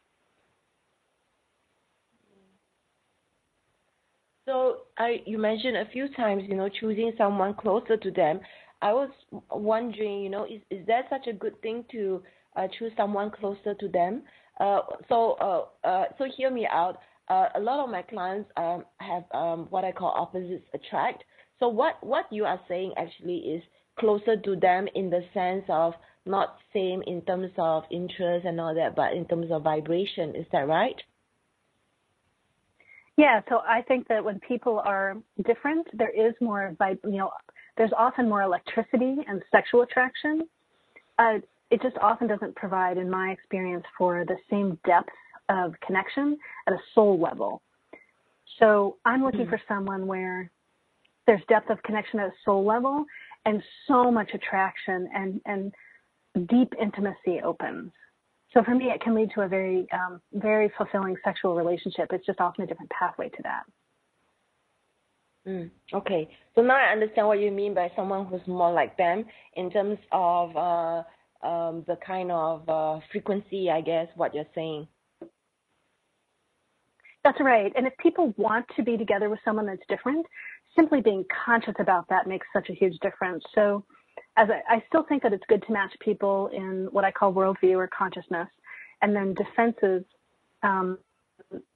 So 4.49 4.83
I, 4.97 5.23
you 5.27 5.39
mentioned 5.39 5.77
a 5.77 5.87
few 5.93 6.09
times, 6.15 6.45
you 6.47 6.55
know, 6.55 6.69
choosing 6.69 7.13
someone 7.19 7.53
closer 7.55 7.97
to 7.97 8.11
them. 8.13 8.39
I 8.81 8.93
was 8.93 9.11
wondering, 9.51 10.23
you 10.23 10.31
know, 10.31 10.45
is 10.45 10.61
is 10.71 10.87
that 10.87 11.07
such 11.11 11.27
a 11.27 11.33
good 11.33 11.61
thing 11.63 11.85
to 11.91 12.23
uh, 12.55 12.69
choose 12.79 12.93
someone 12.97 13.33
closer 13.33 13.75
to 13.75 13.89
them? 13.89 14.23
Uh, 14.59 14.81
so 15.09 15.33
uh, 15.41 15.87
uh, 15.87 16.05
so 16.19 16.25
hear 16.37 16.51
me 16.51 16.67
out. 16.71 16.99
A 17.29 17.59
lot 17.59 17.83
of 17.83 17.91
my 17.91 18.03
clients 18.03 18.49
um, 18.57 18.85
have 18.99 19.25
um, 19.35 19.67
what 19.71 19.85
I 19.85 19.91
call 19.91 20.15
opposites 20.17 20.65
attract. 20.73 21.25
So 21.59 21.69
what 21.69 21.97
what 22.03 22.27
you 22.31 22.45
are 22.45 22.61
saying 22.69 22.93
actually 22.97 23.39
is 23.39 23.63
closer 23.99 24.37
to 24.37 24.57
them 24.57 24.87
in 24.95 25.11
the 25.11 25.23
sense 25.35 25.65
of 25.69 25.95
not 26.25 26.57
same 26.73 27.03
in 27.07 27.23
terms 27.23 27.51
of 27.59 27.85
interest 27.91 28.47
and 28.47 28.61
all 28.61 28.75
that, 28.75 28.95
but 28.95 29.13
in 29.13 29.25
terms 29.27 29.51
of 29.51 29.63
vibration. 29.63 30.35
Is 30.37 30.47
that 30.53 30.69
right? 30.69 30.97
Yeah, 33.17 33.41
so 33.49 33.63
I 33.67 33.83
think 33.83 34.09
that 34.09 34.23
when 34.23 34.41
people 34.41 34.79
are 34.85 35.17
different, 35.47 35.87
there 35.95 36.11
is 36.11 36.35
more, 36.41 36.77
you 37.05 37.17
know, 37.17 37.31
there's 37.79 37.93
often 37.97 38.29
more 38.29 38.43
electricity 38.43 39.17
and 39.27 39.43
sexual 39.51 39.83
attraction. 39.83 40.43
Uh, 41.19 41.39
it 41.71 41.83
just 41.83 41.97
often 42.01 42.29
doesn't 42.29 42.55
provide, 42.57 42.97
in 42.97 43.11
my 43.11 43.31
experience, 43.31 43.85
for 43.99 44.25
the 44.25 44.37
same 44.51 44.79
depth 44.87 45.11
of 45.49 45.75
connection 45.85 46.39
at 46.67 46.75
a 46.75 46.79
soul 46.95 47.21
level. 47.21 47.63
So 48.59 48.97
I'm 49.05 49.23
looking 49.23 49.41
mm-hmm. 49.41 49.51
for 49.51 49.61
someone 49.69 50.07
where 50.07 50.51
there's 51.27 51.43
depth 51.49 51.71
of 51.71 51.83
connection 51.83 52.21
at 52.21 52.29
a 52.29 52.33
soul 52.45 52.65
level 52.65 53.05
and 53.45 53.63
so 53.87 54.11
much 54.11 54.31
attraction 54.33 55.09
and, 55.15 55.41
and 55.45 56.49
deep 56.49 56.73
intimacy 56.81 57.41
opens. 57.45 57.93
So 58.53 58.63
for 58.63 58.75
me, 58.75 58.87
it 58.87 59.01
can 59.01 59.15
lead 59.15 59.31
to 59.35 59.43
a 59.43 59.49
very, 59.49 59.87
um, 59.93 60.21
very 60.33 60.71
fulfilling 60.77 61.17
sexual 61.25 61.55
relationship. 61.57 62.09
It's 62.13 62.25
just 62.25 62.41
often 62.41 62.65
a 62.65 62.67
different 62.67 62.91
pathway 62.91 63.29
to 63.29 63.43
that. 63.43 63.63
Mm, 65.47 65.71
okay, 65.95 66.29
so 66.55 66.63
now 66.63 66.77
I 66.77 66.91
understand 66.91 67.29
what 67.29 67.39
you 67.39 67.53
mean 67.53 67.73
by 67.73 67.93
someone 67.95 68.27
who's 68.27 68.41
more 68.49 68.73
like 68.73 68.97
them 68.97 69.25
in 69.55 69.71
terms 69.71 69.99
of 70.11 70.57
uh, 70.57 71.03
um, 71.43 71.85
the 71.87 71.97
kind 72.07 72.31
of 72.31 72.69
uh, 72.69 73.01
frequency, 73.13 73.71
I 73.71 73.81
guess, 73.81 74.09
what 74.17 74.35
you're 74.35 74.45
saying. 74.55 74.89
That's 77.25 77.41
right. 77.41 77.73
And 77.77 77.87
if 77.87 77.93
people 77.99 78.33
want 78.37 78.67
to 78.77 78.85
be 78.85 78.97
together 78.97 79.29
with 79.29 79.41
someone 79.45 79.67
that's 79.67 79.83
different, 79.89 80.25
simply 80.77 81.01
being 81.01 81.25
conscious 81.45 81.75
about 81.81 82.09
that 82.09 82.29
makes 82.29 82.47
such 82.53 82.69
a 82.71 82.73
huge 82.73 82.97
difference. 83.01 83.43
So 83.55 83.85
as 84.37 84.49
I, 84.51 84.77
I 84.77 84.85
still 84.89 85.05
think 85.09 85.23
that 85.23 85.33
it's 85.33 85.45
good 85.49 85.63
to 85.67 85.73
match 85.73 85.93
people 86.01 86.51
in 86.53 86.89
what 86.91 87.05
I 87.05 87.11
call 87.11 87.33
worldview 87.33 87.77
or 87.77 87.89
consciousness, 87.89 88.49
and 89.03 89.15
then 89.15 89.35
defenses. 89.35 90.05
Um, 90.63 90.99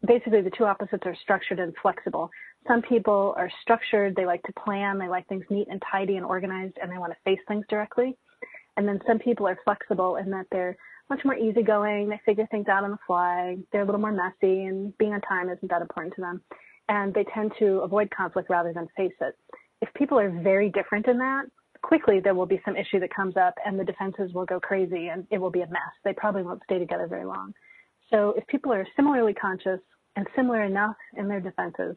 basically, 0.07 0.43
the 0.43 0.51
two 0.57 0.65
opposites 0.65 1.03
are 1.05 1.17
structured 1.23 1.59
and 1.59 1.75
flexible. 1.83 2.31
Some 2.69 2.83
people 2.83 3.35
are 3.37 3.51
structured; 3.63 4.15
they 4.15 4.27
like 4.27 4.43
to 4.45 4.53
plan, 4.53 4.99
they 4.99 5.09
like 5.09 5.27
things 5.29 5.45
neat 5.51 5.69
and 5.71 5.83
tidy 5.91 6.17
and 6.17 6.25
organized, 6.25 6.77
and 6.81 6.91
they 6.93 6.99
want 6.99 7.13
to 7.13 7.19
face 7.25 7.41
things 7.49 7.65
directly. 7.69 8.17
And 8.77 8.87
then 8.87 9.01
some 9.07 9.19
people 9.19 9.47
are 9.47 9.59
flexible 9.65 10.17
in 10.17 10.31
that 10.31 10.47
they're 10.51 10.77
much 11.09 11.21
more 11.25 11.37
easygoing. 11.37 12.09
They 12.09 12.21
figure 12.25 12.47
things 12.51 12.69
out 12.69 12.85
on 12.85 12.93
the 12.93 12.99
fly. 13.07 13.57
They're 13.73 13.83
a 13.83 13.85
little 13.85 14.01
more 14.01 14.13
messy, 14.13 14.65
and 14.65 14.97
being 14.99 15.13
on 15.13 15.21
time 15.23 15.51
isn't 15.51 15.71
that 15.71 15.83
important 15.83 16.15
to 16.15 16.21
them. 16.21 16.41
And 16.89 17.13
they 17.13 17.25
tend 17.35 17.53
to 17.59 17.81
avoid 17.81 18.11
conflict 18.11 18.49
rather 18.49 18.73
than 18.73 18.89
face 18.97 19.13
it. 19.21 19.37
If 19.83 19.93
people 19.95 20.19
are 20.19 20.31
very 20.31 20.71
different 20.71 21.07
in 21.07 21.19
that, 21.19 21.45
quickly 21.83 22.21
there 22.21 22.35
will 22.35 22.47
be 22.47 22.61
some 22.65 22.77
issue 22.77 23.01
that 23.01 23.15
comes 23.15 23.37
up 23.37 23.55
and 23.65 23.79
the 23.79 23.85
defenses 23.85 24.33
will 24.35 24.45
go 24.45 24.61
crazy 24.61 25.09
and 25.09 25.27
it 25.31 25.39
will 25.39 25.51
be 25.51 25.63
a 25.63 25.67
mess. 25.67 25.93
They 26.05 26.13
probably 26.13 26.43
won't 26.43 26.63
stay 26.65 26.79
together 26.79 27.07
very 27.07 27.25
long. 27.25 27.53
So 28.11 28.35
if 28.37 28.47
people 28.49 28.73
are 28.73 28.87
similarly 28.97 29.35
conscious 29.35 29.81
and 30.17 30.27
similar 30.37 30.63
enough 30.65 30.97
in 31.17 31.29
their 31.29 31.41
defenses, 31.41 31.97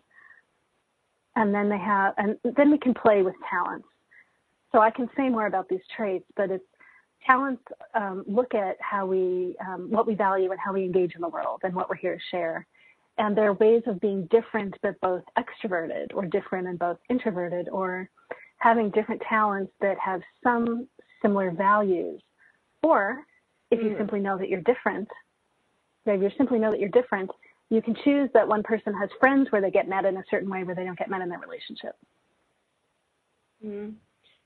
and 1.36 1.54
then 1.54 1.68
they 1.70 1.80
have, 1.80 2.14
and 2.18 2.38
then 2.56 2.70
we 2.72 2.78
can 2.78 2.94
play 2.94 3.24
with 3.24 3.34
talents. 3.50 3.88
So 4.74 4.82
I 4.82 4.90
can 4.90 5.10
say 5.16 5.30
more 5.30 5.46
about 5.46 5.70
these 5.70 5.82
traits, 5.96 6.26
but 6.36 6.50
it's 6.50 6.66
talents 7.26 7.64
um, 7.94 8.24
look 8.28 8.54
at 8.54 8.76
how 8.82 9.06
we, 9.06 9.56
um, 9.66 9.90
what 9.90 10.08
we 10.08 10.16
value 10.16 10.52
and 10.52 10.60
how 10.60 10.74
we 10.74 10.84
engage 10.84 11.16
in 11.16 11.22
the 11.22 11.30
world 11.30 11.62
and 11.64 11.74
what 11.74 11.90
we're 11.90 11.96
here 11.96 12.16
to 12.16 12.22
share. 12.32 12.68
And 13.18 13.38
there 13.38 13.50
are 13.50 13.54
ways 13.54 13.84
of 13.86 14.00
being 14.00 14.28
different, 14.32 14.76
but 14.82 15.00
both 15.00 15.24
extroverted 15.38 16.08
or 16.14 16.26
different 16.26 16.68
and 16.68 16.80
both 16.80 16.98
introverted 17.10 17.70
or 17.70 18.10
having 18.58 18.90
different 18.90 19.22
talents 19.30 19.72
that 19.82 19.98
have 20.00 20.22
some 20.44 20.88
similar 21.22 21.52
values. 21.52 22.22
Or 22.82 23.20
if 23.70 23.80
you 23.82 23.92
mm. 23.92 23.98
simply 23.98 24.20
know 24.20 24.38
that 24.38 24.50
you're 24.50 24.62
different, 24.62 25.08
if 26.06 26.22
you 26.22 26.32
simply 26.38 26.60
know 26.60 26.72
that 26.72 26.80
you're 26.80 26.90
different, 26.90 27.30
you 27.70 27.82
can 27.82 27.96
choose 28.04 28.30
that 28.34 28.48
one 28.48 28.64
person 28.64 28.94
has 28.94 29.10
friends 29.20 29.52
where 29.52 29.62
they 29.62 29.72
get 29.72 29.88
met 29.88 30.06
in 30.06 30.18
a 30.18 30.24
certain 30.30 30.50
way 30.50 30.64
where 30.64 30.76
they 30.76 30.84
don't 30.84 30.98
get 30.98 31.10
met 31.10 31.22
in 31.22 31.30
their 31.30 31.40
relationship. 31.40 31.96
Mm. 33.66 33.94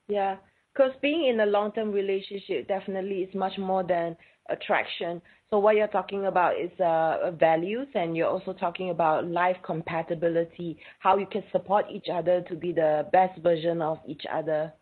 Yeah, 0.08 0.38
because 0.74 0.92
being 1.02 1.26
in 1.26 1.40
a 1.42 1.46
long-term 1.46 1.92
relationship 1.92 2.68
definitely 2.68 3.24
is 3.24 3.36
much 3.36 3.58
more 3.58 3.84
than 3.84 4.16
attraction. 4.50 5.22
So 5.50 5.60
what 5.60 5.76
you're 5.76 5.88
talking 5.88 6.26
about 6.26 6.54
is 6.60 6.72
uh, 6.80 7.32
values, 7.32 7.88
and 7.94 8.16
you're 8.16 8.28
also 8.30 8.54
talking 8.54 8.90
about 8.90 9.28
life 9.28 9.58
compatibility, 9.66 10.78
how 11.00 11.18
you 11.18 11.26
can 11.26 11.44
support 11.52 11.86
each 11.92 12.08
other 12.14 12.42
to 12.50 12.56
be 12.56 12.72
the 12.72 13.08
best 13.12 13.40
version 13.42 13.82
of 13.82 14.00
each 14.08 14.24
other. 14.32 14.74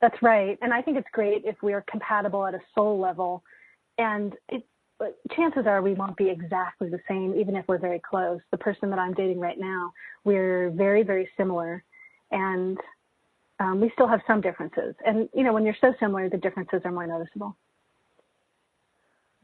That's 0.00 0.20
right, 0.22 0.58
and 0.60 0.72
I 0.72 0.82
think 0.82 0.98
it's 0.98 1.08
great 1.12 1.44
if 1.44 1.56
we 1.62 1.72
are 1.72 1.84
compatible 1.90 2.46
at 2.46 2.54
a 2.54 2.60
soul 2.74 2.98
level, 2.98 3.42
and 3.96 4.34
it, 4.48 4.66
chances 5.34 5.66
are 5.66 5.80
we 5.82 5.94
won't 5.94 6.16
be 6.16 6.28
exactly 6.28 6.88
the 6.90 7.00
same, 7.08 7.34
even 7.34 7.56
if 7.56 7.66
we're 7.68 7.78
very 7.78 8.00
close. 8.00 8.40
The 8.50 8.58
person 8.58 8.90
that 8.90 8.98
I'm 8.98 9.14
dating 9.14 9.40
right 9.40 9.58
now, 9.58 9.92
we're 10.24 10.70
very, 10.70 11.02
very 11.02 11.28
similar, 11.36 11.84
and 12.34 12.76
um, 13.60 13.80
we 13.80 13.90
still 13.94 14.08
have 14.08 14.20
some 14.26 14.40
differences. 14.40 14.94
And 15.06 15.28
you 15.32 15.44
know, 15.44 15.54
when 15.54 15.64
you're 15.64 15.76
so 15.80 15.94
similar, 16.00 16.28
the 16.28 16.36
differences 16.36 16.82
are 16.84 16.92
more 16.92 17.06
noticeable. 17.06 17.56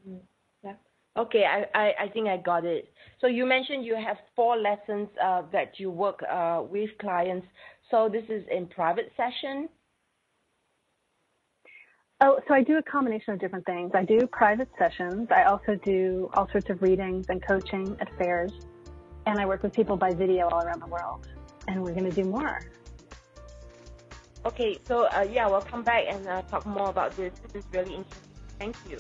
Mm, 0.07 0.21
yeah. 0.63 0.75
Okay, 1.17 1.45
I, 1.45 1.67
I, 1.75 1.93
I 2.05 2.09
think 2.09 2.29
I 2.29 2.37
got 2.37 2.65
it. 2.65 2.93
So 3.21 3.29
you 3.29 3.47
mentioned 3.47 3.87
you 3.87 3.95
have 3.95 4.17
four 4.35 4.57
lessons 4.57 5.09
uh, 5.23 5.43
that 5.53 5.79
you 5.79 5.91
work 5.91 6.21
uh, 6.31 6.63
with 6.69 6.91
clients. 7.01 7.47
So 7.91 8.09
this 8.09 8.25
is 8.29 8.45
in 8.51 8.67
private 8.67 9.13
session. 9.17 9.69
Oh, 12.23 12.39
so 12.47 12.55
I 12.55 12.63
do 12.63 12.77
a 12.77 12.83
combination 12.83 13.33
of 13.33 13.41
different 13.41 13.65
things. 13.65 13.93
I 13.95 14.05
do 14.05 14.27
private 14.27 14.69
sessions. 14.79 15.29
I 15.31 15.45
also 15.45 15.75
do 15.85 16.29
all 16.35 16.49
sorts 16.51 16.69
of 16.69 16.83
readings 16.83 17.27
and 17.31 17.41
coaching 17.47 17.97
at 18.01 18.15
fairs. 18.19 18.53
And 19.27 19.39
I 19.39 19.47
work 19.47 19.63
with 19.63 19.73
people 19.73 19.97
by 19.97 20.13
video 20.13 20.49
all 20.49 20.63
around 20.63 20.81
the 20.81 20.87
world. 20.87 21.29
And 21.69 21.83
we're 21.83 21.95
going 21.95 22.11
to 22.11 22.23
do 22.23 22.29
more. 22.29 22.61
Okay, 24.45 24.79
so 24.87 25.05
uh, 25.05 25.27
yeah, 25.31 25.49
we'll 25.49 25.61
come 25.61 25.83
back 25.83 26.05
and 26.09 26.27
uh, 26.27 26.43
talk 26.43 26.65
more 26.65 26.89
about 26.89 27.15
this. 27.17 27.33
This 27.53 27.65
is 27.65 27.73
really 27.73 27.95
interesting. 27.95 28.29
Thank 28.59 28.77
you. 28.89 28.99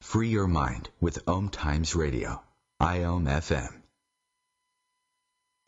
Free 0.00 0.28
your 0.28 0.46
mind 0.46 0.90
with 1.00 1.26
Om 1.26 1.48
Times 1.48 1.94
Radio, 1.94 2.42
IOM 2.80 3.24
FM. 3.26 3.81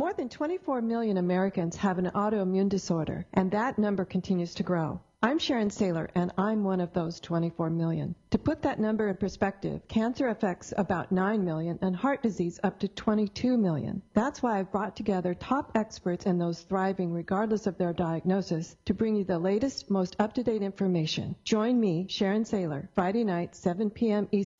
More 0.00 0.14
than 0.14 0.30
24 0.30 0.80
million 0.80 1.18
Americans 1.18 1.76
have 1.76 1.98
an 1.98 2.10
autoimmune 2.14 2.70
disorder, 2.70 3.26
and 3.34 3.50
that 3.50 3.78
number 3.78 4.06
continues 4.06 4.54
to 4.54 4.62
grow. 4.62 4.98
I'm 5.22 5.38
Sharon 5.38 5.68
Saylor, 5.68 6.08
and 6.14 6.32
I'm 6.38 6.64
one 6.64 6.80
of 6.80 6.94
those 6.94 7.20
24 7.20 7.68
million. 7.68 8.14
To 8.30 8.38
put 8.38 8.62
that 8.62 8.80
number 8.80 9.08
in 9.08 9.18
perspective, 9.18 9.86
cancer 9.88 10.28
affects 10.28 10.72
about 10.74 11.12
9 11.12 11.44
million 11.44 11.78
and 11.82 11.94
heart 11.94 12.22
disease 12.22 12.58
up 12.62 12.78
to 12.78 12.88
22 12.88 13.58
million. 13.58 14.00
That's 14.14 14.42
why 14.42 14.58
I've 14.58 14.72
brought 14.72 14.96
together 14.96 15.34
top 15.34 15.72
experts 15.74 16.24
and 16.24 16.40
those 16.40 16.62
thriving 16.62 17.12
regardless 17.12 17.66
of 17.66 17.76
their 17.76 17.92
diagnosis 17.92 18.76
to 18.86 18.94
bring 18.94 19.16
you 19.16 19.24
the 19.24 19.38
latest, 19.38 19.90
most 19.90 20.16
up-to-date 20.18 20.62
information. 20.62 21.36
Join 21.44 21.78
me, 21.78 22.06
Sharon 22.08 22.44
Saylor, 22.44 22.88
Friday 22.94 23.24
night, 23.24 23.54
7 23.54 23.90
p.m. 23.90 24.28
Eastern. 24.32 24.49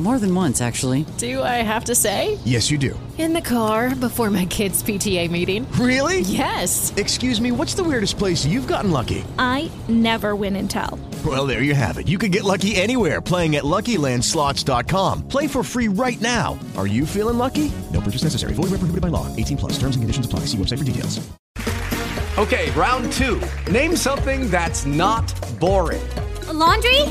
More 0.00 0.18
than 0.18 0.34
once, 0.34 0.62
actually. 0.62 1.04
Do 1.18 1.42
I 1.42 1.60
have 1.62 1.84
to 1.84 1.94
say? 1.94 2.38
Yes, 2.46 2.70
you 2.70 2.78
do. 2.78 2.98
In 3.18 3.34
the 3.34 3.42
car 3.42 3.94
before 3.94 4.30
my 4.30 4.46
kids' 4.46 4.82
PTA 4.82 5.30
meeting. 5.30 5.70
Really? 5.72 6.20
Yes. 6.20 6.94
Excuse 6.96 7.38
me, 7.38 7.52
what's 7.52 7.74
the 7.74 7.84
weirdest 7.84 8.16
place 8.16 8.46
you've 8.46 8.66
gotten 8.66 8.92
lucky? 8.92 9.22
I 9.38 9.70
never 9.88 10.34
win 10.34 10.56
and 10.56 10.70
tell. 10.70 10.98
Well, 11.22 11.46
there 11.46 11.62
you 11.62 11.74
have 11.74 11.98
it. 11.98 12.08
You 12.08 12.16
can 12.16 12.30
get 12.30 12.44
lucky 12.44 12.76
anywhere 12.76 13.20
playing 13.20 13.56
at 13.56 13.64
LuckyLandSlots.com. 13.64 15.28
Play 15.28 15.46
for 15.46 15.62
free 15.62 15.88
right 15.88 16.18
now. 16.22 16.58
Are 16.78 16.86
you 16.86 17.04
feeling 17.04 17.36
lucky? 17.36 17.70
No 17.92 18.00
purchase 18.00 18.22
necessary. 18.22 18.54
Void 18.54 18.70
where 18.70 18.80
prohibited 18.80 19.02
by 19.02 19.08
law. 19.08 19.26
18 19.36 19.58
plus. 19.58 19.72
Terms 19.72 19.96
and 19.96 20.02
conditions 20.02 20.24
apply. 20.24 20.46
See 20.46 20.56
website 20.56 20.78
for 20.78 20.84
details. 20.84 21.20
Okay, 22.38 22.70
round 22.70 23.12
two. 23.12 23.38
Name 23.70 23.94
something 23.94 24.50
that's 24.50 24.86
not 24.86 25.34
boring. 25.60 26.00
A 26.48 26.52
laundry? 26.54 27.02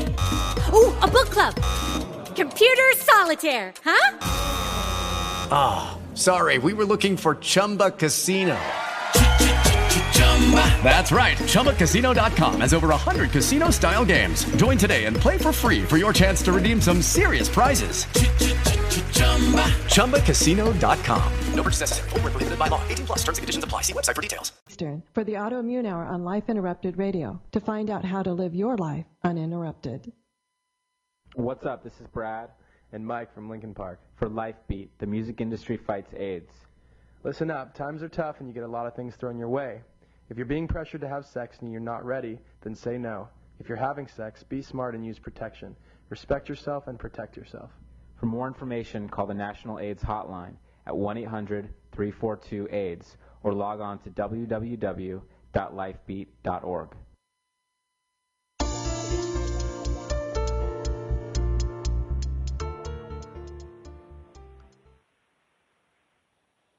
Ooh, 0.74 0.92
a 1.02 1.08
book 1.08 1.30
club. 1.30 1.54
Computer 2.34 2.90
solitaire, 2.96 3.72
huh? 3.84 4.18
Ah, 5.52 5.90
oh, 5.92 6.16
sorry. 6.16 6.58
We 6.58 6.72
were 6.72 6.84
looking 6.84 7.16
for 7.16 7.36
Chumba 7.36 7.90
Casino. 7.90 8.58
That's 10.82 11.12
right. 11.12 11.36
ChumbaCasino.com 11.36 12.60
has 12.60 12.74
over 12.74 12.88
100 12.88 13.30
casino 13.30 13.70
style 13.70 14.04
games. 14.04 14.44
Join 14.56 14.76
today 14.78 15.04
and 15.04 15.16
play 15.16 15.38
for 15.38 15.52
free 15.52 15.84
for 15.84 15.96
your 15.96 16.12
chance 16.12 16.42
to 16.42 16.52
redeem 16.52 16.80
some 16.80 17.02
serious 17.02 17.48
prizes. 17.48 18.06
ChumbaCasino.com. 19.86 21.32
No 21.54 21.62
purchase 21.62 21.80
necessary. 21.80 22.08
Full 22.10 22.20
prohibited 22.20 22.58
by 22.58 22.68
law. 22.68 22.82
18 22.88 23.06
plus 23.06 23.18
terms 23.18 23.38
and 23.38 23.42
conditions 23.42 23.64
apply. 23.64 23.82
See 23.82 23.92
website 23.92 24.16
for 24.16 24.22
details. 24.22 24.52
Eastern 24.68 25.02
for 25.14 25.24
the 25.24 25.34
Autoimmune 25.34 25.86
Hour 25.86 26.04
on 26.04 26.24
Life 26.24 26.48
Interrupted 26.48 26.96
Radio 26.96 27.40
to 27.52 27.60
find 27.60 27.90
out 27.90 28.04
how 28.04 28.22
to 28.22 28.32
live 28.32 28.54
your 28.54 28.76
life 28.76 29.04
uninterrupted. 29.22 30.12
What's 31.36 31.64
up? 31.64 31.84
This 31.84 32.00
is 32.00 32.08
Brad 32.08 32.50
and 32.92 33.06
Mike 33.06 33.32
from 33.32 33.48
Linkin 33.48 33.72
Park 33.72 34.00
for 34.16 34.28
Lifebeat, 34.28 34.88
the 34.98 35.06
music 35.06 35.40
industry 35.40 35.76
fights 35.76 36.12
AIDS. 36.12 36.52
Listen 37.22 37.52
up, 37.52 37.72
times 37.72 38.02
are 38.02 38.08
tough 38.08 38.40
and 38.40 38.48
you 38.48 38.54
get 38.54 38.64
a 38.64 38.68
lot 38.68 38.88
of 38.88 38.96
things 38.96 39.14
thrown 39.14 39.38
your 39.38 39.48
way. 39.48 39.80
If 40.28 40.36
you're 40.36 40.44
being 40.44 40.66
pressured 40.66 41.02
to 41.02 41.08
have 41.08 41.24
sex 41.24 41.58
and 41.60 41.70
you're 41.70 41.80
not 41.80 42.04
ready, 42.04 42.40
then 42.62 42.74
say 42.74 42.98
no. 42.98 43.28
If 43.60 43.68
you're 43.68 43.78
having 43.78 44.08
sex, 44.08 44.42
be 44.42 44.60
smart 44.60 44.96
and 44.96 45.06
use 45.06 45.20
protection. 45.20 45.76
Respect 46.08 46.48
yourself 46.48 46.88
and 46.88 46.98
protect 46.98 47.36
yourself. 47.36 47.70
For 48.18 48.26
more 48.26 48.48
information, 48.48 49.08
call 49.08 49.26
the 49.26 49.34
National 49.34 49.78
AIDS 49.78 50.02
Hotline 50.02 50.56
at 50.88 50.94
1-800-342-AIDS 50.94 53.16
or 53.44 53.54
log 53.54 53.80
on 53.80 54.00
to 54.00 54.10
www.lifebeat.org. 54.10 56.88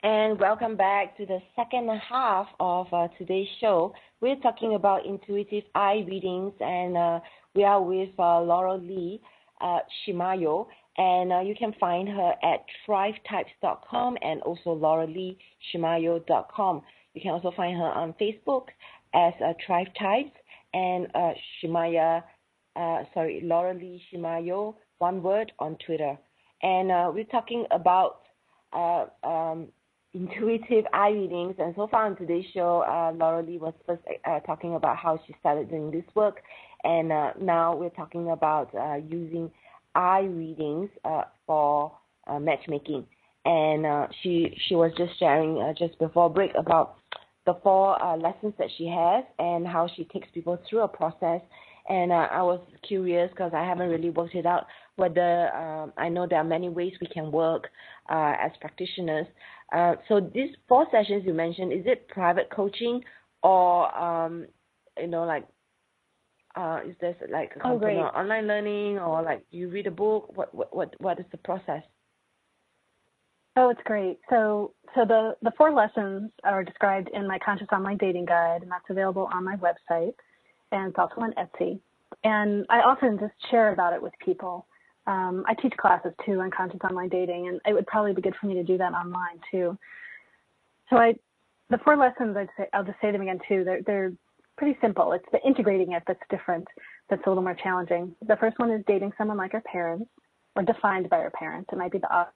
And 0.04 0.40
welcome 0.40 0.76
back 0.76 1.16
to 1.18 1.28
the 1.28 1.38
second 1.56 1.88
half 2.10 2.48
of 2.60 2.92
uh, 2.92 3.08
today's 3.20 3.48
show. 3.60 3.94
We're 4.20 4.38
talking 4.38 4.74
about 4.74 5.06
intuitive 5.06 5.64
eye 5.76 6.04
readings, 6.08 6.54
and 6.60 6.98
uh, 6.98 7.20
we 7.54 7.64
are 7.64 7.80
with 7.80 8.10
uh, 8.18 8.42
Laura 8.42 8.78
Lee 8.78 9.22
uh, 9.62 9.82
Shimayo. 10.02 10.66
And 10.98 11.32
uh, 11.32 11.42
you 11.42 11.54
can 11.54 11.76
find 11.80 12.10
her 12.10 12.34
at 12.44 12.66
thrivetypes.com 12.88 14.18
and 14.24 14.42
also 14.42 14.76
lauraleeshimayo.com. 14.76 16.82
You 17.14 17.22
can 17.22 17.30
also 17.30 17.52
find 17.56 17.78
her 17.78 17.92
on 17.92 18.16
Facebook 18.20 18.70
as 19.14 19.34
uh, 19.40 19.54
Thrive 19.64 19.94
Types 20.00 20.32
and 20.74 21.10
uh, 21.14 21.34
Shimaya, 21.64 22.24
sorry, 23.14 23.42
Laura 23.44 23.76
Lee 23.76 24.02
Shimayo, 24.12 24.74
one 24.98 25.22
word 25.22 25.52
on 25.60 25.78
Twitter. 25.86 26.18
And 26.64 26.88
we're 27.14 27.24
talking 27.26 27.68
about 27.70 28.22
um, 28.74 29.68
intuitive 30.14 30.86
eye 30.94 31.10
readings. 31.10 31.56
And 31.58 31.74
so 31.76 31.88
far 31.88 32.06
on 32.06 32.16
today's 32.18 32.46
show, 32.54 32.84
uh, 32.88 33.16
Laura 33.16 33.44
Lee 33.44 33.58
was 33.58 33.74
first 33.86 34.02
uh, 34.26 34.40
talking 34.42 34.76
about 34.76 34.98
how 34.98 35.20
she 35.26 35.36
started 35.40 35.70
doing 35.70 35.92
this 35.92 36.04
work, 36.16 36.42
and 36.84 37.12
uh, 37.12 37.32
now 37.40 37.76
we're 37.76 37.90
talking 37.90 38.32
about 38.32 38.74
uh, 38.76 38.96
using 39.08 39.52
eye 39.96 40.22
readings 40.22 40.90
uh, 41.06 41.24
for 41.46 41.92
uh, 42.28 42.40
matchmaking. 42.40 43.06
And 43.44 44.08
she 44.22 44.56
she 44.68 44.76
was 44.76 44.92
just 44.98 45.18
sharing 45.18 45.74
just 45.76 45.98
before 45.98 46.30
break 46.30 46.52
about 46.56 46.98
the 47.48 47.56
four 47.64 47.98
lessons 48.20 48.54
that 48.60 48.68
she 48.78 48.86
has 48.86 49.24
and 49.40 49.66
how 49.66 49.90
she 49.96 50.04
takes 50.06 50.28
people 50.32 50.60
through 50.70 50.82
a 50.82 50.88
process. 50.88 51.42
And 51.90 52.14
I 52.14 52.44
was 52.44 52.60
curious 52.88 53.32
because 53.32 53.52
I 53.56 53.66
haven't 53.66 53.90
really 53.90 54.12
worked 54.12 54.36
it 54.36 54.46
out 54.46 54.68
whether 54.98 55.52
um, 55.56 55.92
I 55.98 56.08
know 56.08 56.28
there 56.28 56.38
are 56.38 56.44
many 56.44 56.70
ways 56.70 56.94
we 57.02 57.08
can 57.08 57.32
work 57.32 57.70
as 58.10 58.52
practitioners. 58.62 59.26
Uh, 59.72 59.96
so 60.08 60.20
these 60.20 60.50
four 60.68 60.86
sessions 60.92 61.24
you 61.26 61.34
mentioned, 61.34 61.72
is 61.72 61.86
it 61.86 62.08
private 62.10 62.50
coaching 62.50 63.02
or 63.42 63.96
um, 63.98 64.46
you 65.00 65.08
know 65.08 65.24
like 65.24 65.46
uh, 66.56 66.80
is 66.86 66.96
this 67.00 67.16
like 67.32 67.52
a 67.64 67.68
oh, 67.68 67.78
online 67.78 68.48
learning 68.48 69.00
or 69.00 69.22
like 69.22 69.46
you 69.52 69.70
read 69.70 69.88
a 69.88 69.92
book? 69.92 70.36
What 70.36 70.54
what 70.54 70.76
what 70.76 70.96
what 71.00 71.20
is 71.20 71.26
the 71.32 71.38
process? 71.38 71.84
Oh, 73.56 73.70
it's 73.70 73.82
great. 73.86 74.20
So 74.30 74.74
so 74.96 75.06
the 75.06 75.36
the 75.42 75.52
four 75.58 75.72
lessons 75.72 76.32
are 76.44 76.64
described 76.64 77.10
in 77.14 77.28
my 77.28 77.40
Conscious 77.40 77.68
Online 77.72 77.98
Dating 77.98 78.26
Guide, 78.26 78.64
and 78.64 78.72
that's 78.72 78.90
available 78.90 79.30
on 79.34 79.46
my 79.46 79.56
website, 79.56 80.14
and 80.72 80.90
it's 80.90 80.98
also 80.98 81.22
on 81.22 81.34
Etsy. 81.34 81.80
And 82.24 82.66
I 82.70 82.80
often 82.80 83.18
just 83.18 83.34
share 83.50 83.72
about 83.72 83.94
it 83.94 84.02
with 84.02 84.14
people 84.24 84.66
um, 85.08 85.44
I 85.48 85.54
teach 85.56 85.74
classes 85.78 86.14
too 86.26 86.40
on 86.40 86.52
conscious 86.52 86.80
online 86.84 87.10
dating, 87.10 87.48
and 87.48 87.60
it 87.66 87.74
would 87.74 87.88
probably 87.88 88.14
be 88.14 88.22
good 88.22 88.36
for 88.40 88.48
me 88.48 88.54
to 88.56 88.64
do 88.64 88.78
that 88.78 88.94
online 88.94 89.40
too. 89.52 89.78
So 90.90 90.98
I, 90.98 91.16
the 91.70 91.80
four 91.80 91.98
lessons 91.98 92.36
I'd 92.38 92.50
say 92.58 92.68
I'll 92.74 92.84
just 92.84 93.00
say 93.02 93.12
them 93.12 93.22
again 93.22 93.40
too. 93.48 93.64
They're 93.64 93.82
they're 93.86 94.14
pretty 94.58 94.78
simple. 94.82 95.14
It's 95.14 95.26
the 95.32 95.42
integrating 95.46 95.94
it 95.94 96.04
that's 96.06 96.20
different, 96.30 96.68
that's 97.10 97.22
a 97.26 97.30
little 97.30 97.44
more 97.44 97.56
challenging. 97.64 98.16
The 98.28 98.36
first 98.38 98.60
one 98.60 98.72
is 98.72 98.84
dating 98.88 99.12
someone 99.18 99.38
like 99.38 99.54
our 99.54 99.62
parents, 99.62 100.10
or 100.56 100.64
defined 100.64 101.10
by 101.10 101.18
our 101.18 101.32
parents. 101.32 101.70
It 101.72 101.78
might 101.78 101.92
be 101.92 101.98
the 101.98 102.28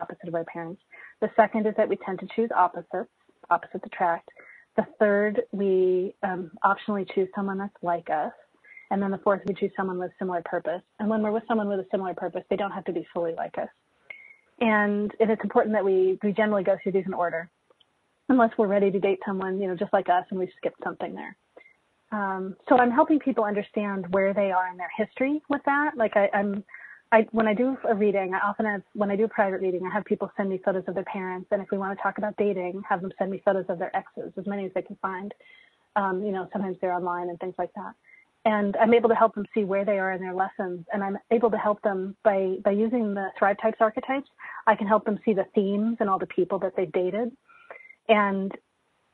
opposite 0.00 0.28
of 0.28 0.34
our 0.34 0.44
parents. 0.44 0.80
The 1.20 1.30
second 1.34 1.66
is 1.66 1.74
that 1.76 1.88
we 1.88 1.96
tend 2.04 2.20
to 2.20 2.28
choose 2.36 2.50
opposites. 2.54 3.10
Opposites 3.50 3.84
attract. 3.84 4.28
The 4.76 4.86
third, 4.98 5.42
we 5.52 6.14
um, 6.22 6.50
optionally 6.64 7.06
choose 7.14 7.28
someone 7.34 7.58
that's 7.58 7.76
like 7.82 8.08
us. 8.10 8.32
And 8.92 9.02
then 9.02 9.10
the 9.10 9.18
fourth, 9.18 9.40
we 9.46 9.54
choose 9.54 9.70
someone 9.74 9.98
with 9.98 10.12
similar 10.18 10.42
purpose. 10.44 10.82
And 11.00 11.08
when 11.08 11.22
we're 11.22 11.32
with 11.32 11.44
someone 11.48 11.66
with 11.66 11.80
a 11.80 11.86
similar 11.90 12.12
purpose, 12.12 12.42
they 12.50 12.56
don't 12.56 12.72
have 12.72 12.84
to 12.84 12.92
be 12.92 13.06
fully 13.14 13.32
like 13.34 13.56
us. 13.56 13.70
And 14.60 15.10
it's 15.18 15.42
important 15.42 15.74
that 15.74 15.82
we, 15.82 16.18
we 16.22 16.32
generally 16.32 16.62
go 16.62 16.76
through 16.82 16.92
these 16.92 17.06
in 17.06 17.14
order, 17.14 17.48
unless 18.28 18.50
we're 18.58 18.66
ready 18.66 18.90
to 18.90 19.00
date 19.00 19.20
someone, 19.24 19.58
you 19.58 19.66
know, 19.66 19.74
just 19.74 19.94
like 19.94 20.10
us 20.10 20.26
and 20.28 20.38
we've 20.38 20.52
skipped 20.58 20.76
something 20.84 21.14
there. 21.14 21.34
Um, 22.12 22.54
so 22.68 22.76
I'm 22.76 22.90
helping 22.90 23.18
people 23.18 23.44
understand 23.44 24.12
where 24.12 24.34
they 24.34 24.52
are 24.52 24.70
in 24.70 24.76
their 24.76 24.90
history 24.94 25.40
with 25.48 25.62
that. 25.64 25.92
Like 25.96 26.14
I, 26.14 26.28
I'm, 26.34 26.62
I, 27.12 27.26
when 27.32 27.48
I 27.48 27.54
do 27.54 27.78
a 27.88 27.94
reading, 27.94 28.34
I 28.34 28.46
often 28.46 28.66
have, 28.66 28.82
when 28.92 29.10
I 29.10 29.16
do 29.16 29.24
a 29.24 29.28
private 29.28 29.62
reading, 29.62 29.86
I 29.90 29.94
have 29.94 30.04
people 30.04 30.30
send 30.36 30.50
me 30.50 30.60
photos 30.62 30.84
of 30.86 30.94
their 30.94 31.04
parents. 31.04 31.48
And 31.50 31.62
if 31.62 31.70
we 31.72 31.78
want 31.78 31.98
to 31.98 32.02
talk 32.02 32.18
about 32.18 32.36
dating, 32.36 32.82
have 32.86 33.00
them 33.00 33.10
send 33.18 33.30
me 33.30 33.40
photos 33.42 33.64
of 33.70 33.78
their 33.78 33.96
exes, 33.96 34.34
as 34.36 34.46
many 34.46 34.66
as 34.66 34.72
they 34.74 34.82
can 34.82 34.96
find. 35.00 35.32
Um, 35.96 36.22
you 36.22 36.30
know, 36.30 36.46
sometimes 36.52 36.76
they're 36.82 36.92
online 36.92 37.30
and 37.30 37.40
things 37.40 37.54
like 37.56 37.72
that 37.74 37.94
and 38.44 38.76
I'm 38.76 38.92
able 38.92 39.08
to 39.08 39.14
help 39.14 39.34
them 39.34 39.46
see 39.54 39.64
where 39.64 39.84
they 39.84 39.98
are 39.98 40.12
in 40.12 40.20
their 40.20 40.34
lessons. 40.34 40.84
And 40.92 41.02
I'm 41.04 41.16
able 41.30 41.50
to 41.50 41.56
help 41.56 41.80
them 41.82 42.16
by, 42.24 42.56
by 42.64 42.72
using 42.72 43.14
the 43.14 43.28
Thrive 43.38 43.56
Types 43.62 43.78
archetypes. 43.80 44.28
I 44.66 44.74
can 44.74 44.86
help 44.88 45.04
them 45.04 45.18
see 45.24 45.32
the 45.32 45.46
themes 45.54 45.98
and 46.00 46.10
all 46.10 46.18
the 46.18 46.26
people 46.26 46.58
that 46.60 46.72
they've 46.76 46.90
dated. 46.90 47.30
And 48.08 48.50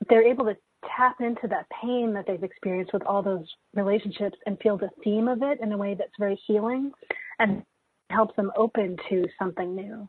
they're 0.08 0.26
able 0.26 0.46
to 0.46 0.56
tap 0.96 1.20
into 1.20 1.46
that 1.48 1.66
pain 1.82 2.14
that 2.14 2.26
they've 2.26 2.42
experienced 2.42 2.92
with 2.94 3.02
all 3.02 3.22
those 3.22 3.46
relationships 3.74 4.38
and 4.46 4.58
feel 4.60 4.78
the 4.78 4.90
theme 5.04 5.28
of 5.28 5.42
it 5.42 5.60
in 5.60 5.72
a 5.72 5.76
way 5.76 5.94
that's 5.94 6.12
very 6.18 6.40
healing 6.46 6.92
and 7.38 7.62
helps 8.08 8.34
them 8.36 8.50
open 8.56 8.96
to 9.10 9.26
something 9.38 9.74
new. 9.74 10.08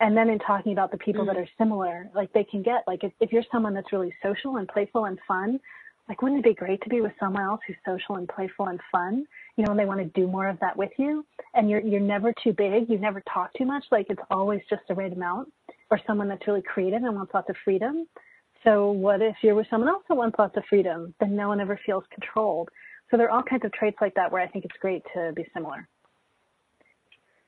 And 0.00 0.16
then 0.16 0.28
in 0.28 0.38
talking 0.40 0.72
about 0.72 0.90
the 0.90 0.98
people 0.98 1.24
mm 1.24 1.28
that 1.28 1.36
are 1.36 1.48
similar, 1.56 2.10
like 2.14 2.32
they 2.32 2.44
can 2.44 2.62
get, 2.62 2.82
like 2.86 3.04
if, 3.04 3.12
if 3.20 3.32
you're 3.32 3.44
someone 3.52 3.74
that's 3.74 3.92
really 3.92 4.14
social 4.22 4.56
and 4.56 4.68
playful 4.68 5.06
and 5.06 5.18
fun, 5.26 5.58
like 6.08 6.22
wouldn't 6.22 6.40
it 6.40 6.48
be 6.48 6.54
great 6.54 6.80
to 6.82 6.88
be 6.88 7.00
with 7.00 7.12
someone 7.18 7.42
else 7.42 7.60
who's 7.66 7.76
social 7.84 8.16
and 8.16 8.28
playful 8.28 8.66
and 8.66 8.80
fun 8.92 9.26
you 9.56 9.64
know, 9.64 9.70
and 9.70 9.80
they 9.80 9.86
want 9.86 10.00
to 10.00 10.20
do 10.20 10.26
more 10.26 10.48
of 10.48 10.60
that 10.60 10.76
with 10.76 10.90
you. 10.98 11.24
And 11.54 11.68
you're 11.68 11.80
you're 11.80 12.00
never 12.00 12.32
too 12.44 12.52
big. 12.52 12.88
You 12.88 12.98
never 12.98 13.22
talk 13.32 13.52
too 13.54 13.64
much. 13.64 13.84
Like 13.90 14.06
it's 14.10 14.20
always 14.30 14.60
just 14.68 14.82
the 14.88 14.94
right 14.94 15.12
amount. 15.12 15.52
Or 15.90 16.00
someone 16.06 16.28
that's 16.28 16.46
really 16.46 16.62
creative 16.62 17.02
and 17.02 17.14
wants 17.14 17.32
lots 17.32 17.48
of 17.48 17.56
freedom. 17.64 18.06
So 18.64 18.90
what 18.90 19.22
if 19.22 19.36
you're 19.42 19.54
with 19.54 19.68
someone 19.70 19.88
else 19.88 20.02
that 20.08 20.16
wants 20.16 20.36
lots 20.38 20.56
of 20.56 20.64
freedom? 20.68 21.14
Then 21.20 21.36
no 21.36 21.48
one 21.48 21.60
ever 21.60 21.78
feels 21.86 22.04
controlled. 22.12 22.68
So 23.10 23.16
there 23.16 23.26
are 23.26 23.30
all 23.30 23.42
kinds 23.42 23.64
of 23.64 23.72
traits 23.72 23.96
like 24.00 24.14
that 24.14 24.32
where 24.32 24.42
I 24.42 24.48
think 24.48 24.64
it's 24.64 24.76
great 24.80 25.02
to 25.14 25.32
be 25.34 25.46
similar. 25.54 25.86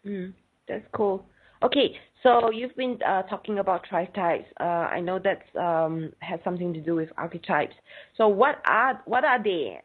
Mm, 0.07 0.33
that's 0.69 0.87
cool. 0.93 1.27
Okay, 1.61 1.97
so 2.23 2.51
you've 2.53 2.77
been 2.77 2.99
uh, 3.07 3.23
talking 3.23 3.59
about 3.59 3.85
thrive 3.89 4.13
types. 4.13 4.47
Uh, 4.61 4.65
I 4.65 5.01
know 5.01 5.19
that 5.19 5.43
um, 5.61 6.13
has 6.21 6.39
something 6.45 6.73
to 6.73 6.81
do 6.81 6.95
with 6.95 7.09
archetypes. 7.17 7.75
So 8.17 8.29
what 8.29 8.63
are 8.65 9.03
what 9.07 9.25
are 9.25 9.43
they, 9.43 9.81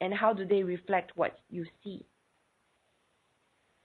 and 0.00 0.12
how 0.12 0.34
do 0.34 0.44
they 0.44 0.62
reflect 0.62 1.12
what 1.14 1.38
you 1.50 1.64
see? 1.82 2.04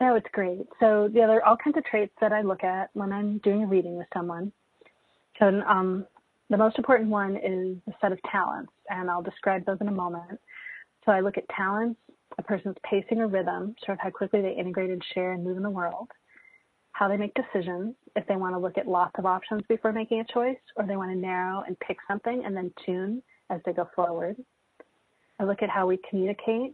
No, 0.02 0.16
it's 0.16 0.28
great. 0.34 0.68
So 0.82 1.10
yeah, 1.14 1.28
there 1.28 1.38
are 1.38 1.46
all 1.46 1.58
kinds 1.58 1.78
of 1.78 1.86
traits 1.86 2.14
that 2.20 2.34
I 2.34 2.42
look 2.42 2.64
at 2.64 2.90
when 2.94 3.14
I'm 3.14 3.38
doing 3.40 3.64
a 3.64 3.68
reading 3.68 3.98
with 3.98 4.08
someone. 4.14 4.52
So 5.40 5.46
um, 5.68 6.06
the 6.50 6.58
most 6.58 6.78
important 6.78 7.10
one 7.10 7.38
is 7.38 7.78
a 7.88 7.96
set 8.02 8.12
of 8.12 8.20
talents, 8.30 8.74
and 8.90 9.10
I'll 9.10 9.22
describe 9.22 9.66
those 9.66 9.78
in 9.80 9.88
a 9.88 9.94
moment. 9.94 10.40
So 11.06 11.14
I 11.14 11.22
look 11.22 11.38
at 11.38 11.48
talents, 11.56 12.00
a 12.38 12.44
person's 12.44 12.76
pacing 12.84 13.20
or 13.22 13.28
rhythm, 13.28 13.76
sort 13.86 13.98
of 13.98 14.02
how 14.02 14.10
quickly 14.10 14.42
they 14.42 14.54
integrate 14.54 14.90
and 14.90 15.02
share 15.14 15.32
and 15.32 15.44
move 15.44 15.56
in 15.56 15.64
the 15.64 15.70
world, 15.70 16.10
how 17.00 17.08
they 17.08 17.16
make 17.16 17.34
decisions, 17.34 17.96
if 18.18 18.28
they 18.28 18.36
want 18.36 18.54
to 18.54 18.60
look 18.60 18.78
at 18.78 18.86
lots 18.86 19.14
of 19.18 19.26
options 19.26 19.62
before 19.70 19.94
making 19.94 20.20
a 20.20 20.34
choice, 20.34 20.58
or 20.76 20.86
they 20.86 20.98
want 20.98 21.10
to 21.10 21.18
narrow 21.18 21.64
and 21.66 21.80
pick 21.80 21.96
something 22.06 22.44
and 22.46 22.54
then 22.54 22.70
tune 22.86 23.24
as 23.50 23.62
they 23.66 23.72
go 23.72 23.90
forward. 23.96 24.36
I 25.40 25.46
look 25.46 25.64
at 25.64 25.70
how 25.70 25.88
we 25.88 25.98
communicate, 26.10 26.74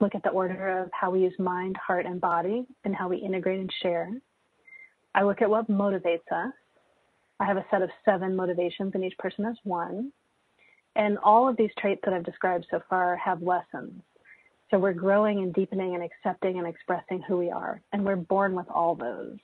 look 0.00 0.14
at 0.14 0.22
the 0.22 0.30
order 0.30 0.78
of 0.78 0.88
how 0.98 1.10
we 1.10 1.20
use 1.20 1.34
mind, 1.38 1.76
heart, 1.76 2.06
and 2.06 2.18
body, 2.18 2.64
and 2.86 2.96
how 2.96 3.06
we 3.06 3.18
integrate 3.18 3.60
and 3.60 3.70
share. 3.82 4.10
I 5.14 5.24
look 5.24 5.42
at 5.42 5.50
what 5.50 5.70
motivates 5.70 6.32
us. 6.32 6.54
I 7.38 7.44
have 7.44 7.58
a 7.58 7.66
set 7.70 7.82
of 7.82 7.90
seven 8.02 8.34
motivations, 8.34 8.92
and 8.94 9.04
each 9.04 9.18
person 9.18 9.44
has 9.44 9.56
one. 9.64 10.10
And 10.94 11.18
all 11.18 11.50
of 11.50 11.58
these 11.58 11.70
traits 11.78 12.00
that 12.06 12.14
I've 12.14 12.24
described 12.24 12.66
so 12.70 12.80
far 12.88 13.14
have 13.16 13.42
lessons. 13.42 14.00
So 14.70 14.78
we're 14.78 14.94
growing 14.94 15.40
and 15.40 15.52
deepening 15.52 15.94
and 15.94 16.02
accepting 16.02 16.56
and 16.56 16.66
expressing 16.66 17.20
who 17.28 17.36
we 17.36 17.50
are. 17.50 17.82
And 17.92 18.06
we're 18.06 18.16
born 18.16 18.54
with 18.54 18.70
all 18.70 18.94
those. 18.94 19.36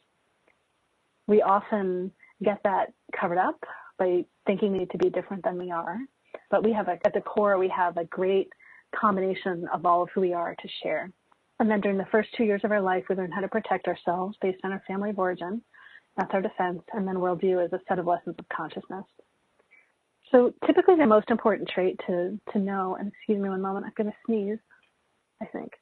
We 1.27 1.43
often 1.43 2.13
get 2.43 2.61
that 2.65 2.93
covered 3.19 3.39
up 3.39 3.63
by 3.99 4.25
thinking 4.47 4.73
we 4.73 4.81
need 4.81 4.91
to 4.91 4.99
be 4.99 5.11
different 5.11 5.45
than 5.45 5.59
we 5.59 5.71
are. 5.71 5.99
But 6.51 6.65
we 6.65 6.73
have 6.73 6.89
a, 6.89 6.99
at 7.05 7.15
the 7.15 7.21
core, 7.21 7.59
we 7.59 7.69
have 7.69 7.97
a 7.97 8.05
great 8.05 8.49
combination 8.95 9.67
of 9.73 9.87
all 9.87 10.03
of 10.03 10.09
who 10.15 10.21
we 10.21 10.33
are 10.33 10.55
to 10.55 10.69
share. 10.83 11.11
And 11.61 11.71
then 11.71 11.81
during 11.81 11.99
the 11.99 12.07
first 12.11 12.31
two 12.37 12.45
years 12.45 12.63
of 12.65 12.73
our 12.73 12.81
life, 12.81 13.05
we 13.09 13.15
learn 13.15 13.31
how 13.31 13.41
to 13.41 13.49
protect 13.49 13.87
ourselves 13.87 14.37
based 14.41 14.59
on 14.65 14.73
our 14.73 14.83
family 14.87 15.11
of 15.11 15.19
origin. 15.19 15.63
That's 16.17 16.33
our 16.35 16.43
defense. 16.43 16.83
And 16.93 17.07
then 17.07 17.17
worldview 17.17 17.65
is 17.65 17.73
a 17.73 17.81
set 17.89 17.99
of 17.99 18.07
lessons 18.07 18.37
of 18.39 18.49
consciousness. 18.49 19.05
So 20.31 20.53
typically 20.67 20.97
the 20.97 21.07
most 21.07 21.31
important 21.31 21.69
trait 21.69 22.01
to, 22.07 22.39
to 22.53 22.59
know, 22.59 22.97
and 22.99 23.09
excuse 23.09 23.41
me 23.41 23.49
one 23.49 23.61
moment, 23.61 23.87
I'm 23.87 23.93
going 23.97 24.11
to 24.11 24.17
sneeze, 24.27 24.59
I 25.41 25.47
think. 25.47 25.73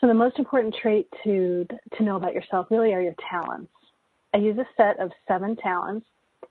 So 0.00 0.06
the 0.06 0.14
most 0.14 0.38
important 0.38 0.74
trait 0.80 1.08
to, 1.24 1.66
to 1.96 2.02
know 2.02 2.16
about 2.16 2.34
yourself 2.34 2.66
really 2.70 2.92
are 2.92 3.02
your 3.02 3.14
talents. 3.30 3.72
I 4.32 4.38
use 4.38 4.56
a 4.58 4.66
set 4.76 5.00
of 5.00 5.10
seven 5.26 5.56
talents, 5.56 6.06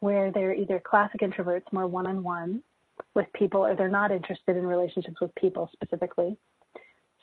where 0.00 0.32
they're 0.32 0.54
either 0.54 0.80
classic 0.80 1.20
introverts, 1.20 1.72
more 1.72 1.86
one-on-one 1.86 2.62
with 3.14 3.26
people, 3.34 3.64
or 3.64 3.74
they're 3.74 3.88
not 3.88 4.12
interested 4.12 4.56
in 4.56 4.66
relationships 4.66 5.20
with 5.20 5.34
people 5.34 5.70
specifically. 5.72 6.36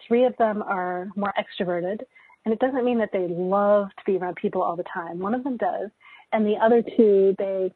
Three 0.08 0.26
of 0.26 0.36
them 0.38 0.62
are 0.62 1.10
more 1.16 1.34
extroverted, 1.38 2.02
and 2.48 2.54
it 2.54 2.60
doesn't 2.60 2.86
mean 2.86 2.98
that 3.00 3.10
they 3.12 3.28
love 3.28 3.90
to 3.90 4.04
be 4.06 4.16
around 4.16 4.38
people 4.38 4.62
all 4.62 4.78
the 4.78 4.86
time. 4.94 5.20
One 5.20 5.34
of 5.34 5.44
them 5.44 5.58
does, 5.58 5.90
and 6.32 6.46
the 6.46 6.56
other 6.56 6.82
two, 6.82 7.36
they 7.38 7.74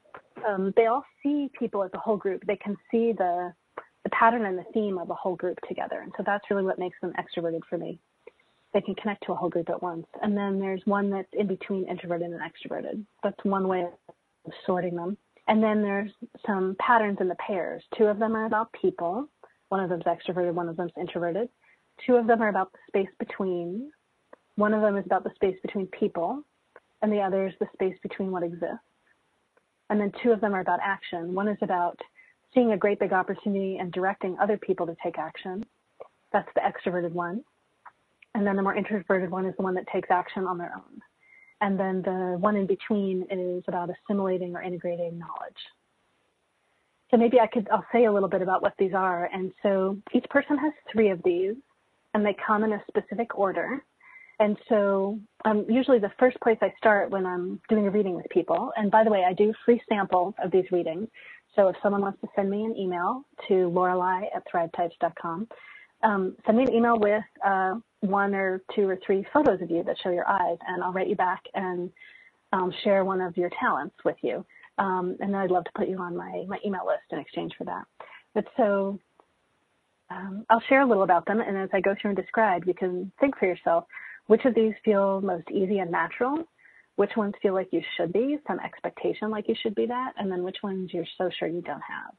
um, 0.47 0.73
they 0.77 0.85
all 0.85 1.03
see 1.21 1.49
people 1.59 1.83
as 1.83 1.91
a 1.93 1.99
whole 1.99 2.15
group. 2.15 2.45
They 2.47 2.55
can 2.55 2.77
see 2.89 3.11
the 3.11 3.53
the 4.03 4.09
pattern 4.11 4.45
and 4.45 4.57
the 4.57 4.63
theme 4.73 4.97
of 4.97 5.09
a 5.09 5.13
whole 5.13 5.35
group 5.35 5.59
together, 5.67 5.99
and 5.99 6.13
so 6.15 6.23
that's 6.25 6.49
really 6.49 6.63
what 6.63 6.79
makes 6.79 6.95
them 7.01 7.11
extroverted 7.19 7.59
for 7.69 7.77
me 7.77 7.99
they 8.73 8.79
can 8.79 8.95
connect 8.95 9.25
to 9.25 9.33
a 9.33 9.35
whole 9.35 9.49
group 9.49 9.69
at 9.69 9.81
once. 9.81 10.05
And 10.21 10.35
then 10.37 10.57
there's 10.57 10.81
one 10.85 11.09
that's 11.09 11.27
in 11.33 11.47
between 11.47 11.89
introverted 11.89 12.31
and 12.31 12.39
extroverted. 12.39 13.03
That's 13.21 13.43
one 13.43 13.67
way 13.67 13.81
of 13.81 14.53
sorting 14.65 14.95
them. 14.95 15.17
And 15.47 15.61
then 15.61 15.81
there's 15.81 16.11
some 16.45 16.75
patterns 16.79 17.17
in 17.19 17.27
the 17.27 17.35
pairs. 17.35 17.83
Two 17.97 18.05
of 18.05 18.19
them 18.19 18.35
are 18.35 18.45
about 18.45 18.71
people. 18.71 19.27
One 19.69 19.81
of 19.83 19.89
them's 19.89 20.03
extroverted, 20.03 20.53
one 20.53 20.69
of 20.69 20.77
them's 20.77 20.93
introverted. 20.99 21.49
Two 22.05 22.15
of 22.15 22.27
them 22.27 22.41
are 22.41 22.49
about 22.49 22.71
the 22.71 22.79
space 22.87 23.13
between. 23.19 23.91
One 24.55 24.73
of 24.73 24.81
them 24.81 24.97
is 24.97 25.05
about 25.05 25.23
the 25.23 25.31
space 25.35 25.57
between 25.61 25.87
people, 25.87 26.43
and 27.01 27.11
the 27.11 27.21
other 27.21 27.47
is 27.47 27.53
the 27.59 27.67
space 27.73 27.95
between 28.03 28.31
what 28.31 28.43
exists. 28.43 28.85
And 29.89 29.99
then 29.99 30.11
two 30.23 30.31
of 30.31 30.41
them 30.41 30.53
are 30.53 30.61
about 30.61 30.79
action. 30.83 31.33
One 31.33 31.47
is 31.47 31.57
about 31.61 31.99
seeing 32.53 32.71
a 32.71 32.77
great 32.77 32.99
big 32.99 33.13
opportunity 33.13 33.77
and 33.77 33.91
directing 33.91 34.37
other 34.39 34.57
people 34.57 34.85
to 34.85 34.95
take 35.03 35.17
action. 35.17 35.65
That's 36.31 36.49
the 36.55 36.61
extroverted 36.61 37.11
one. 37.11 37.43
And 38.33 38.47
then 38.47 38.55
the 38.55 38.61
more 38.61 38.75
introverted 38.75 39.29
one 39.29 39.45
is 39.45 39.55
the 39.57 39.63
one 39.63 39.73
that 39.75 39.87
takes 39.87 40.09
action 40.09 40.45
on 40.45 40.57
their 40.57 40.73
own. 40.75 41.01
And 41.59 41.79
then 41.79 42.01
the 42.01 42.37
one 42.39 42.55
in 42.55 42.65
between 42.65 43.27
is 43.29 43.63
about 43.67 43.89
assimilating 43.89 44.55
or 44.55 44.61
integrating 44.61 45.19
knowledge. 45.19 45.59
So 47.11 47.17
maybe 47.17 47.39
I 47.39 47.47
could, 47.47 47.67
I'll 47.69 47.85
say 47.91 48.05
a 48.05 48.11
little 48.11 48.29
bit 48.29 48.41
about 48.41 48.61
what 48.61 48.73
these 48.79 48.93
are. 48.93 49.25
And 49.25 49.51
so 49.61 49.97
each 50.13 50.25
person 50.29 50.57
has 50.57 50.71
three 50.91 51.09
of 51.09 51.21
these 51.23 51.55
and 52.13 52.25
they 52.25 52.35
come 52.47 52.63
in 52.63 52.71
a 52.71 52.81
specific 52.87 53.37
order. 53.37 53.83
And 54.41 54.57
so 54.69 55.19
um, 55.45 55.67
usually 55.69 55.99
the 55.99 56.11
first 56.17 56.35
place 56.41 56.57
I 56.63 56.73
start 56.75 57.11
when 57.11 57.27
I'm 57.27 57.61
doing 57.69 57.85
a 57.85 57.91
reading 57.91 58.15
with 58.15 58.25
people, 58.31 58.71
and 58.75 58.89
by 58.89 59.03
the 59.03 59.11
way, 59.11 59.23
I 59.23 59.33
do 59.33 59.53
free 59.63 59.79
samples 59.87 60.33
of 60.43 60.49
these 60.49 60.65
readings. 60.71 61.07
So 61.55 61.67
if 61.67 61.75
someone 61.83 62.01
wants 62.01 62.19
to 62.21 62.27
send 62.35 62.49
me 62.49 62.63
an 62.63 62.75
email 62.75 63.23
to 63.47 63.67
Laura 63.67 63.95
Lee 63.95 64.31
at 64.35 64.43
thrivetypes.com, 64.51 65.47
um, 66.01 66.35
send 66.43 66.57
me 66.57 66.63
an 66.63 66.73
email 66.73 66.97
with 66.97 67.23
uh, 67.45 67.75
one 67.99 68.33
or 68.33 68.63
two 68.75 68.89
or 68.89 68.97
three 69.05 69.23
photos 69.31 69.61
of 69.61 69.69
you 69.69 69.83
that 69.83 69.95
show 70.03 70.09
your 70.09 70.27
eyes, 70.27 70.57
and 70.67 70.83
I'll 70.83 70.91
write 70.91 71.07
you 71.07 71.15
back 71.15 71.43
and 71.53 71.91
um, 72.51 72.73
share 72.83 73.05
one 73.05 73.21
of 73.21 73.37
your 73.37 73.51
talents 73.59 73.95
with 74.03 74.17
you. 74.23 74.43
Um, 74.79 75.17
and 75.19 75.31
then 75.31 75.35
I'd 75.35 75.51
love 75.51 75.65
to 75.65 75.71
put 75.75 75.87
you 75.87 75.99
on 75.99 76.17
my, 76.17 76.45
my 76.47 76.57
email 76.65 76.87
list 76.87 77.03
in 77.11 77.19
exchange 77.19 77.51
for 77.59 77.65
that. 77.65 77.83
But 78.33 78.45
so 78.57 78.97
um, 80.09 80.47
I'll 80.49 80.63
share 80.67 80.81
a 80.81 80.87
little 80.87 81.03
about 81.03 81.27
them, 81.27 81.41
and 81.41 81.55
as 81.55 81.69
I 81.73 81.79
go 81.79 81.93
through 82.01 82.11
and 82.11 82.17
describe, 82.17 82.63
you 82.65 82.73
can 82.73 83.11
think 83.19 83.37
for 83.37 83.45
yourself 83.45 83.85
which 84.27 84.45
of 84.45 84.55
these 84.55 84.73
feel 84.83 85.21
most 85.21 85.49
easy 85.51 85.79
and 85.79 85.91
natural, 85.91 86.43
which 86.95 87.11
ones 87.17 87.33
feel 87.41 87.53
like 87.53 87.69
you 87.71 87.81
should 87.97 88.13
be, 88.13 88.37
some 88.47 88.59
expectation 88.59 89.29
like 89.29 89.47
you 89.47 89.55
should 89.61 89.75
be 89.75 89.85
that, 89.85 90.13
and 90.17 90.31
then 90.31 90.43
which 90.43 90.57
ones 90.63 90.91
you're 90.93 91.05
so 91.17 91.29
sure 91.37 91.47
you 91.47 91.61
don't 91.61 91.81
have. 91.81 92.13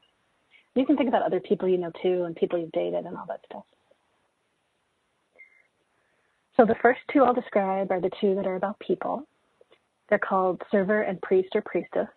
You 0.75 0.85
can 0.85 0.97
think 0.97 1.09
about 1.09 1.23
other 1.23 1.39
people 1.39 1.69
you 1.69 1.77
know 1.77 1.91
too, 2.01 2.23
and 2.23 2.35
people 2.35 2.59
you've 2.59 2.71
dated, 2.71 3.05
and 3.05 3.15
all 3.15 3.25
that 3.27 3.41
stuff. 3.45 3.63
So 6.57 6.65
the 6.65 6.75
first 6.81 6.99
two 7.11 7.23
I'll 7.23 7.33
describe 7.33 7.91
are 7.91 8.01
the 8.01 8.11
two 8.21 8.35
that 8.35 8.45
are 8.45 8.55
about 8.55 8.79
people. 8.79 9.27
They're 10.09 10.19
called 10.19 10.61
server 10.71 11.01
and 11.01 11.21
priest 11.21 11.49
or 11.55 11.61
priestess. 11.61 12.07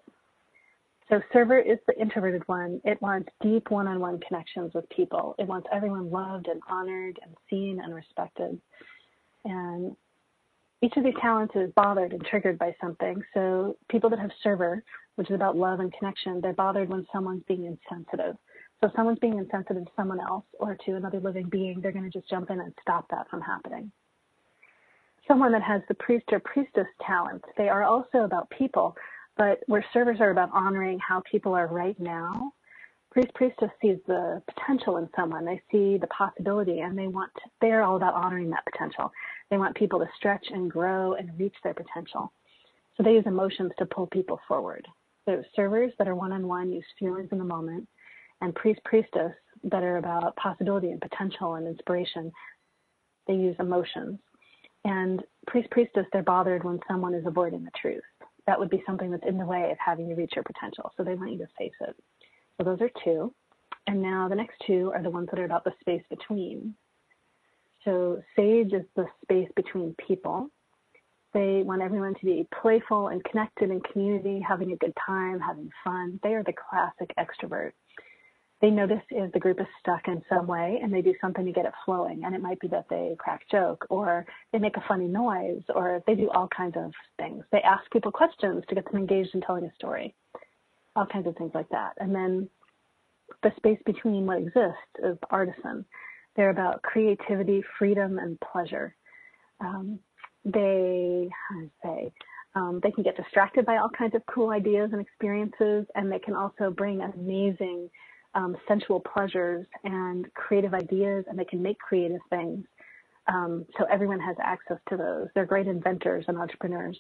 So 1.09 1.21
server 1.33 1.59
is 1.59 1.79
the 1.87 1.99
introverted 2.01 2.43
one. 2.49 2.81
It 2.85 3.01
wants 3.01 3.29
deep 3.41 3.71
one-on-one 3.71 4.21
connections 4.27 4.73
with 4.75 4.89
people. 4.91 5.37
It 5.39 5.47
wants 5.47 5.69
everyone 5.73 6.11
loved 6.11 6.49
and 6.49 6.61
honored 6.69 7.19
and 7.23 7.35
seen 7.49 7.81
and 7.83 7.95
respected. 7.95 8.61
And 9.47 9.97
each 10.83 10.97
of 10.97 11.05
these 11.05 11.15
talents 11.21 11.55
is 11.57 11.71
bothered 11.75 12.13
and 12.13 12.25
triggered 12.25 12.59
by 12.59 12.75
something. 12.81 13.23
So 13.33 13.77
people 13.89 14.11
that 14.11 14.19
have 14.19 14.31
server, 14.43 14.83
which 15.15 15.31
is 15.31 15.35
about 15.35 15.57
love 15.57 15.81
and 15.81 15.93
connection, 15.93 16.41
they're 16.41 16.53
bothered 16.53 16.89
when 16.89 17.07
someone's 17.13 17.45
being 17.49 17.65
insensitive. 17.65 18.37
So 18.81 18.89
if 18.89 18.93
someone's 18.95 19.19
being 19.19 19.39
insensitive 19.39 19.87
to 19.87 19.93
someone 19.97 20.21
else 20.21 20.45
or 20.61 20.77
to 20.85 20.97
another 20.97 21.21
living 21.21 21.49
being, 21.49 21.81
they're 21.81 21.93
going 21.93 22.11
to 22.11 22.19
just 22.19 22.29
jump 22.29 22.51
in 22.51 22.61
and 22.61 22.75
stop 22.83 23.07
that 23.11 23.31
from 23.31 23.41
happening 23.41 23.91
someone 25.27 25.53
that 25.53 25.63
has 25.63 25.83
the 25.89 25.95
priest 25.95 26.27
or 26.33 26.41
priestess 26.41 26.87
talents. 27.05 27.45
They 27.57 27.69
are 27.69 27.85
also 27.85 28.19
about 28.19 28.49
people, 28.51 28.97
but 29.37 29.61
where 29.67 29.85
servers 29.93 30.19
are 30.21 30.31
about 30.31 30.51
honoring 30.53 30.99
how 30.99 31.23
people 31.31 31.55
are 31.55 31.67
right 31.67 31.99
now, 31.99 32.53
priest 33.11 33.33
priestess 33.35 33.71
sees 33.81 33.97
the 34.07 34.43
potential 34.55 34.99
in 34.99 35.09
someone. 35.17 35.45
They 35.45 35.61
see 35.71 35.99
the 35.99 36.07
possibility, 36.09 36.81
and 36.81 36.97
they 36.97 37.09
want. 37.09 37.33
To, 37.37 37.51
they 37.61 37.71
are 37.73 37.83
all 37.83 37.97
about 37.97 38.15
honoring 38.15 38.51
that 38.51 38.65
potential. 38.71 39.11
They 39.51 39.59
want 39.59 39.77
people 39.77 39.99
to 40.01 40.09
stretch 40.17 40.47
and 40.51 40.71
grow 40.71 41.15
and 41.15 41.39
reach 41.39 41.55
their 41.63 41.75
potential. 41.75 42.33
So 42.97 43.03
they 43.03 43.13
use 43.13 43.27
emotions 43.27 43.73
to 43.79 43.87
pull 43.87 44.07
people 44.07 44.41
forward. 44.49 44.87
So 45.29 45.43
servers 45.55 45.93
that 45.99 46.09
are 46.09 46.15
one-on-one 46.15 46.73
use 46.73 46.85
feelings 46.99 47.29
in 47.33 47.39
the 47.39 47.45
moment, 47.45 47.89
and 48.41 48.55
priest 48.55 48.81
priestess 48.85 49.33
that 49.65 49.83
are 49.83 49.97
about 49.97 50.37
possibility 50.37 50.91
and 50.91 51.01
potential 51.01 51.55
and 51.55 51.67
inspiration, 51.67 52.31
they 53.27 53.35
use 53.35 53.57
emotions. 53.59 54.19
And 54.85 55.23
priest 55.47 55.71
priestess, 55.71 56.07
they're 56.13 56.23
bothered 56.23 56.63
when 56.63 56.79
someone 56.87 57.15
is 57.15 57.27
avoiding 57.27 57.65
the 57.65 57.71
truth. 57.81 58.03
That 58.47 58.59
would 58.59 58.71
be 58.71 58.85
something 58.87 59.11
that's 59.11 59.27
in 59.27 59.39
the 59.39 59.45
way 59.45 59.71
of 59.73 59.79
having 59.85 60.09
you 60.09 60.15
reach 60.15 60.33
your 60.37 60.45
potential. 60.45 60.93
So 60.97 61.03
they 61.03 61.15
want 61.15 61.33
you 61.33 61.39
to 61.39 61.49
face 61.59 61.73
it. 61.81 61.97
So 62.57 62.65
those 62.65 62.81
are 62.81 62.91
two. 63.05 63.35
And 63.89 64.01
now 64.01 64.29
the 64.29 64.37
next 64.37 64.57
two 64.67 64.93
are 64.95 65.03
the 65.03 65.11
ones 65.11 65.29
that 65.31 65.41
are 65.41 65.45
about 65.45 65.65
the 65.65 65.73
space 65.81 66.03
between. 66.09 66.75
So 67.87 68.21
sage 68.35 68.73
is 68.73 68.85
the 68.97 69.07
space 69.23 69.49
between 69.57 69.95
people. 70.07 70.51
They 71.33 71.63
want 71.65 71.83
everyone 71.83 72.15
to 72.15 72.25
be 72.27 72.49
playful 72.61 73.09
and 73.09 73.23
connected 73.25 73.71
in 73.71 73.81
community, 73.93 74.45
having 74.47 74.73
a 74.73 74.77
good 74.77 74.95
time, 75.07 75.39
having 75.39 75.71
fun. 75.85 76.19
They 76.23 76.35
are 76.35 76.43
the 76.43 76.53
classic 76.53 77.15
extrovert. 77.17 77.73
They 78.61 78.71
notice 78.71 79.03
if 79.11 79.33
the 79.33 79.39
group 79.39 79.61
is 79.61 79.67
stuck 79.79 80.09
in 80.09 80.23
some 80.29 80.47
way 80.47 80.81
and 80.83 80.93
they 80.93 81.03
do 81.03 81.15
something 81.21 81.45
to 81.45 81.53
get 81.53 81.67
it 81.67 81.75
flowing. 81.85 82.25
And 82.25 82.35
it 82.35 82.41
might 82.41 82.59
be 82.59 82.69
that 82.69 82.87
they 82.89 83.15
crack 83.19 83.43
joke 83.51 83.87
or 83.91 84.27
they 84.53 84.59
make 84.59 84.79
a 84.79 84.85
funny 84.89 85.07
noise 85.07 85.63
or 85.75 86.03
they 86.07 86.15
do 86.15 86.31
all 86.31 86.49
kinds 86.57 86.75
of 86.77 86.91
things. 87.19 87.45
They 87.53 87.61
ask 87.61 87.89
people 87.93 88.11
questions 88.11 88.65
to 88.69 88.75
get 88.75 88.87
them 88.87 88.97
engaged 88.97 89.35
in 89.35 89.43
telling 89.43 89.65
a 89.65 89.75
story. 89.75 90.15
All 90.97 91.07
kinds 91.07 91.27
of 91.27 91.37
things 91.37 91.53
like 91.55 91.69
that. 91.69 91.93
And 91.99 92.15
then 92.15 92.49
the 93.43 93.53
space 93.59 93.79
between 93.85 94.25
what 94.27 94.39
exists 94.39 95.05
is 95.05 95.19
artisan. 95.31 95.85
They're 96.37 96.51
about 96.51 96.83
creativity, 96.83 97.63
freedom, 97.79 98.19
and 98.19 98.39
pleasure. 98.41 98.95
Um, 99.61 99.99
they, 100.45 101.29
say, 101.83 102.13
um, 102.55 102.81
they 102.83 102.91
can 102.91 103.03
get 103.03 103.17
distracted 103.17 103.67
by 103.67 103.79
all 103.79 103.89
kinds 103.89 104.15
of 104.15 104.23
cool 104.27 104.51
ideas 104.51 104.91
and 104.93 105.01
experiences, 105.01 105.87
and 105.95 106.11
they 106.11 106.19
can 106.19 106.35
also 106.35 106.71
bring 106.71 107.01
amazing 107.01 107.91
um, 108.35 108.57
sensual 108.69 109.01
pleasures 109.01 109.67
and 109.85 110.33
creative 110.35 110.75
ideas, 110.75 111.25
and 111.29 111.39
they 111.39 111.45
can 111.45 111.63
make 111.63 111.79
creative 111.79 112.21
things. 112.31 112.65
Um, 113.29 113.65
so 113.79 113.87
everyone 113.91 114.21
has 114.21 114.37
access 114.41 114.79
to 114.91 114.97
those. 114.97 115.29
They're 115.35 115.47
great 115.47 115.67
inventors 115.67 116.27
and 116.29 116.39
entrepreneurs. 116.39 116.99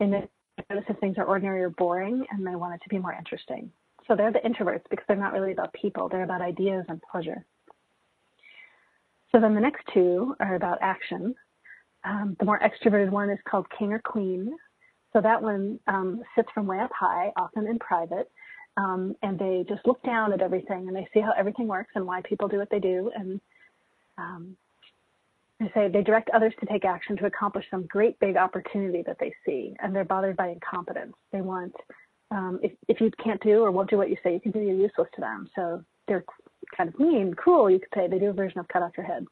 They 0.00 0.06
notice 0.06 0.28
if 0.88 0.98
things 0.98 1.18
are 1.18 1.24
ordinary 1.24 1.62
or 1.62 1.70
boring, 1.70 2.24
and 2.30 2.44
they 2.44 2.56
want 2.56 2.74
it 2.74 2.80
to 2.82 2.88
be 2.88 2.98
more 2.98 3.12
interesting. 3.12 3.70
So 4.08 4.16
they're 4.16 4.32
the 4.32 4.40
introverts 4.40 4.82
because 4.90 5.04
they're 5.06 5.16
not 5.16 5.34
really 5.34 5.52
about 5.52 5.72
people. 5.74 6.08
They're 6.08 6.24
about 6.24 6.40
ideas 6.40 6.86
and 6.88 7.00
pleasure. 7.12 7.44
So 9.32 9.40
then 9.40 9.54
the 9.54 9.60
next 9.60 9.84
two 9.92 10.34
are 10.40 10.54
about 10.54 10.78
action. 10.80 11.34
Um, 12.04 12.36
the 12.38 12.46
more 12.46 12.60
extroverted 12.60 13.10
one 13.10 13.30
is 13.30 13.38
called 13.48 13.66
king 13.78 13.92
or 13.92 13.98
queen. 13.98 14.54
So 15.12 15.20
that 15.20 15.42
one 15.42 15.80
um, 15.86 16.22
sits 16.34 16.48
from 16.54 16.66
way 16.66 16.78
up 16.80 16.90
high, 16.98 17.32
often 17.36 17.66
in 17.66 17.78
private, 17.78 18.30
um, 18.76 19.16
and 19.22 19.38
they 19.38 19.64
just 19.68 19.86
look 19.86 20.02
down 20.02 20.32
at 20.32 20.40
everything 20.40 20.86
and 20.86 20.96
they 20.96 21.08
see 21.12 21.20
how 21.20 21.32
everything 21.36 21.66
works 21.66 21.90
and 21.94 22.06
why 22.06 22.22
people 22.22 22.46
do 22.48 22.58
what 22.58 22.70
they 22.70 22.78
do. 22.78 23.10
And 23.14 23.40
um, 24.18 24.56
they 25.58 25.70
say 25.74 25.88
they 25.88 26.02
direct 26.02 26.30
others 26.30 26.54
to 26.60 26.66
take 26.66 26.84
action 26.84 27.16
to 27.16 27.26
accomplish 27.26 27.64
some 27.70 27.86
great 27.86 28.18
big 28.20 28.36
opportunity 28.36 29.02
that 29.06 29.18
they 29.18 29.34
see, 29.44 29.74
and 29.80 29.94
they're 29.94 30.04
bothered 30.04 30.36
by 30.36 30.48
incompetence. 30.48 31.14
They 31.32 31.40
want 31.40 31.74
um, 32.30 32.60
if 32.62 32.72
if 32.86 33.00
you 33.00 33.10
can't 33.22 33.42
do 33.42 33.62
or 33.62 33.70
won't 33.70 33.90
do 33.90 33.96
what 33.96 34.10
you 34.10 34.16
say 34.22 34.32
you 34.34 34.40
can 34.40 34.52
do, 34.52 34.60
you're 34.60 34.76
useless 34.76 35.08
to 35.14 35.20
them. 35.20 35.48
So 35.56 35.82
they're 36.06 36.24
kind 36.76 36.88
of 36.88 36.98
mean, 36.98 37.34
cruel, 37.34 37.70
you 37.70 37.78
could 37.78 37.88
say. 37.94 38.08
They 38.08 38.18
do 38.18 38.30
a 38.30 38.32
version 38.32 38.58
of 38.58 38.68
cut 38.68 38.82
off 38.82 38.92
your 38.96 39.06
head. 39.06 39.24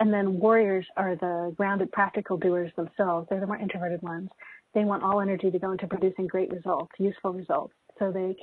And 0.00 0.12
then 0.12 0.38
warriors 0.38 0.86
are 0.96 1.16
the 1.16 1.52
grounded, 1.56 1.90
practical 1.90 2.36
doers 2.36 2.70
themselves. 2.76 3.26
They're 3.28 3.40
the 3.40 3.46
more 3.46 3.56
introverted 3.56 4.02
ones. 4.02 4.30
They 4.74 4.84
want 4.84 5.02
all 5.02 5.20
energy 5.20 5.50
to 5.50 5.58
go 5.58 5.72
into 5.72 5.86
producing 5.86 6.26
great 6.26 6.52
results, 6.52 6.92
useful 6.98 7.32
results. 7.32 7.74
So 7.98 8.12
they 8.12 8.36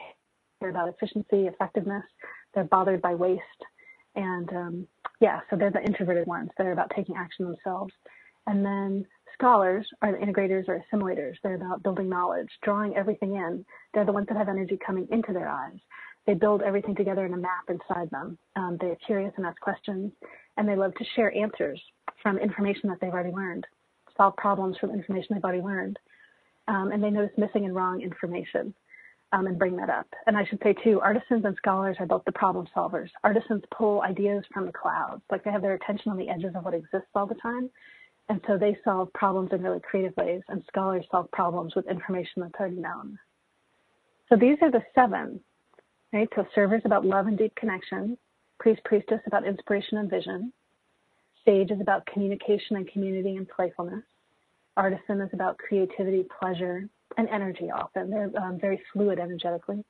care 0.59 0.69
about 0.69 0.89
efficiency, 0.89 1.47
effectiveness. 1.47 2.03
They're 2.53 2.65
bothered 2.65 3.01
by 3.01 3.15
waste. 3.15 3.41
And 4.15 4.49
um, 4.49 4.87
yeah, 5.21 5.41
so 5.49 5.55
they're 5.55 5.71
the 5.71 5.83
introverted 5.83 6.27
ones. 6.27 6.49
They're 6.57 6.73
about 6.73 6.91
taking 6.95 7.15
action 7.15 7.45
themselves. 7.45 7.93
And 8.47 8.65
then 8.65 9.05
scholars 9.33 9.87
are 10.01 10.11
the 10.11 10.17
integrators 10.17 10.67
or 10.67 10.83
assimilators. 10.83 11.35
They're 11.43 11.55
about 11.55 11.83
building 11.83 12.09
knowledge, 12.09 12.49
drawing 12.63 12.95
everything 12.95 13.35
in. 13.35 13.65
They're 13.93 14.05
the 14.05 14.11
ones 14.11 14.27
that 14.27 14.37
have 14.37 14.49
energy 14.49 14.77
coming 14.85 15.07
into 15.11 15.33
their 15.33 15.47
eyes. 15.47 15.79
They 16.25 16.33
build 16.33 16.61
everything 16.61 16.95
together 16.95 17.25
in 17.25 17.33
a 17.33 17.37
map 17.37 17.69
inside 17.69 18.09
them. 18.09 18.37
Um, 18.55 18.77
they're 18.81 18.97
curious 19.05 19.33
and 19.37 19.45
ask 19.45 19.59
questions, 19.61 20.11
and 20.57 20.67
they 20.67 20.75
love 20.75 20.95
to 20.95 21.05
share 21.15 21.35
answers 21.35 21.79
from 22.21 22.37
information 22.37 22.89
that 22.89 22.99
they've 22.99 23.13
already 23.13 23.31
learned, 23.31 23.65
solve 24.17 24.35
problems 24.37 24.77
from 24.79 24.91
information 24.91 25.35
they've 25.35 25.43
already 25.43 25.61
learned. 25.61 25.99
Um, 26.67 26.91
and 26.91 27.03
they 27.03 27.11
notice 27.11 27.37
missing 27.37 27.65
and 27.65 27.75
wrong 27.75 28.01
information 28.01 28.73
um, 29.31 29.45
and 29.45 29.59
bring 29.59 29.75
that 29.75 29.89
up. 29.89 30.07
And 30.25 30.35
I 30.35 30.45
should 30.45 30.59
say, 30.63 30.73
too, 30.83 30.99
artisans 30.99 31.45
and 31.45 31.55
scholars 31.57 31.97
are 31.99 32.07
both 32.07 32.23
the 32.25 32.31
problem 32.31 32.67
solvers. 32.75 33.09
Artisans 33.23 33.61
pull 33.77 34.01
ideas 34.01 34.43
from 34.51 34.65
the 34.65 34.71
clouds, 34.71 35.21
like 35.29 35.43
they 35.43 35.51
have 35.51 35.61
their 35.61 35.75
attention 35.75 36.11
on 36.11 36.17
the 36.17 36.29
edges 36.29 36.55
of 36.55 36.65
what 36.65 36.73
exists 36.73 37.09
all 37.13 37.27
the 37.27 37.35
time. 37.35 37.69
And 38.29 38.41
so 38.47 38.57
they 38.57 38.75
solve 38.83 39.13
problems 39.13 39.51
in 39.51 39.61
really 39.61 39.81
creative 39.81 40.17
ways, 40.17 40.41
and 40.47 40.63
scholars 40.67 41.05
solve 41.11 41.29
problems 41.31 41.75
with 41.75 41.87
information 41.87 42.41
that's 42.41 42.55
already 42.59 42.77
known. 42.77 43.19
So 44.29 44.35
these 44.35 44.57
are 44.63 44.71
the 44.71 44.81
seven 44.95 45.39
Right? 46.15 46.29
So 46.33 46.47
server 46.55 46.77
is 46.77 46.81
about 46.85 47.05
love 47.05 47.27
and 47.27 47.37
deep 47.37 47.53
connection. 47.55 48.17
Priest, 48.57 48.81
priestess 48.85 49.19
about 49.27 49.45
inspiration 49.45 49.97
and 49.97 50.09
vision. 50.09 50.53
Sage 51.43 51.71
is 51.71 51.81
about 51.81 52.05
communication 52.05 52.77
and 52.77 52.87
community 52.87 53.35
and 53.35 53.45
playfulness. 53.49 54.03
Artisan 54.77 55.19
is 55.19 55.29
about 55.33 55.57
creativity, 55.57 56.25
pleasure, 56.39 56.87
and 57.17 57.27
energy 57.27 57.69
often. 57.69 58.09
They're 58.09 58.31
um, 58.41 58.57
very 58.61 58.81
fluid 58.93 59.19
energetically. 59.19 59.83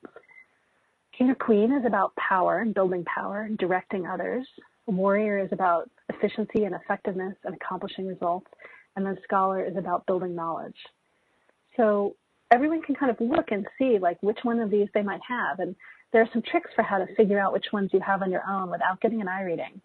King 1.16 1.30
or 1.30 1.36
queen 1.36 1.70
is 1.72 1.84
about 1.86 2.12
power 2.16 2.58
and 2.58 2.74
building 2.74 3.04
power 3.04 3.42
and 3.42 3.56
directing 3.56 4.08
others. 4.08 4.44
Warrior 4.86 5.38
is 5.38 5.52
about 5.52 5.88
efficiency 6.08 6.64
and 6.64 6.74
effectiveness 6.74 7.36
and 7.44 7.54
accomplishing 7.54 8.08
results. 8.08 8.48
And 8.96 9.06
then 9.06 9.16
scholar 9.22 9.64
is 9.64 9.76
about 9.76 10.06
building 10.06 10.34
knowledge. 10.34 10.76
So 11.76 12.16
everyone 12.50 12.82
can 12.82 12.96
kind 12.96 13.12
of 13.12 13.20
look 13.20 13.52
and 13.52 13.64
see 13.78 13.98
like 14.00 14.20
which 14.22 14.38
one 14.42 14.58
of 14.58 14.72
these 14.72 14.88
they 14.92 15.02
might 15.02 15.20
have. 15.28 15.60
And 15.60 15.76
there 16.16 16.22
are 16.22 16.30
some 16.32 16.40
tricks 16.50 16.70
for 16.74 16.80
how 16.80 16.96
to 16.96 17.14
figure 17.14 17.38
out 17.38 17.52
which 17.52 17.66
ones 17.74 17.90
you 17.92 18.00
have 18.00 18.22
on 18.22 18.30
your 18.30 18.40
own 18.48 18.70
without 18.70 18.98
getting 19.02 19.20
an 19.20 19.28
eye 19.28 19.42
reading. 19.42 19.78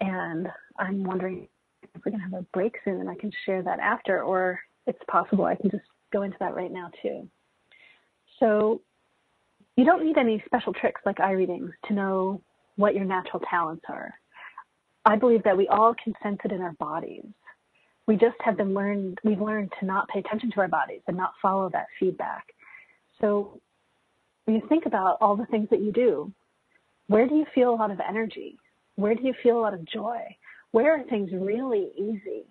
And 0.00 0.48
I'm 0.78 1.04
wondering 1.04 1.46
if 1.82 1.90
we're 2.02 2.10
going 2.10 2.24
to 2.24 2.30
have 2.30 2.40
a 2.40 2.46
break 2.54 2.76
soon 2.86 3.00
and 3.02 3.10
I 3.10 3.16
can 3.16 3.30
share 3.44 3.62
that 3.62 3.78
after, 3.78 4.22
or 4.22 4.58
it's 4.86 4.98
possible 5.10 5.44
I 5.44 5.54
can 5.54 5.70
just 5.70 5.84
go 6.10 6.22
into 6.22 6.38
that 6.40 6.54
right 6.54 6.72
now 6.72 6.90
too. 7.02 7.28
So 8.40 8.80
you 9.76 9.84
don't 9.84 10.06
need 10.06 10.16
any 10.16 10.42
special 10.46 10.72
tricks 10.72 11.02
like 11.04 11.20
eye 11.20 11.32
readings 11.32 11.70
to 11.88 11.92
know 11.92 12.40
what 12.76 12.94
your 12.94 13.04
natural 13.04 13.42
talents 13.50 13.84
are. 13.90 14.14
I 15.04 15.16
believe 15.16 15.42
that 15.42 15.58
we 15.58 15.68
all 15.68 15.94
can 16.02 16.14
sense 16.22 16.38
it 16.46 16.52
in 16.52 16.62
our 16.62 16.72
bodies. 16.78 17.26
We 18.06 18.16
just 18.16 18.36
have 18.42 18.56
been 18.56 18.72
learned, 18.72 19.18
we've 19.22 19.42
learned 19.42 19.70
to 19.80 19.84
not 19.84 20.08
pay 20.08 20.20
attention 20.20 20.50
to 20.52 20.60
our 20.60 20.68
bodies 20.68 21.02
and 21.06 21.14
not 21.14 21.34
follow 21.42 21.68
that 21.74 21.88
feedback. 22.00 22.46
So 23.20 23.60
you 24.54 24.62
think 24.68 24.86
about 24.86 25.18
all 25.20 25.36
the 25.36 25.46
things 25.46 25.68
that 25.70 25.80
you 25.80 25.92
do, 25.92 26.32
where 27.08 27.28
do 27.28 27.34
you 27.34 27.46
feel 27.54 27.70
a 27.70 27.76
lot 27.76 27.90
of 27.90 28.00
energy? 28.00 28.58
Where 28.96 29.14
do 29.14 29.22
you 29.22 29.34
feel 29.42 29.58
a 29.58 29.62
lot 29.62 29.74
of 29.74 29.84
joy? 29.84 30.20
Where 30.70 30.98
are 30.98 31.04
things 31.04 31.30
really 31.32 31.90
easy? 31.96 32.44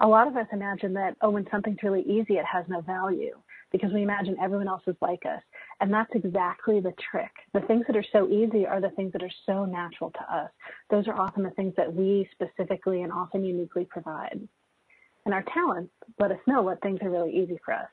A 0.00 0.06
lot 0.06 0.26
of 0.26 0.36
us 0.36 0.46
imagine 0.52 0.92
that, 0.94 1.16
oh, 1.20 1.30
when 1.30 1.46
something's 1.50 1.82
really 1.82 2.02
easy, 2.02 2.34
it 2.34 2.44
has 2.44 2.64
no 2.68 2.80
value 2.80 3.36
because 3.70 3.92
we 3.92 4.02
imagine 4.02 4.36
everyone 4.40 4.68
else 4.68 4.82
is 4.86 4.96
like 5.00 5.24
us. 5.26 5.42
And 5.80 5.92
that's 5.92 6.10
exactly 6.14 6.80
the 6.80 6.92
trick. 7.10 7.30
The 7.52 7.60
things 7.62 7.84
that 7.86 7.96
are 7.96 8.04
so 8.12 8.28
easy 8.28 8.66
are 8.66 8.80
the 8.80 8.90
things 8.90 9.12
that 9.12 9.22
are 9.22 9.32
so 9.46 9.64
natural 9.64 10.10
to 10.10 10.34
us. 10.34 10.50
Those 10.90 11.08
are 11.08 11.18
often 11.18 11.42
the 11.42 11.50
things 11.50 11.74
that 11.76 11.92
we 11.92 12.28
specifically 12.32 13.02
and 13.02 13.12
often 13.12 13.44
uniquely 13.44 13.84
provide. 13.84 14.46
And 15.24 15.34
our 15.34 15.44
talents 15.54 15.92
let 16.20 16.30
us 16.30 16.38
know 16.46 16.62
what 16.62 16.80
things 16.82 17.00
are 17.02 17.10
really 17.10 17.34
easy 17.34 17.58
for 17.64 17.74
us. 17.74 17.88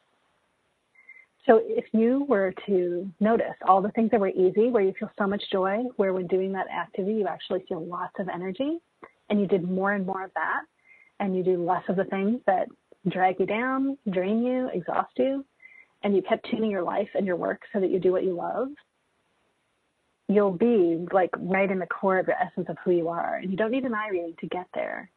So 1.47 1.59
if 1.63 1.85
you 1.91 2.25
were 2.29 2.53
to 2.67 3.09
notice 3.19 3.55
all 3.67 3.81
the 3.81 3.91
things 3.91 4.11
that 4.11 4.19
were 4.19 4.29
easy, 4.29 4.69
where 4.69 4.83
you 4.83 4.93
feel 4.99 5.09
so 5.17 5.25
much 5.25 5.41
joy, 5.51 5.79
where 5.95 6.13
when 6.13 6.27
doing 6.27 6.51
that 6.53 6.67
activity 6.69 7.15
you 7.15 7.27
actually 7.27 7.65
feel 7.67 7.83
lots 7.83 8.13
of 8.19 8.29
energy, 8.29 8.77
and 9.29 9.39
you 9.39 9.47
did 9.47 9.63
more 9.63 9.93
and 9.93 10.05
more 10.05 10.25
of 10.25 10.31
that, 10.35 10.61
and 11.19 11.35
you 11.35 11.43
do 11.43 11.63
less 11.63 11.83
of 11.89 11.95
the 11.95 12.05
things 12.05 12.41
that 12.45 12.67
drag 13.09 13.39
you 13.39 13.47
down, 13.47 13.97
drain 14.11 14.43
you, 14.43 14.69
exhaust 14.71 15.13
you, 15.17 15.43
and 16.03 16.15
you 16.15 16.21
kept 16.21 16.47
tuning 16.49 16.69
your 16.69 16.83
life 16.83 17.09
and 17.15 17.25
your 17.25 17.35
work 17.35 17.61
so 17.73 17.79
that 17.79 17.89
you 17.89 17.99
do 17.99 18.11
what 18.11 18.23
you 18.23 18.35
love, 18.35 18.67
you'll 20.27 20.51
be 20.51 21.05
like 21.11 21.31
right 21.37 21.71
in 21.71 21.79
the 21.79 21.87
core 21.87 22.19
of 22.19 22.27
your 22.27 22.37
essence 22.37 22.67
of 22.69 22.77
who 22.83 22.91
you 22.91 23.07
are. 23.07 23.37
And 23.37 23.49
you 23.49 23.57
don't 23.57 23.71
need 23.71 23.83
an 23.83 23.95
eye 23.95 24.09
reading 24.09 24.35
to 24.39 24.47
get 24.47 24.67
there. 24.73 25.09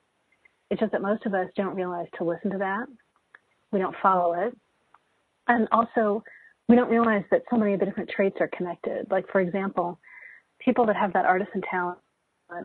It's 0.70 0.80
just 0.80 0.92
that 0.92 1.02
most 1.02 1.26
of 1.26 1.34
us 1.34 1.48
don't 1.54 1.74
realize 1.74 2.06
to 2.16 2.24
listen 2.24 2.50
to 2.50 2.58
that. 2.58 2.86
We 3.70 3.78
don't 3.78 3.96
follow 4.02 4.32
it 4.34 4.56
and 5.48 5.68
also 5.72 6.22
we 6.68 6.76
don't 6.76 6.90
realize 6.90 7.24
that 7.30 7.42
so 7.50 7.56
many 7.56 7.74
of 7.74 7.80
the 7.80 7.86
different 7.86 8.10
traits 8.10 8.36
are 8.40 8.48
connected. 8.48 9.06
Like 9.10 9.28
for 9.30 9.40
example, 9.40 9.98
people 10.58 10.86
that 10.86 10.96
have 10.96 11.12
that 11.12 11.26
artisan 11.26 11.62
talent 11.70 11.98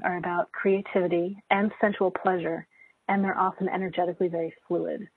are 0.04 0.18
about 0.18 0.52
creativity 0.52 1.38
and 1.50 1.72
sensual 1.82 2.12
pleasure, 2.12 2.68
and 3.08 3.24
they're 3.24 3.38
often 3.38 3.68
energetically 3.68 4.28
very 4.28 4.54
fluid. 4.68 5.08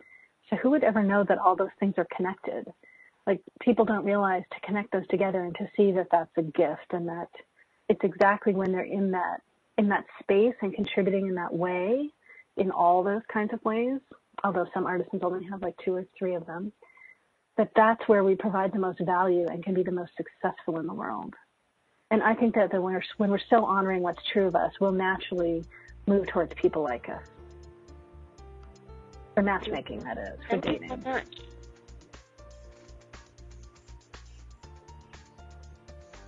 So 0.50 0.56
who 0.56 0.70
would 0.70 0.84
ever 0.84 1.02
know 1.02 1.24
that 1.28 1.38
all 1.38 1.56
those 1.56 1.68
things 1.78 1.94
are 1.98 2.06
connected? 2.16 2.66
Like 3.26 3.40
people 3.60 3.84
don't 3.84 4.04
realize 4.04 4.42
to 4.52 4.66
connect 4.66 4.92
those 4.92 5.06
together 5.08 5.44
and 5.44 5.54
to 5.56 5.68
see 5.76 5.92
that 5.92 6.08
that's 6.10 6.30
a 6.36 6.42
gift 6.42 6.92
and 6.92 7.08
that 7.08 7.28
it's 7.88 8.00
exactly 8.02 8.54
when 8.54 8.72
they're 8.72 8.82
in 8.82 9.10
that 9.12 9.40
in 9.78 9.88
that 9.88 10.04
space 10.20 10.54
and 10.60 10.74
contributing 10.74 11.26
in 11.28 11.34
that 11.34 11.52
way, 11.52 12.10
in 12.56 12.70
all 12.70 13.02
those 13.02 13.22
kinds 13.32 13.52
of 13.52 13.64
ways. 13.64 14.00
Although 14.44 14.66
some 14.74 14.86
artisans 14.86 15.22
only 15.24 15.46
have 15.46 15.62
like 15.62 15.74
two 15.84 15.94
or 15.94 16.04
three 16.18 16.34
of 16.34 16.46
them, 16.46 16.72
that 17.56 17.70
that's 17.76 18.06
where 18.08 18.24
we 18.24 18.34
provide 18.34 18.72
the 18.72 18.78
most 18.78 19.00
value 19.00 19.46
and 19.48 19.62
can 19.62 19.74
be 19.74 19.82
the 19.82 19.92
most 19.92 20.12
successful 20.16 20.78
in 20.78 20.86
the 20.86 20.94
world. 20.94 21.34
And 22.10 22.22
I 22.22 22.34
think 22.34 22.54
that, 22.54 22.70
that 22.72 22.82
when, 22.82 22.94
we're, 22.94 23.02
when 23.16 23.30
we're 23.30 23.38
still 23.38 23.64
honoring 23.64 24.02
what's 24.02 24.22
true 24.32 24.46
of 24.46 24.54
us, 24.54 24.72
we'll 24.80 24.92
naturally 24.92 25.64
move 26.06 26.26
towards 26.26 26.52
people 26.54 26.82
like 26.82 27.08
us. 27.08 27.22
For 29.34 29.42
matchmaking, 29.42 30.00
that 30.00 30.18
is, 30.18 30.38
for 30.42 30.48
Thank 30.50 30.64
dating. 30.64 30.82
you 30.82 30.88
so 30.88 31.10
much. 31.10 31.26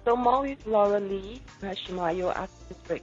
So 0.05 0.16
more 0.16 0.55
Laura 0.66 1.01
Lee, 1.01 1.41
Shimayo 1.62 2.35
after 2.35 2.64
this 2.68 2.79
break. 2.87 3.03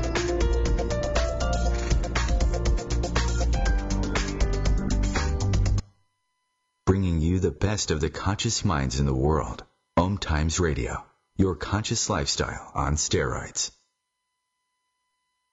The 7.41 7.49
best 7.49 7.89
of 7.89 7.99
the 7.99 8.09
conscious 8.09 8.63
minds 8.63 8.99
in 8.99 9.07
the 9.07 9.15
world. 9.15 9.63
Om 9.97 10.19
Times 10.19 10.59
Radio. 10.59 11.03
Your 11.37 11.55
conscious 11.55 12.07
lifestyle 12.07 12.71
on 12.75 12.97
steroids. 12.97 13.71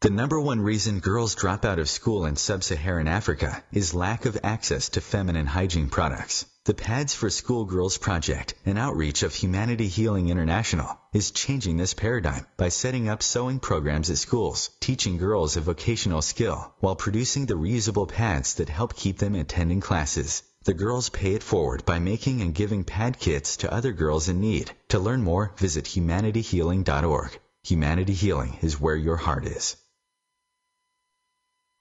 The 0.02 0.10
number 0.10 0.38
one 0.38 0.60
reason 0.60 1.00
girls 1.00 1.34
drop 1.34 1.64
out 1.64 1.78
of 1.78 1.88
school 1.88 2.26
in 2.26 2.36
sub-Saharan 2.36 3.08
Africa 3.08 3.64
is 3.72 3.94
lack 3.94 4.26
of 4.26 4.38
access 4.44 4.90
to 4.90 5.00
feminine 5.00 5.46
hygiene 5.46 5.88
products. 5.88 6.44
The 6.66 6.74
Pads 6.74 7.14
for 7.14 7.30
Schoolgirls 7.30 7.96
Project, 7.96 8.54
an 8.66 8.76
outreach 8.76 9.22
of 9.22 9.34
Humanity 9.34 9.88
Healing 9.88 10.28
International, 10.28 11.00
is 11.14 11.30
changing 11.30 11.78
this 11.78 11.94
paradigm 11.94 12.46
by 12.58 12.68
setting 12.68 13.08
up 13.08 13.22
sewing 13.22 13.60
programs 13.60 14.10
at 14.10 14.18
schools, 14.18 14.68
teaching 14.78 15.16
girls 15.16 15.56
a 15.56 15.62
vocational 15.62 16.20
skill, 16.20 16.74
while 16.80 16.96
producing 16.96 17.46
the 17.46 17.54
reusable 17.54 18.06
pads 18.06 18.56
that 18.56 18.68
help 18.68 18.94
keep 18.94 19.16
them 19.16 19.34
attending 19.34 19.80
classes. 19.80 20.42
The 20.68 20.74
girls 20.74 21.08
pay 21.08 21.32
it 21.32 21.42
forward 21.42 21.86
by 21.86 21.98
making 21.98 22.42
and 22.42 22.54
giving 22.54 22.84
pad 22.84 23.18
kits 23.18 23.56
to 23.58 23.72
other 23.72 23.90
girls 23.90 24.28
in 24.28 24.38
need. 24.38 24.70
To 24.88 24.98
learn 24.98 25.22
more, 25.22 25.50
visit 25.56 25.86
humanityhealing.org. 25.86 27.40
Humanity 27.62 28.12
Healing 28.12 28.58
is 28.60 28.78
where 28.78 28.94
your 28.94 29.16
heart 29.16 29.46
is. 29.46 29.78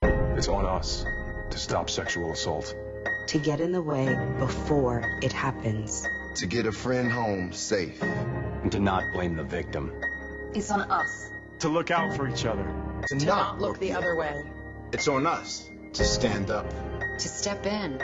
It's 0.01 0.47
on 0.47 0.65
us 0.65 1.03
to 1.49 1.57
stop 1.59 1.89
sexual 1.89 2.31
assault. 2.31 2.73
to 3.27 3.37
get 3.37 3.59
in 3.59 3.73
the 3.73 3.81
way 3.81 4.17
before 4.39 5.03
it 5.21 5.33
happens. 5.33 6.07
To 6.35 6.45
get 6.45 6.65
a 6.65 6.71
friend 6.71 7.11
home 7.11 7.51
safe. 7.51 8.01
And 8.01 8.71
to 8.71 8.79
not 8.79 9.03
blame 9.11 9.35
the 9.35 9.43
victim. 9.43 9.91
It's 10.53 10.71
on 10.71 10.89
us. 10.89 11.29
To 11.59 11.67
look 11.67 11.91
out 11.91 12.15
for 12.15 12.29
each 12.29 12.45
other. 12.45 12.65
To, 13.09 13.25
not 13.25 13.59
look 13.59 13.79
the 13.79 13.91
other 13.91 14.15
way. 14.15 14.45
It's 14.93 15.09
on 15.09 15.27
us 15.27 15.69
to 15.91 16.05
stand 16.05 16.51
up. 16.51 16.69
To 17.19 17.27
step 17.27 17.65
in. 17.65 18.01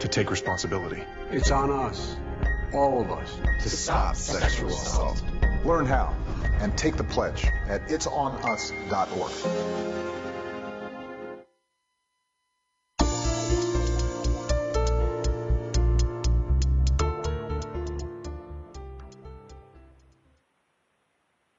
To 0.00 0.08
take 0.08 0.30
responsibility. 0.30 1.02
It's 1.30 1.50
on 1.50 1.70
us, 1.70 2.16
all 2.72 3.02
of 3.02 3.12
us, 3.12 3.38
to 3.62 3.68
stop 3.68 4.16
sexual 4.16 4.70
assault. 4.70 5.22
Learn 5.62 5.84
how 5.84 6.14
and 6.60 6.76
take 6.76 6.96
the 6.96 7.04
pledge 7.04 7.44
at 7.68 7.86
itsonus.org. 7.88 9.30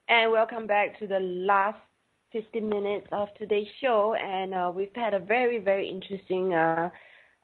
And 0.08 0.32
welcome 0.32 0.66
back 0.66 0.98
to 0.98 1.06
the 1.06 1.20
last 1.20 1.78
15 2.32 2.68
minutes 2.68 3.06
of 3.12 3.28
today's 3.38 3.68
show. 3.80 4.14
And 4.14 4.52
uh, 4.52 4.72
we've 4.74 4.94
had 4.96 5.14
a 5.14 5.20
very, 5.20 5.58
very 5.58 5.88
interesting 5.88 6.52
uh, 6.54 6.90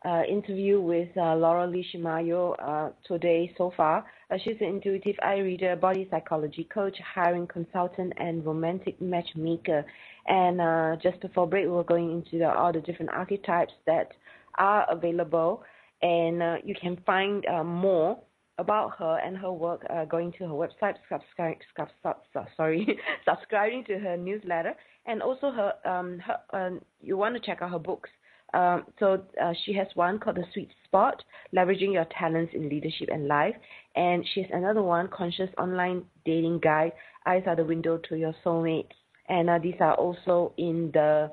uh, 0.04 0.22
interview 0.28 0.80
with 0.80 1.08
uh, 1.16 1.34
Laura 1.34 1.66
Lee 1.66 1.86
Shimayo 1.92 2.54
uh, 2.62 2.90
today 3.04 3.52
so 3.58 3.72
far. 3.76 4.04
Uh, 4.30 4.36
she's 4.44 4.56
an 4.60 4.68
intuitive 4.68 5.16
eye 5.22 5.38
reader, 5.38 5.74
body 5.76 6.06
psychology 6.10 6.68
coach, 6.72 6.96
hiring 7.14 7.46
consultant, 7.46 8.12
and 8.16 8.44
romantic 8.44 9.00
matchmaker. 9.00 9.84
And 10.26 10.60
uh, 10.60 10.96
just 11.02 11.20
before 11.20 11.48
break, 11.48 11.66
we're 11.66 11.82
going 11.82 12.12
into 12.12 12.38
the, 12.38 12.52
all 12.52 12.72
the 12.72 12.80
different 12.80 13.10
archetypes 13.10 13.72
that 13.86 14.12
are 14.56 14.86
available. 14.90 15.62
And 16.00 16.42
uh, 16.42 16.56
you 16.64 16.76
can 16.80 16.98
find 17.04 17.44
more 17.64 18.18
about 18.58 18.92
her 18.98 19.18
and 19.24 19.36
her 19.36 19.52
work 19.52 19.84
going 20.08 20.32
to 20.32 20.44
her 20.44 20.54
website, 20.54 20.94
subscribe, 21.10 21.56
sub, 21.76 21.88
sub, 22.02 22.16
sub, 22.32 22.46
sorry, 22.56 22.98
subscribing 23.28 23.84
to 23.84 23.98
her 23.98 24.16
newsletter, 24.16 24.74
and 25.06 25.22
also 25.22 25.50
her, 25.50 25.72
um, 25.84 26.18
her 26.18 26.38
um, 26.52 26.80
you 27.00 27.16
want 27.16 27.34
to 27.34 27.40
check 27.40 27.62
out 27.62 27.70
her 27.70 27.78
books. 27.78 28.10
Um, 28.54 28.84
so 28.98 29.22
uh, 29.42 29.52
she 29.64 29.74
has 29.74 29.86
one 29.94 30.18
called 30.18 30.36
The 30.36 30.44
Sweet 30.52 30.70
Spot, 30.84 31.22
Leveraging 31.54 31.92
Your 31.92 32.06
Talents 32.18 32.52
in 32.54 32.68
Leadership 32.68 33.08
and 33.12 33.28
Life, 33.28 33.54
and 33.94 34.26
she 34.32 34.42
has 34.42 34.50
another 34.52 34.82
one, 34.82 35.08
Conscious 35.08 35.50
Online 35.58 36.04
Dating 36.24 36.58
Guide, 36.60 36.92
Eyes 37.26 37.42
Are 37.46 37.56
the 37.56 37.64
Window 37.64 37.98
to 38.08 38.16
Your 38.16 38.34
Soulmate, 38.44 38.88
and 39.28 39.50
uh, 39.50 39.58
these 39.58 39.74
are 39.80 39.94
also 39.94 40.54
in 40.56 40.90
the, 40.94 41.30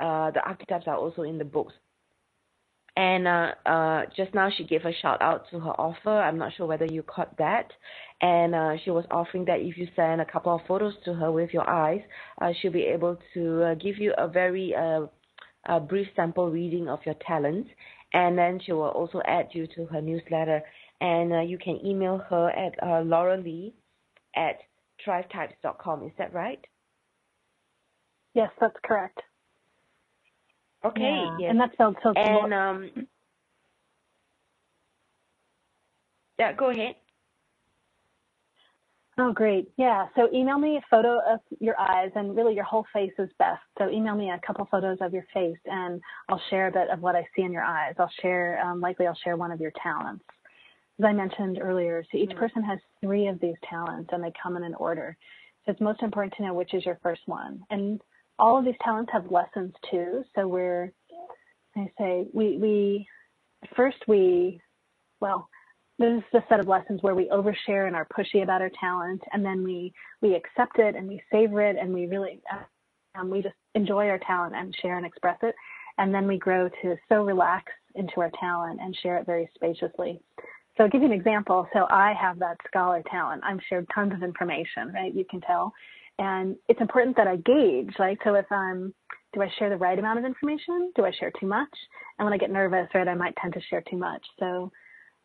uh, 0.00 0.30
the 0.30 0.40
archetypes 0.46 0.86
are 0.86 0.96
also 0.96 1.22
in 1.22 1.36
the 1.36 1.44
books. 1.44 1.74
And 2.94 3.26
uh, 3.26 3.52
uh, 3.64 4.02
just 4.14 4.34
now 4.34 4.50
she 4.54 4.64
gave 4.64 4.84
a 4.84 4.92
shout 5.00 5.22
out 5.22 5.44
to 5.50 5.58
her 5.58 5.70
offer. 5.70 6.10
I'm 6.10 6.36
not 6.36 6.52
sure 6.54 6.66
whether 6.66 6.84
you 6.84 7.02
caught 7.02 7.36
that. 7.38 7.72
And 8.20 8.54
uh, 8.54 8.76
she 8.84 8.90
was 8.90 9.06
offering 9.10 9.46
that 9.46 9.60
if 9.60 9.78
you 9.78 9.88
send 9.96 10.20
a 10.20 10.26
couple 10.26 10.54
of 10.54 10.60
photos 10.68 10.92
to 11.06 11.14
her 11.14 11.32
with 11.32 11.54
your 11.54 11.68
eyes, 11.68 12.02
she'll 12.60 12.70
be 12.70 12.82
able 12.82 13.18
to 13.32 13.74
give 13.80 13.96
you 13.96 14.12
a 14.18 14.28
very 14.28 14.74
a 15.66 15.80
brief 15.80 16.08
sample 16.16 16.50
reading 16.50 16.88
of 16.88 17.00
your 17.04 17.16
talents. 17.26 17.68
And 18.12 18.36
then 18.36 18.60
she 18.64 18.72
will 18.72 18.88
also 18.88 19.20
add 19.26 19.48
you 19.52 19.66
to 19.74 19.86
her 19.86 20.00
newsletter. 20.00 20.62
And 21.00 21.32
uh, 21.32 21.40
you 21.40 21.58
can 21.58 21.84
email 21.84 22.18
her 22.30 22.50
at 22.50 22.74
uh, 22.82 23.00
Laura 23.02 23.36
Lee 23.36 23.74
at 24.36 24.58
thrivetypes.com. 25.06 26.04
Is 26.04 26.12
that 26.18 26.32
right? 26.32 26.64
Yes, 28.34 28.50
that's 28.60 28.76
correct. 28.84 29.20
Okay, 30.84 31.00
Yeah, 31.02 31.36
yes. 31.38 31.50
and 31.50 31.60
that's 31.60 31.72
spelled 31.74 31.96
so 32.02 32.12
And 32.16 32.52
um, 32.52 32.90
yeah, 36.38 36.52
go 36.52 36.70
ahead. 36.70 36.96
Oh, 39.24 39.32
great. 39.32 39.70
Yeah. 39.76 40.06
So 40.16 40.28
email 40.34 40.58
me 40.58 40.78
a 40.78 40.86
photo 40.90 41.20
of 41.32 41.38
your 41.60 41.78
eyes 41.78 42.10
and 42.16 42.34
really 42.36 42.56
your 42.56 42.64
whole 42.64 42.84
face 42.92 43.12
is 43.20 43.30
best. 43.38 43.62
So 43.78 43.88
email 43.88 44.16
me 44.16 44.30
a 44.30 44.40
couple 44.44 44.66
photos 44.68 44.98
of 45.00 45.12
your 45.12 45.24
face 45.32 45.58
and 45.66 46.00
I'll 46.28 46.42
share 46.50 46.66
a 46.66 46.72
bit 46.72 46.90
of 46.90 47.00
what 47.02 47.14
I 47.14 47.24
see 47.36 47.42
in 47.42 47.52
your 47.52 47.62
eyes. 47.62 47.94
I'll 48.00 48.10
share, 48.20 48.60
um, 48.60 48.80
likely 48.80 49.06
I'll 49.06 49.18
share 49.22 49.36
one 49.36 49.52
of 49.52 49.60
your 49.60 49.70
talents. 49.80 50.24
As 50.98 51.04
I 51.04 51.12
mentioned 51.12 51.60
earlier, 51.62 52.04
so 52.10 52.18
each 52.18 52.34
person 52.34 52.64
has 52.64 52.80
three 53.00 53.28
of 53.28 53.38
these 53.38 53.54
talents 53.70 54.10
and 54.12 54.24
they 54.24 54.32
come 54.42 54.56
in 54.56 54.64
an 54.64 54.74
order. 54.74 55.16
So 55.64 55.70
it's 55.70 55.80
most 55.80 56.02
important 56.02 56.34
to 56.38 56.42
know 56.42 56.54
which 56.54 56.74
is 56.74 56.84
your 56.84 56.98
first 57.00 57.22
one. 57.26 57.60
And 57.70 58.00
all 58.40 58.58
of 58.58 58.64
these 58.64 58.74
talents 58.82 59.12
have 59.12 59.30
lessons 59.30 59.72
too. 59.88 60.24
So 60.34 60.48
we're, 60.48 60.92
I 61.76 61.88
say, 61.96 62.26
we, 62.32 62.56
we, 62.56 63.06
first 63.76 63.98
we, 64.08 64.60
well, 65.20 65.48
there's 65.98 66.22
a 66.34 66.42
set 66.48 66.60
of 66.60 66.68
lessons 66.68 67.02
where 67.02 67.14
we 67.14 67.28
overshare 67.28 67.86
and 67.86 67.94
are 67.94 68.06
pushy 68.06 68.42
about 68.42 68.62
our 68.62 68.70
talent, 68.80 69.22
and 69.32 69.44
then 69.44 69.62
we 69.62 69.92
we 70.20 70.34
accept 70.34 70.78
it 70.78 70.94
and 70.96 71.08
we 71.08 71.22
savor 71.30 71.62
it, 71.62 71.76
and 71.80 71.92
we 71.92 72.06
really 72.06 72.40
um, 73.14 73.30
we 73.30 73.42
just 73.42 73.54
enjoy 73.74 74.08
our 74.08 74.18
talent 74.18 74.54
and 74.54 74.74
share 74.80 74.96
and 74.96 75.06
express 75.06 75.38
it, 75.42 75.54
and 75.98 76.14
then 76.14 76.26
we 76.26 76.38
grow 76.38 76.68
to 76.82 76.96
so 77.08 77.24
relax 77.24 77.72
into 77.94 78.20
our 78.20 78.30
talent 78.40 78.80
and 78.80 78.96
share 79.02 79.18
it 79.18 79.26
very 79.26 79.48
spaciously. 79.54 80.20
So 80.76 80.84
I'll 80.84 80.90
give 80.90 81.02
you 81.02 81.08
an 81.08 81.12
example. 81.12 81.68
So 81.74 81.86
I 81.90 82.14
have 82.18 82.38
that 82.38 82.56
scholar 82.66 83.02
talent. 83.10 83.42
I've 83.44 83.60
shared 83.68 83.86
tons 83.94 84.14
of 84.14 84.22
information, 84.22 84.90
right? 84.94 85.14
You 85.14 85.26
can 85.30 85.42
tell, 85.42 85.72
and 86.18 86.56
it's 86.68 86.80
important 86.80 87.16
that 87.18 87.26
I 87.26 87.36
gauge, 87.36 87.94
right? 87.98 88.18
So 88.24 88.34
if 88.34 88.50
I'm 88.50 88.94
do 89.34 89.40
I 89.40 89.50
share 89.58 89.70
the 89.70 89.76
right 89.76 89.98
amount 89.98 90.18
of 90.18 90.24
information? 90.24 90.92
Do 90.94 91.04
I 91.04 91.12
share 91.18 91.32
too 91.40 91.46
much? 91.46 91.70
And 92.18 92.26
when 92.26 92.34
I 92.34 92.38
get 92.38 92.50
nervous, 92.50 92.88
right, 92.94 93.08
I 93.08 93.14
might 93.14 93.34
tend 93.36 93.54
to 93.54 93.60
share 93.70 93.82
too 93.90 93.96
much. 93.96 94.22
So 94.38 94.70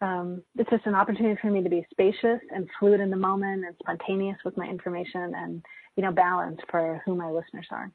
um, 0.02 0.44
it's 0.56 0.70
just 0.70 0.86
an 0.86 0.96
opportunity 0.96 1.40
for 1.42 1.50
me 1.50 1.64
to 1.64 1.70
be 1.70 1.86
spacious 1.92 2.40
and 2.52 2.70
fluid 2.80 3.00
in 3.00 3.10
the 3.10 3.18
moment 3.18 3.66
and 3.66 3.76
spontaneous 3.82 4.38
with 4.46 4.56
my 4.58 4.66
information 4.66 5.34
and 5.36 5.66
you 5.96 6.04
know 6.04 6.12
balanced 6.12 6.64
for 6.70 7.02
who 7.06 7.16
my 7.16 7.30
listeners 7.30 7.68
are. 7.72 7.92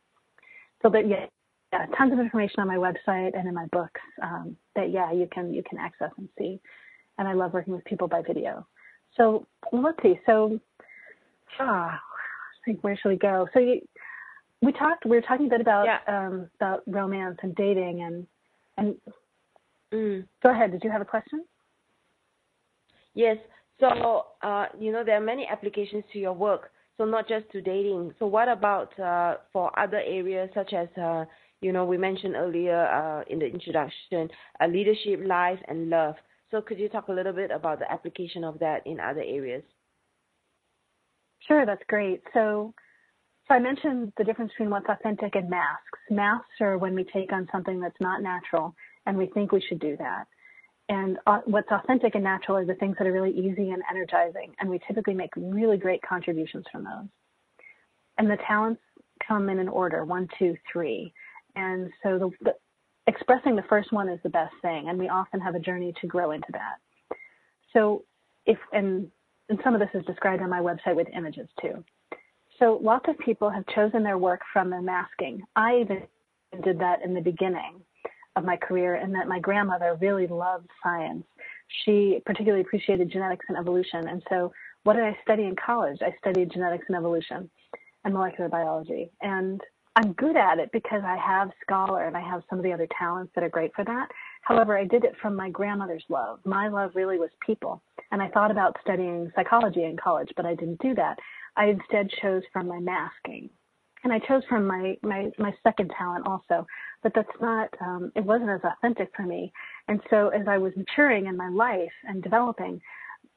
So 0.82 0.90
that 0.90 1.08
yeah, 1.08 1.26
yeah, 1.72 1.86
tons 1.96 2.12
of 2.12 2.18
information 2.18 2.58
on 2.58 2.66
my 2.66 2.76
website 2.76 3.38
and 3.38 3.46
in 3.46 3.54
my 3.54 3.66
books 3.66 4.00
um, 4.22 4.56
that 4.74 4.90
yeah 4.90 5.12
you 5.12 5.28
can 5.32 5.54
you 5.54 5.62
can 5.68 5.78
access 5.78 6.10
and 6.18 6.28
see. 6.38 6.60
And 7.18 7.28
I 7.28 7.34
love 7.34 7.52
working 7.52 7.74
with 7.74 7.84
people 7.84 8.08
by 8.08 8.22
video. 8.22 8.66
So 9.16 9.46
let's 9.72 9.98
see. 10.02 10.18
So 10.26 10.58
ah, 11.60 11.90
I 11.94 12.64
think 12.64 12.82
where 12.82 12.96
should 12.96 13.10
we 13.10 13.16
go? 13.16 13.46
So 13.54 13.60
you, 13.60 13.80
we 14.60 14.72
talked. 14.72 15.04
We 15.04 15.16
were 15.16 15.22
talking 15.22 15.46
a 15.46 15.50
bit 15.50 15.60
about 15.60 15.86
yeah. 15.86 15.98
um, 16.08 16.48
about 16.56 16.82
romance 16.86 17.38
and 17.42 17.54
dating 17.54 18.02
and 18.02 18.26
and. 18.76 18.96
Mm. 19.92 20.26
Go 20.42 20.50
ahead. 20.50 20.72
Did 20.72 20.82
you 20.84 20.90
have 20.90 21.02
a 21.02 21.04
question? 21.04 21.44
Yes. 23.14 23.36
So, 23.80 24.26
uh, 24.42 24.66
you 24.78 24.92
know, 24.92 25.02
there 25.04 25.16
are 25.16 25.20
many 25.20 25.46
applications 25.50 26.04
to 26.12 26.18
your 26.18 26.32
work. 26.32 26.70
So 26.98 27.04
not 27.04 27.26
just 27.28 27.50
to 27.52 27.60
dating. 27.60 28.14
So 28.18 28.26
what 28.26 28.48
about 28.48 28.98
uh, 28.98 29.36
for 29.52 29.76
other 29.78 29.98
areas 29.98 30.50
such 30.54 30.72
as, 30.72 30.88
uh, 31.00 31.24
you 31.60 31.72
know, 31.72 31.84
we 31.84 31.96
mentioned 31.96 32.36
earlier 32.36 32.86
uh, 32.86 33.24
in 33.28 33.38
the 33.38 33.46
introduction, 33.46 34.28
uh, 34.60 34.66
leadership, 34.66 35.20
life, 35.24 35.58
and 35.68 35.88
love. 35.88 36.14
So 36.50 36.60
could 36.60 36.78
you 36.78 36.88
talk 36.88 37.08
a 37.08 37.12
little 37.12 37.32
bit 37.32 37.50
about 37.50 37.78
the 37.78 37.90
application 37.90 38.44
of 38.44 38.58
that 38.58 38.86
in 38.86 39.00
other 39.00 39.22
areas? 39.22 39.62
Sure, 41.48 41.64
that's 41.66 41.82
great. 41.88 42.22
So, 42.34 42.74
so 43.48 43.54
I 43.54 43.58
mentioned 43.58 44.12
the 44.16 44.24
difference 44.24 44.52
between 44.52 44.70
what's 44.70 44.88
authentic 44.88 45.34
and 45.34 45.48
masks. 45.48 45.98
Masks 46.10 46.60
are 46.60 46.78
when 46.78 46.94
we 46.94 47.04
take 47.04 47.32
on 47.32 47.48
something 47.50 47.80
that's 47.80 48.00
not 48.00 48.22
natural 48.22 48.74
and 49.06 49.16
we 49.16 49.26
think 49.26 49.50
we 49.50 49.64
should 49.66 49.80
do 49.80 49.96
that. 49.96 50.26
And 50.88 51.18
uh, 51.26 51.40
what's 51.44 51.70
authentic 51.70 52.14
and 52.14 52.24
natural 52.24 52.56
are 52.58 52.64
the 52.64 52.74
things 52.74 52.96
that 52.98 53.06
are 53.06 53.12
really 53.12 53.30
easy 53.30 53.70
and 53.70 53.82
energizing. 53.90 54.54
And 54.60 54.68
we 54.68 54.80
typically 54.86 55.14
make 55.14 55.30
really 55.36 55.76
great 55.76 56.02
contributions 56.02 56.64
from 56.70 56.84
those. 56.84 57.08
And 58.18 58.28
the 58.28 58.38
talents 58.46 58.80
come 59.26 59.48
in 59.48 59.58
an 59.58 59.68
order 59.68 60.04
one, 60.04 60.28
two, 60.38 60.56
three. 60.70 61.12
And 61.54 61.90
so 62.02 62.18
the, 62.18 62.30
the, 62.42 62.54
expressing 63.06 63.56
the 63.56 63.64
first 63.68 63.92
one 63.92 64.08
is 64.08 64.18
the 64.22 64.28
best 64.28 64.54
thing. 64.60 64.88
And 64.88 64.98
we 64.98 65.08
often 65.08 65.40
have 65.40 65.54
a 65.54 65.60
journey 65.60 65.94
to 66.00 66.06
grow 66.06 66.32
into 66.32 66.48
that. 66.52 67.16
So 67.72 68.04
if, 68.44 68.58
and, 68.72 69.08
and 69.48 69.58
some 69.64 69.74
of 69.74 69.80
this 69.80 69.90
is 69.94 70.04
described 70.04 70.42
on 70.42 70.50
my 70.50 70.60
website 70.60 70.96
with 70.96 71.08
images 71.16 71.48
too. 71.60 71.84
So 72.58 72.78
lots 72.82 73.06
of 73.08 73.18
people 73.18 73.50
have 73.50 73.64
chosen 73.74 74.02
their 74.02 74.18
work 74.18 74.40
from 74.52 74.68
their 74.68 74.82
masking. 74.82 75.42
I 75.56 75.80
even 75.80 76.02
did 76.62 76.78
that 76.80 77.02
in 77.02 77.14
the 77.14 77.20
beginning 77.20 77.80
of 78.36 78.44
my 78.44 78.56
career 78.56 78.94
and 78.94 79.14
that 79.14 79.28
my 79.28 79.38
grandmother 79.38 79.96
really 80.00 80.26
loved 80.26 80.68
science. 80.82 81.24
She 81.84 82.20
particularly 82.24 82.62
appreciated 82.62 83.10
genetics 83.10 83.46
and 83.48 83.58
evolution. 83.58 84.08
And 84.08 84.22
so 84.28 84.52
what 84.84 84.94
did 84.94 85.04
I 85.04 85.16
study 85.22 85.44
in 85.44 85.56
college? 85.56 85.98
I 86.00 86.14
studied 86.18 86.52
genetics 86.52 86.86
and 86.88 86.96
evolution 86.96 87.50
and 88.04 88.14
molecular 88.14 88.48
biology. 88.48 89.10
And 89.20 89.60
I'm 89.94 90.12
good 90.14 90.36
at 90.36 90.58
it 90.58 90.70
because 90.72 91.02
I 91.04 91.16
have 91.16 91.50
scholar 91.62 92.06
and 92.06 92.16
I 92.16 92.20
have 92.20 92.42
some 92.48 92.58
of 92.58 92.64
the 92.64 92.72
other 92.72 92.88
talents 92.98 93.32
that 93.34 93.44
are 93.44 93.50
great 93.50 93.74
for 93.74 93.84
that. 93.84 94.08
However, 94.40 94.76
I 94.76 94.84
did 94.84 95.04
it 95.04 95.14
from 95.20 95.36
my 95.36 95.50
grandmother's 95.50 96.04
love. 96.08 96.40
My 96.44 96.68
love 96.68 96.92
really 96.94 97.18
was 97.18 97.30
people. 97.44 97.82
And 98.10 98.22
I 98.22 98.28
thought 98.28 98.50
about 98.50 98.76
studying 98.82 99.30
psychology 99.36 99.84
in 99.84 99.96
college, 99.96 100.30
but 100.34 100.46
I 100.46 100.54
didn't 100.54 100.80
do 100.80 100.94
that. 100.94 101.18
I 101.56 101.66
instead 101.66 102.08
chose 102.22 102.42
from 102.52 102.68
my 102.68 102.80
masking 102.80 103.50
and 104.04 104.12
I 104.12 104.18
chose 104.20 104.42
from 104.48 104.66
my 104.66 104.96
my 105.02 105.30
my 105.38 105.52
second 105.62 105.92
talent 105.96 106.26
also, 106.26 106.66
but 107.02 107.12
that's 107.14 107.28
not 107.40 107.68
um, 107.80 108.12
it 108.14 108.24
wasn't 108.24 108.50
as 108.50 108.60
authentic 108.64 109.10
for 109.14 109.22
me. 109.22 109.52
And 109.88 110.00
so 110.10 110.28
as 110.28 110.46
I 110.48 110.58
was 110.58 110.72
maturing 110.76 111.26
in 111.26 111.36
my 111.36 111.48
life 111.48 111.92
and 112.04 112.22
developing, 112.22 112.80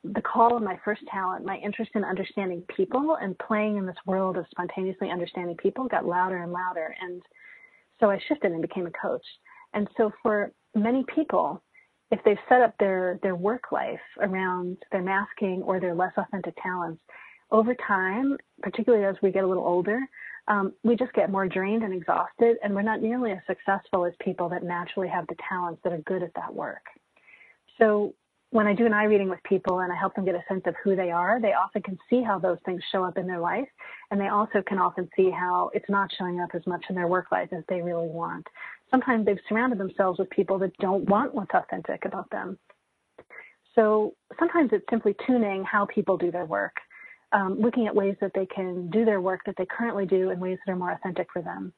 the 0.04 0.22
call 0.22 0.58
of 0.58 0.64
my 0.64 0.80
first 0.84 1.02
talent, 1.12 1.46
my 1.46 1.58
interest 1.58 1.92
in 1.96 2.04
understanding 2.04 2.64
people 2.76 3.18
and 3.22 3.38
playing 3.40 3.78
in 3.78 3.86
this 3.86 3.96
world 4.06 4.38
of 4.38 4.46
spontaneously 4.52 5.10
understanding 5.12 5.56
people 5.58 5.88
got 5.88 6.06
louder 6.06 6.38
and 6.44 6.52
louder. 6.52 6.96
And 7.02 7.22
so 8.00 8.10
I 8.10 8.20
shifted 8.28 8.52
and 8.52 8.62
became 8.62 8.88
a 8.88 8.92
coach. 8.92 9.26
And 9.74 9.88
so 9.98 10.12
for 10.22 10.52
many 10.74 11.06
people, 11.14 11.62
if 12.12 12.20
they've 12.24 12.38
set 12.50 12.62
up 12.62 12.74
their 12.80 13.20
their 13.22 13.36
work 13.36 13.72
life 13.72 14.00
around 14.20 14.78
their 14.92 15.02
masking 15.02 15.62
or 15.64 15.80
their 15.80 15.96
less 15.96 16.14
authentic 16.18 16.56
talents, 16.62 17.02
over 17.52 17.76
time, 17.88 18.38
particularly 18.62 19.06
as 19.06 19.16
we 19.22 19.32
get 19.32 19.44
a 19.44 19.48
little 19.48 19.66
older, 19.66 20.00
um, 20.48 20.74
we 20.84 20.96
just 20.96 21.14
get 21.14 21.32
more 21.32 21.48
drained 21.48 21.84
and 21.84 21.94
exhausted, 21.94 22.58
and 22.64 22.74
we're 22.74 22.82
not 22.82 23.02
nearly 23.02 23.32
as 23.32 23.40
successful 23.48 24.06
as 24.06 24.14
people 24.20 24.48
that 24.50 24.64
naturally 24.64 25.08
have 25.08 25.26
the 25.28 25.36
talents 25.50 25.82
that 25.84 25.94
are 25.94 26.00
good 26.00 26.22
at 26.24 26.34
that 26.36 26.54
work. 26.54 26.84
So 27.80 28.14
when 28.52 28.68
I 28.68 28.74
do 28.74 28.86
an 28.86 28.94
eye 28.94 29.04
reading 29.06 29.30
with 29.30 29.44
people 29.44 29.80
and 29.80 29.92
I 29.92 29.96
help 29.96 30.16
them 30.16 30.24
get 30.24 30.36
a 30.36 30.44
sense 30.48 30.62
of 30.66 30.76
who 30.84 30.96
they 30.96 31.12
are, 31.12 31.42
they 31.42 31.54
often 31.54 31.82
can 31.82 31.98
see 32.10 32.22
how 32.22 32.40
those 32.40 32.60
things 32.64 32.82
show 32.92 33.04
up 33.04 33.18
in 33.18 33.28
their 33.28 33.40
life, 33.40 33.68
and 34.12 34.22
they 34.22 34.28
also 34.28 34.62
can 34.66 34.78
often 34.78 35.10
see 35.16 35.30
how 35.30 35.72
it's 35.74 35.90
not 35.90 36.10
showing 36.18 36.40
up 36.40 36.52
as 36.54 36.66
much 36.68 36.86
in 36.90 36.96
their 36.96 37.08
work 37.08 37.32
life 37.32 37.50
as 37.52 37.64
they 37.68 37.82
really 37.82 38.08
want. 38.08 38.46
Sometimes 38.92 39.26
they've 39.26 39.40
surrounded 39.50 39.80
themselves 39.80 40.20
with 40.20 40.30
people 40.30 40.60
that 40.60 40.78
don't 40.78 41.10
want 41.10 41.34
what's 41.34 41.54
authentic 41.54 42.06
about 42.06 42.30
them. 42.30 42.58
So 43.74 44.14
sometimes 44.40 44.70
it's 44.72 44.86
simply 44.90 45.16
tuning 45.28 45.66
how 45.66 45.86
people 45.86 46.18
do 46.18 46.32
their 46.32 46.46
work 46.46 46.76
um, 47.36 47.60
looking 47.60 47.86
at 47.86 47.94
ways 47.94 48.16
that 48.22 48.32
they 48.34 48.46
can 48.46 48.90
do 48.90 49.04
their 49.04 49.20
work 49.20 49.42
that 49.46 49.56
they 49.58 49.66
currently 49.66 50.06
do 50.06 50.30
in 50.30 50.40
ways 50.40 50.58
that 50.66 50.72
are 50.72 50.78
more 50.78 50.94
authentic 50.94 51.28
for 51.34 51.42
them. 51.42 51.74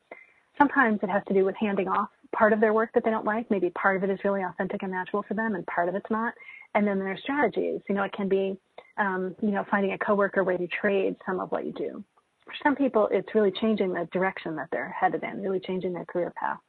Sometimes 0.57 0.99
it 1.01 1.09
has 1.09 1.23
to 1.27 1.33
do 1.33 1.43
with 1.43 1.55
handing 1.59 1.87
off 1.87 2.09
part 2.35 2.53
of 2.53 2.59
their 2.59 2.73
work 2.73 2.91
that 2.93 3.03
they 3.03 3.09
don't 3.09 3.25
like. 3.25 3.49
Maybe 3.49 3.71
part 3.71 3.97
of 3.97 4.03
it 4.03 4.13
is 4.13 4.19
really 4.23 4.43
authentic 4.43 4.83
and 4.83 4.91
natural 4.91 5.23
for 5.27 5.33
them, 5.33 5.55
and 5.55 5.65
part 5.65 5.89
of 5.89 5.95
it's 5.95 6.09
not. 6.11 6.33
And 6.75 6.87
then 6.87 6.99
there 6.99 7.11
are 7.11 7.17
strategies. 7.17 7.81
You 7.89 7.95
know, 7.95 8.03
it 8.03 8.13
can 8.13 8.29
be, 8.29 8.55
um, 8.97 9.35
you 9.41 9.49
know, 9.49 9.65
finding 9.71 9.93
a 9.93 9.97
coworker 9.97 10.43
where 10.43 10.59
you 10.61 10.67
trade 10.79 11.15
some 11.25 11.39
of 11.39 11.51
what 11.51 11.65
you 11.65 11.73
do. 11.73 12.03
For 12.45 12.53
some 12.63 12.75
people, 12.75 13.09
it's 13.11 13.33
really 13.33 13.51
changing 13.59 13.93
the 13.93 14.07
direction 14.11 14.55
that 14.57 14.67
they're 14.71 14.95
headed 14.97 15.23
in, 15.23 15.41
really 15.41 15.59
changing 15.59 15.93
their 15.93 16.05
career 16.05 16.31
path. 16.39 16.59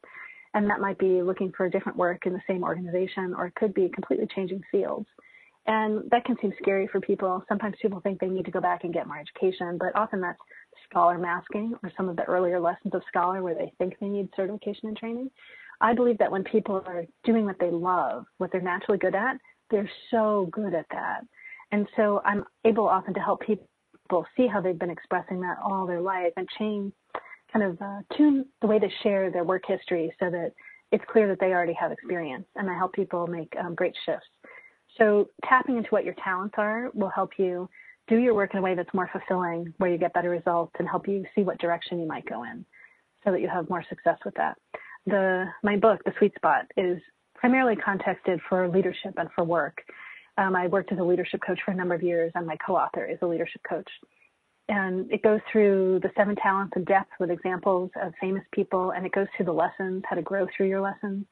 And 0.55 0.69
that 0.71 0.81
might 0.81 0.99
be 0.99 1.21
looking 1.23 1.53
for 1.55 1.69
different 1.69 1.99
work 1.99 2.27
in 2.27 2.33
the 2.33 2.43
same 2.47 2.65
organization, 2.65 3.35
or 3.37 3.47
it 3.47 3.55
could 3.55 3.75
be 3.75 3.91
completely 3.91 4.27
changing 4.35 4.63
fields. 4.73 5.07
And 5.69 6.11
that 6.11 6.25
can 6.25 6.37
seem 6.41 6.55
scary 6.61 6.89
for 6.89 6.99
people. 6.99 7.45
Sometimes 7.47 7.77
people 7.81 8.01
think 8.01 8.19
they 8.19 8.27
need 8.27 8.47
to 8.47 8.51
go 8.51 8.61
back 8.61 8.85
and 8.85 8.93
get 8.93 9.07
more 9.07 9.19
education, 9.19 9.77
but 9.79 9.95
often 9.95 10.19
that's 10.19 10.39
scholar 10.89 11.19
masking 11.19 11.75
or 11.83 11.93
some 11.95 12.09
of 12.09 12.17
the 12.17 12.25
earlier 12.25 12.59
lessons 12.59 12.95
of 12.95 13.03
scholar 13.07 13.43
where 13.43 13.55
they 13.55 13.71
think 13.77 13.95
they 14.01 14.09
need 14.09 14.31
certification 14.35 14.89
and 14.89 14.97
training. 14.97 15.31
I 15.83 15.93
believe 15.93 16.17
that 16.19 16.33
when 16.33 16.43
people 16.43 16.83
are 16.87 17.05
doing 17.23 17.45
what 17.45 17.59
they 17.61 17.71
love, 17.71 18.25
what 18.39 18.51
they're 18.51 18.63
naturally 18.63 18.99
good 18.99 19.15
at, 19.15 19.37
they're 19.71 19.91
so 20.11 20.49
good 20.51 20.73
at 20.73 20.87
that. 20.91 21.21
And 21.71 21.87
so 21.97 22.23
I'm 22.25 22.45
able 22.65 22.89
often 22.89 23.13
to 23.13 23.21
help 23.21 23.43
people 23.43 24.25
see 24.39 24.47
how 24.47 24.63
they've 24.63 24.79
been 24.79 24.89
expressing 24.89 25.39
that 25.43 25.59
all 25.63 25.87
their 25.87 26.01
life 26.01 26.33
and 26.39 26.49
change, 26.59 26.95
kind 27.53 27.67
of 27.67 27.83
uh, 27.83 28.01
tune 28.17 28.47
the 28.63 28.67
way 28.67 28.79
they 28.79 28.91
share 29.03 29.31
their 29.31 29.45
work 29.45 29.65
history 29.69 30.11
so 30.19 30.31
that 30.31 30.53
it's 30.93 31.05
clear 31.13 31.29
that 31.29 31.39
they 31.41 31.53
already 31.53 31.75
have 31.75 31.93
experience. 31.93 32.47
And 32.57 32.71
I 32.71 32.75
help 32.75 32.95
people 32.95 33.27
make 33.27 33.53
um, 33.63 33.75
great 33.75 33.95
shifts. 34.07 34.27
So 34.99 35.29
tapping 35.49 35.77
into 35.77 35.89
what 35.91 36.05
your 36.05 36.15
talents 36.15 36.57
are 36.59 36.91
will 36.93 37.09
help 37.09 37.39
you 37.39 37.69
do 38.09 38.17
your 38.17 38.35
work 38.35 38.53
in 38.53 38.59
a 38.59 38.63
way 38.63 38.75
that's 38.75 38.93
more 38.93 39.09
fulfilling, 39.13 39.73
where 39.79 39.91
you 39.91 39.99
get 39.99 40.13
better 40.13 40.31
results 40.31 40.73
and 40.79 40.89
help 40.89 41.07
you 41.07 41.25
see 41.35 41.43
what 41.43 41.59
direction 41.59 42.01
you 42.01 42.07
might 42.07 42.27
go 42.27 42.43
in 42.45 42.65
so 43.25 43.33
that 43.33 43.41
you 43.41 43.49
have 43.49 43.69
more 43.69 43.85
success 43.89 44.19
with 44.25 44.35
that. 44.35 44.57
The, 45.07 45.47
my 45.63 45.77
book, 45.77 46.01
The 46.05 46.13
Sweet 46.19 46.35
Spot, 46.35 46.65
is 46.77 47.01
primarily 47.35 47.77
contexted 47.77 48.41
for 48.49 48.69
leadership 48.69 49.15
and 49.17 49.29
for 49.35 49.45
work. 49.45 49.83
Um, 50.37 50.57
I 50.57 50.69
worked 50.69 50.93
as 50.93 50.99
a 50.99 51.03
leadership 51.03 51.41
coach 51.47 51.61
for 51.65 51.73
a 51.73 51.75
number 51.75 51.95
of 51.95 52.03
years, 52.03 52.33
and 52.35 52.47
my 52.47 52.57
co-author 52.65 53.05
is 53.05 53.19
a 53.23 53.27
leadership 53.27 53.61
coach. 53.69 53.89
And 54.69 55.11
it 55.11 55.23
goes 55.23 55.41
through 55.51 56.01
the 56.03 56.11
seven 56.17 56.37
talents 56.37 56.75
in 56.77 56.85
depth 56.85 57.11
with 57.19 57.31
examples 57.31 57.91
of 58.03 58.13
famous 58.21 58.45
people, 58.53 58.93
and 58.93 59.05
it 59.07 59.13
goes 59.13 59.27
through 59.37 59.47
the 59.47 59.53
lessons, 59.53 60.03
how 60.09 60.17
to 60.17 60.23
grow 60.23 60.47
through 60.57 60.69
your 60.69 60.81
lessons, 60.81 61.25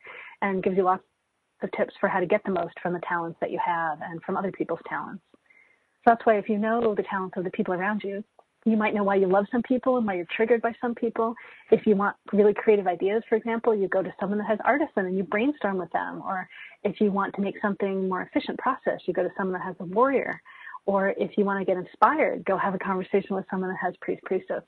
and 0.43 0.63
gives 0.63 0.77
you 0.77 0.85
lots 0.85 1.05
of 1.63 1.71
tips 1.73 1.95
for 2.01 2.09
how 2.09 2.21
to 2.21 2.27
get 2.27 2.43
the 2.45 2.53
most 2.53 2.75
from 2.83 2.93
the 2.93 3.01
talents 3.09 3.39
that 3.41 3.51
you 3.51 3.61
have 3.65 3.99
and 4.03 4.23
from 4.23 4.37
other 4.37 4.53
people's 4.53 4.81
talents. 4.89 5.23
So 5.33 6.13
that's 6.13 6.25
why 6.25 6.39
if 6.39 6.49
you 6.49 6.59
know 6.59 6.95
the 6.95 7.03
talents 7.03 7.37
of 7.37 7.45
the 7.45 7.51
people 7.51 7.75
around 7.75 8.03
you, 8.05 8.23
you 8.67 8.77
might 8.77 8.95
know 8.95 9.05
why 9.05 9.15
you 9.15 9.29
love 9.29 9.47
some 9.53 9.63
people 9.63 9.97
and 9.97 10.07
why 10.07 10.15
you're 10.15 10.27
triggered 10.37 10.61
by 10.61 10.73
some 10.81 10.93
people. 10.93 11.35
If 11.71 11.87
you 11.87 11.95
want 11.95 12.17
really 12.33 12.53
creative 12.53 12.89
ideas, 12.89 13.23
for 13.29 13.37
example, 13.37 13.75
you 13.77 13.87
go 13.87 14.03
to 14.03 14.13
someone 14.19 14.39
that 14.39 14.49
has 14.49 14.59
artisan 14.65 15.07
and 15.07 15.17
you 15.17 15.23
brainstorm 15.23 15.79
with 15.79 15.91
them. 15.93 16.21
Or 16.27 16.49
if 16.83 17.01
you 17.01 17.13
want 17.13 17.33
to 17.37 17.43
make 17.43 17.55
something 17.63 18.09
more 18.09 18.23
efficient 18.23 18.59
process, 18.59 19.01
you 19.07 19.15
go 19.15 19.23
to 19.23 19.31
someone 19.37 19.53
that 19.53 19.63
has 19.63 19.77
a 19.79 19.85
warrior. 19.85 20.43
Or 20.85 21.11
if 21.17 21.39
you 21.39 21.45
want 21.45 21.61
to 21.61 21.65
get 21.65 21.77
inspired, 21.77 22.45
go 22.45 22.59
have 22.59 22.75
a 22.75 22.79
conversation 22.79 23.37
with 23.37 23.45
someone 23.51 23.71
that 23.71 23.79
has 23.81 23.95
priest 24.01 24.23
priestess. 24.25 24.63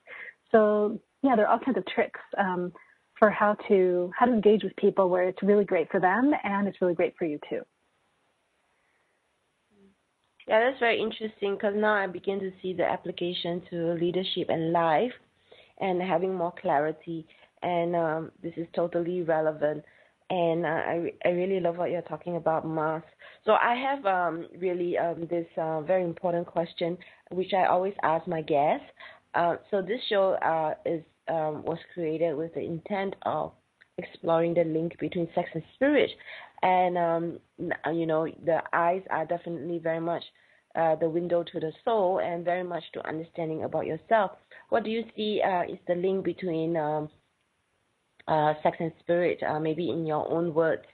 So 0.51 0.97
yeah, 1.21 1.35
there 1.35 1.45
are 1.45 1.51
all 1.51 1.59
kinds 1.59 1.77
of 1.77 1.85
tricks. 1.87 2.21
Um, 2.37 2.71
for 3.19 3.29
how 3.29 3.55
to 3.67 4.11
how 4.17 4.25
to 4.25 4.31
engage 4.33 4.63
with 4.63 4.75
people 4.77 5.09
where 5.09 5.23
it's 5.23 5.43
really 5.43 5.65
great 5.65 5.91
for 5.91 5.99
them 5.99 6.31
and 6.43 6.67
it's 6.67 6.81
really 6.81 6.95
great 6.95 7.13
for 7.19 7.25
you 7.25 7.37
too. 7.49 7.61
Yeah, 10.47 10.61
that's 10.61 10.79
very 10.79 10.99
interesting 10.99 11.55
because 11.55 11.75
now 11.75 11.93
I 11.93 12.07
begin 12.07 12.39
to 12.39 12.51
see 12.61 12.73
the 12.73 12.83
application 12.83 13.61
to 13.69 13.93
leadership 13.93 14.47
and 14.49 14.71
life 14.71 15.11
and 15.79 16.01
having 16.01 16.33
more 16.33 16.53
clarity 16.59 17.27
and 17.61 17.95
um, 17.95 18.31
this 18.41 18.53
is 18.57 18.67
totally 18.73 19.21
relevant. 19.21 19.83
And 20.31 20.65
uh, 20.65 20.69
I 20.69 21.11
I 21.25 21.29
really 21.29 21.59
love 21.59 21.77
what 21.77 21.91
you're 21.91 22.03
talking 22.03 22.35
about, 22.35 22.65
Mars. 22.65 23.03
So 23.45 23.53
I 23.53 23.75
have 23.75 24.05
um, 24.05 24.47
really 24.59 24.97
um, 24.97 25.27
this 25.29 25.47
uh, 25.57 25.81
very 25.81 26.03
important 26.03 26.47
question, 26.47 26.97
which 27.31 27.53
I 27.53 27.65
always 27.65 27.93
ask 28.03 28.27
my 28.27 28.41
guests. 28.41 28.85
Uh, 29.33 29.55
so 29.69 29.81
this 29.81 29.99
show 30.07 30.33
uh, 30.33 30.73
is 30.85 31.03
um, 31.29 31.63
was 31.63 31.79
created 31.93 32.35
with 32.35 32.53
the 32.53 32.61
intent 32.61 33.15
of 33.23 33.51
exploring 33.97 34.53
the 34.53 34.63
link 34.63 34.97
between 34.99 35.27
sex 35.35 35.49
and 35.53 35.63
spirit, 35.75 36.09
and 36.61 36.97
um, 36.97 37.39
you 37.93 38.05
know 38.05 38.27
the 38.45 38.61
eyes 38.73 39.01
are 39.09 39.25
definitely 39.25 39.79
very 39.79 39.99
much 39.99 40.23
uh, 40.75 40.95
the 40.95 41.09
window 41.09 41.43
to 41.43 41.59
the 41.59 41.71
soul 41.83 42.19
and 42.19 42.45
very 42.45 42.63
much 42.63 42.83
to 42.93 43.07
understanding 43.07 43.63
about 43.63 43.85
yourself. 43.85 44.31
What 44.69 44.83
do 44.83 44.89
you 44.89 45.03
see 45.15 45.41
uh, 45.43 45.63
is 45.63 45.79
the 45.87 45.95
link 45.95 46.23
between 46.23 46.77
um, 46.77 47.09
uh, 48.27 48.53
sex 48.61 48.77
and 48.79 48.91
spirit, 48.99 49.41
uh, 49.43 49.59
maybe 49.59 49.89
in 49.89 50.05
your 50.05 50.29
own 50.31 50.53
words, 50.53 50.85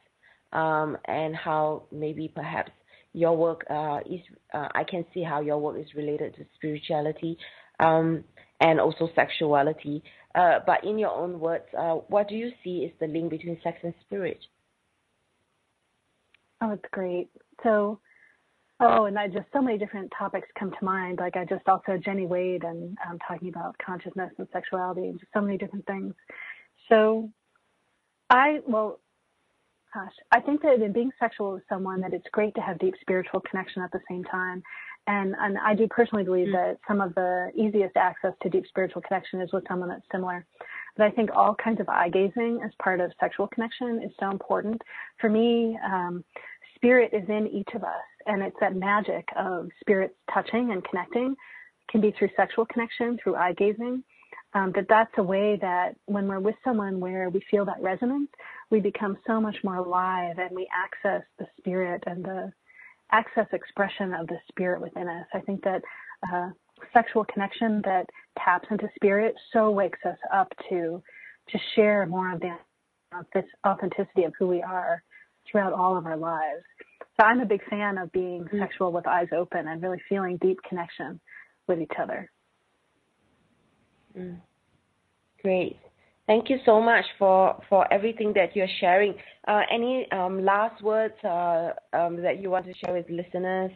um, 0.54 0.98
and 1.06 1.36
how 1.36 1.84
maybe 1.92 2.32
perhaps 2.34 2.72
your 3.14 3.36
work 3.36 3.66
uh, 3.70 4.00
is, 4.06 4.22
uh, 4.54 4.68
I 4.74 4.84
can 4.84 5.06
see 5.14 5.24
how 5.24 5.42
your 5.42 5.58
work 5.58 5.78
is 5.80 5.94
related 5.96 6.36
to 6.36 6.46
spirituality 6.56 7.38
um, 7.80 8.24
and 8.60 8.80
also 8.80 9.10
sexuality. 9.16 10.04
Uh, 10.36 10.60
but 10.66 10.84
in 10.84 11.00
your 11.00 11.12
own 11.12 11.40
words, 11.40 11.64
uh, 11.78 11.94
what 12.10 12.28
do 12.28 12.36
you 12.36 12.52
see 12.64 12.80
is 12.80 12.92
the 13.00 13.08
link 13.08 13.30
between 13.30 13.58
sex 13.64 13.80
and 13.84 13.94
spirit? 14.02 14.40
Oh, 16.62 16.72
it's 16.72 16.84
great. 16.92 17.30
So, 17.64 18.00
oh, 18.82 19.06
and 19.06 19.18
I 19.18 19.28
just 19.28 19.46
so 19.54 19.62
many 19.62 19.78
different 19.78 20.12
topics 20.18 20.48
come 20.60 20.72
to 20.72 20.86
mind. 20.86 21.20
Like 21.20 21.38
I 21.38 21.46
just 21.46 21.68
also 21.68 21.98
Jenny 22.04 22.26
Wade 22.26 22.66
and 22.66 22.98
um, 23.10 23.18
talking 23.26 23.48
about 23.48 23.78
consciousness 23.78 24.32
and 24.38 24.48
sexuality 24.52 25.08
and 25.08 25.20
just 25.20 25.32
so 25.34 25.40
many 25.40 25.58
different 25.58 25.86
things. 25.86 26.14
So, 26.90 27.30
I 28.30 28.60
well, 28.68 29.00
gosh, 29.94 30.14
I 30.32 30.42
think 30.42 30.62
that 30.64 30.82
in 30.82 30.92
being 30.92 31.12
sexual 31.18 31.54
with 31.54 31.64
someone, 31.70 32.02
that 32.02 32.14
it's 32.14 32.28
great 32.34 32.54
to 32.56 32.62
have 32.62 32.78
deep 32.80 32.96
spiritual 33.00 33.40
connection 33.40 33.82
at 33.82 33.92
the 33.92 34.02
same 34.10 34.26
time. 34.26 34.64
And 35.08 35.36
and 35.40 35.58
I 35.60 35.76
do 35.76 35.88
personally 35.88 36.24
believe 36.24 36.48
mm-hmm. 36.48 36.56
that 36.56 36.80
some 36.88 37.00
of 37.00 37.14
the 37.16 37.52
easiest 37.56 37.96
access 37.96 38.34
to 38.42 38.50
deep 38.50 38.66
spiritual 38.68 39.02
connection 39.02 39.42
is 39.42 39.52
with 39.54 39.64
someone 39.68 39.90
that's 39.90 40.06
similar. 40.12 40.46
But 40.98 41.08
I 41.08 41.12
think 41.12 41.30
all 41.36 41.56
kinds 41.56 41.80
of 41.80 41.90
eye 41.90 42.10
gazing 42.10 42.62
as 42.64 42.72
part 42.82 43.00
of 43.02 43.12
sexual 43.20 43.48
connection 43.48 44.02
is 44.04 44.12
so 44.20 44.32
important. 44.32 44.82
For 45.20 45.30
me, 45.30 45.78
um, 45.86 46.24
spirit 46.76 47.12
is 47.14 47.28
in 47.30 47.48
each 47.48 47.70
of 47.76 47.84
us, 47.84 48.06
and 48.26 48.42
it's 48.42 48.56
that 48.62 48.76
magic 48.76 49.28
of 49.36 49.70
spirits 49.82 50.16
touching 50.34 50.72
and 50.72 50.84
connecting. 50.84 51.32
It 51.34 51.92
can 51.92 52.02
be 52.02 52.12
through 52.18 52.30
sexual 52.36 52.66
connection, 52.66 53.18
through 53.22 53.36
eye 53.36 53.54
gazing. 53.54 54.04
Um, 54.54 54.72
that 54.74 54.86
that's 54.88 55.12
a 55.18 55.24
way 55.24 55.58
that 55.62 55.96
when 56.06 56.28
we're 56.28 56.40
with 56.40 56.56
someone 56.64 57.02
where 57.02 57.30
we 57.30 57.42
feel 57.52 57.66
that 57.66 57.82
resonance, 57.82 58.30
we 58.72 58.80
become 58.80 59.18
so 59.28 59.42
much 59.42 59.58
more 59.66 59.76
alive 59.76 60.38
and 60.40 60.56
we 60.56 60.66
access 60.74 61.24
the 61.38 61.46
spirit 61.58 62.04
and 62.08 62.24
the 62.24 62.54
access 63.12 63.48
expression 63.54 64.14
of 64.14 64.28
the 64.28 64.38
spirit 64.48 64.82
within 64.82 65.08
us. 65.08 65.26
I 65.34 65.40
think 65.40 65.64
that 65.64 65.82
uh, 66.32 66.50
sexual 66.94 67.26
connection 67.26 67.82
that 67.86 68.10
taps 68.44 68.68
into 68.72 68.88
spirit 68.96 69.36
so 69.54 69.72
wakes 69.72 70.00
us 70.06 70.18
up 70.34 70.52
to 70.70 71.02
to 71.50 71.60
share 71.76 72.06
more 72.08 72.34
of 72.34 72.40
the 72.40 72.58
of 73.18 73.26
this 73.34 73.46
authenticity 73.66 74.24
of 74.24 74.34
who 74.38 74.48
we 74.48 74.62
are 74.62 75.04
throughout 75.50 75.74
all 75.74 75.96
of 75.96 76.06
our 76.06 76.18
lives. 76.18 76.64
So 77.20 77.26
I'm 77.26 77.40
a 77.40 77.46
big 77.46 77.64
fan 77.70 77.98
of 77.98 78.12
being 78.12 78.44
mm-hmm. 78.44 78.60
sexual 78.60 78.92
with 78.92 79.08
eyes 79.08 79.28
open 79.32 79.68
and 79.68 79.82
really 79.82 80.02
feeling 80.10 80.38
deep 80.38 80.58
connection 80.68 81.20
with 81.68 81.80
each 81.80 81.94
other. 82.00 82.30
Mm. 84.18 84.38
Great. 85.42 85.78
Thank 86.28 86.50
you 86.50 86.58
so 86.66 86.82
much 86.82 87.06
for, 87.20 87.62
for 87.70 87.92
everything 87.94 88.34
that 88.34 88.56
you're 88.56 88.68
sharing. 88.80 89.14
Uh, 89.48 89.62
any 89.72 90.08
um, 90.12 90.44
last 90.44 90.82
words 90.82 91.14
uh, 91.24 91.72
um, 91.94 92.22
that 92.24 92.42
you 92.42 92.50
want 92.50 92.66
to 92.66 92.74
share 92.84 92.96
with 92.96 93.06
listeners? 93.10 93.72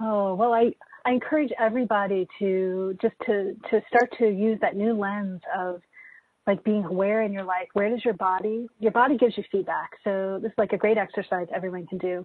Oh 0.00 0.34
well, 0.34 0.52
I 0.52 0.70
I 1.04 1.10
encourage 1.10 1.50
everybody 1.58 2.28
to 2.38 2.96
just 3.02 3.14
to 3.26 3.54
to 3.70 3.80
start 3.88 4.12
to 4.18 4.28
use 4.28 4.58
that 4.60 4.76
new 4.76 4.92
lens 4.92 5.40
of 5.56 5.80
like 6.46 6.62
being 6.62 6.84
aware 6.84 7.22
in 7.22 7.32
your 7.32 7.42
life. 7.42 7.68
Where 7.72 7.90
does 7.90 8.04
your 8.04 8.14
body? 8.14 8.68
Your 8.78 8.92
body 8.92 9.16
gives 9.16 9.36
you 9.36 9.42
feedback. 9.50 9.90
So 10.04 10.38
this 10.40 10.50
is 10.50 10.58
like 10.58 10.72
a 10.72 10.76
great 10.76 10.96
exercise 10.96 11.48
everyone 11.52 11.86
can 11.86 11.98
do 11.98 12.24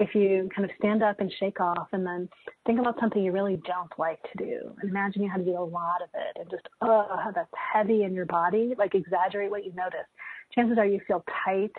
if 0.00 0.14
you 0.14 0.48
kind 0.56 0.68
of 0.68 0.74
stand 0.78 1.02
up 1.02 1.20
and 1.20 1.30
shake 1.38 1.60
off 1.60 1.88
and 1.92 2.04
then 2.06 2.26
think 2.66 2.80
about 2.80 2.98
something 2.98 3.22
you 3.22 3.32
really 3.32 3.60
don't 3.66 3.92
like 3.98 4.18
to 4.22 4.44
do. 4.44 4.74
And 4.80 4.90
imagine 4.90 5.22
you 5.22 5.30
had 5.30 5.44
to 5.44 5.44
do 5.44 5.58
a 5.58 5.62
lot 5.62 6.02
of 6.02 6.08
it 6.14 6.40
and 6.40 6.50
just 6.50 6.66
oh 6.80 7.06
how 7.22 7.30
that's 7.32 7.52
heavy 7.72 8.02
in 8.02 8.14
your 8.14 8.24
body. 8.24 8.74
Like 8.76 8.94
exaggerate 8.94 9.50
what 9.50 9.64
you 9.64 9.72
notice. 9.74 10.08
Chances 10.54 10.78
are 10.78 10.86
you 10.86 11.00
feel 11.06 11.22
tight. 11.44 11.72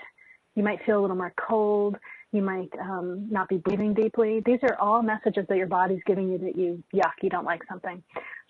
You 0.56 0.64
might 0.64 0.80
feel 0.86 1.00
a 1.00 1.02
little 1.02 1.18
more 1.18 1.34
cold. 1.36 1.98
You 2.32 2.44
might 2.44 2.70
um, 2.80 3.28
not 3.30 3.50
be 3.50 3.58
breathing 3.58 3.94
deeply. 3.96 4.42
These 4.46 4.60
are 4.64 4.78
all 4.80 5.02
messages 5.02 5.46
that 5.50 5.58
your 5.58 5.68
body's 5.68 6.02
giving 6.06 6.32
you 6.32 6.38
that 6.38 6.56
you 6.56 6.84
yuck 6.94 7.14
you 7.24 7.30
don't 7.30 7.46
like 7.46 7.64
something. 7.68 8.04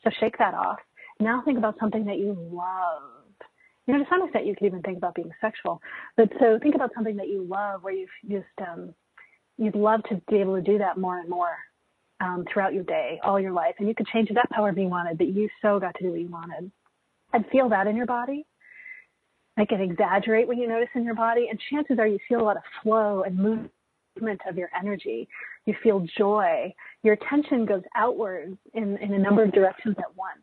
So 0.04 0.12
shake 0.20 0.38
that 0.38 0.54
off. 0.54 0.80
Now 1.22 1.42
think 1.46 1.58
about 1.58 1.80
something 1.80 2.06
that 2.06 2.18
you 2.18 2.36
love. 2.52 3.04
You 3.88 3.94
know 3.94 4.04
to 4.04 4.10
some 4.10 4.22
extent 4.24 4.46
you 4.46 4.56
could 4.56 4.66
even 4.66 4.82
think 4.82 4.98
about 4.98 5.16
being 5.16 5.32
sexual. 5.40 5.82
But 6.18 6.30
so 6.42 6.60
think 6.62 6.76
about 6.76 6.92
something 6.94 7.16
that 7.16 7.30
you 7.30 7.44
love 7.44 7.84
where 7.84 7.94
you've 7.94 8.10
just 8.30 8.68
um, 8.70 8.94
you'd 9.62 9.76
love 9.76 10.02
to 10.10 10.20
be 10.28 10.38
able 10.38 10.56
to 10.56 10.62
do 10.62 10.80
that 10.80 10.98
more 10.98 11.20
and 11.20 11.30
more 11.30 11.56
um, 12.20 12.44
throughout 12.52 12.74
your 12.74 12.84
day, 12.84 13.20
all 13.24 13.40
your 13.40 13.52
life. 13.52 13.76
And 13.78 13.88
you 13.88 13.94
could 13.94 14.08
change 14.08 14.32
it 14.32 14.38
up 14.38 14.50
however 14.52 14.80
you 14.80 14.88
wanted, 14.88 15.20
but 15.20 15.28
you 15.28 15.50
so 15.62 15.80
got 15.80 15.94
to 15.96 16.04
do 16.04 16.12
what 16.12 16.20
you 16.20 16.30
wanted. 16.30 16.72
And 17.34 17.46
feel 17.52 17.70
that 17.70 17.86
in 17.86 17.96
your 17.96 18.08
body. 18.08 18.46
Make 19.58 19.72
it 19.72 19.80
exaggerate 19.80 20.48
what 20.48 20.58
you 20.58 20.68
notice 20.68 20.90
in 20.96 21.04
your 21.04 21.14
body. 21.14 21.48
And 21.50 21.60
chances 21.70 22.00
are 22.00 22.08
you 22.08 22.18
feel 22.28 22.42
a 22.42 22.44
lot 22.44 22.58
of 22.58 22.64
flow 22.82 23.22
and 23.24 23.38
movement 23.38 24.42
of 24.50 24.58
your 24.58 24.70
energy. 24.78 25.28
You 25.66 25.76
feel 25.84 26.08
joy. 26.18 26.74
Your 27.04 27.14
attention 27.14 27.66
goes 27.66 27.84
outwards 27.96 28.58
in, 28.74 28.98
in 28.98 29.14
a 29.14 29.20
number 29.20 29.44
of 29.44 29.52
directions 29.52 29.96
at 30.00 30.16
once. 30.18 30.42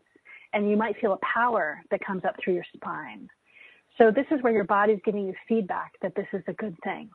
And 0.53 0.71
you 0.71 0.77
might 0.77 0.97
feel 1.01 1.15
a 1.15 1.35
power 1.35 1.83
that 1.91 2.01
comes 2.07 2.25
up 2.25 2.37
through 2.43 2.55
your 2.55 2.65
spine. 2.73 3.29
So 3.99 4.13
this 4.13 4.27
is 4.31 4.41
where 4.43 4.53
your 4.53 4.65
body's 4.65 5.01
giving 5.05 5.27
you 5.27 5.35
feedback 5.49 5.93
that 6.03 6.15
this 6.15 6.27
is 6.33 6.43
a 6.47 6.53
good 6.53 6.77
thing. 6.85 7.11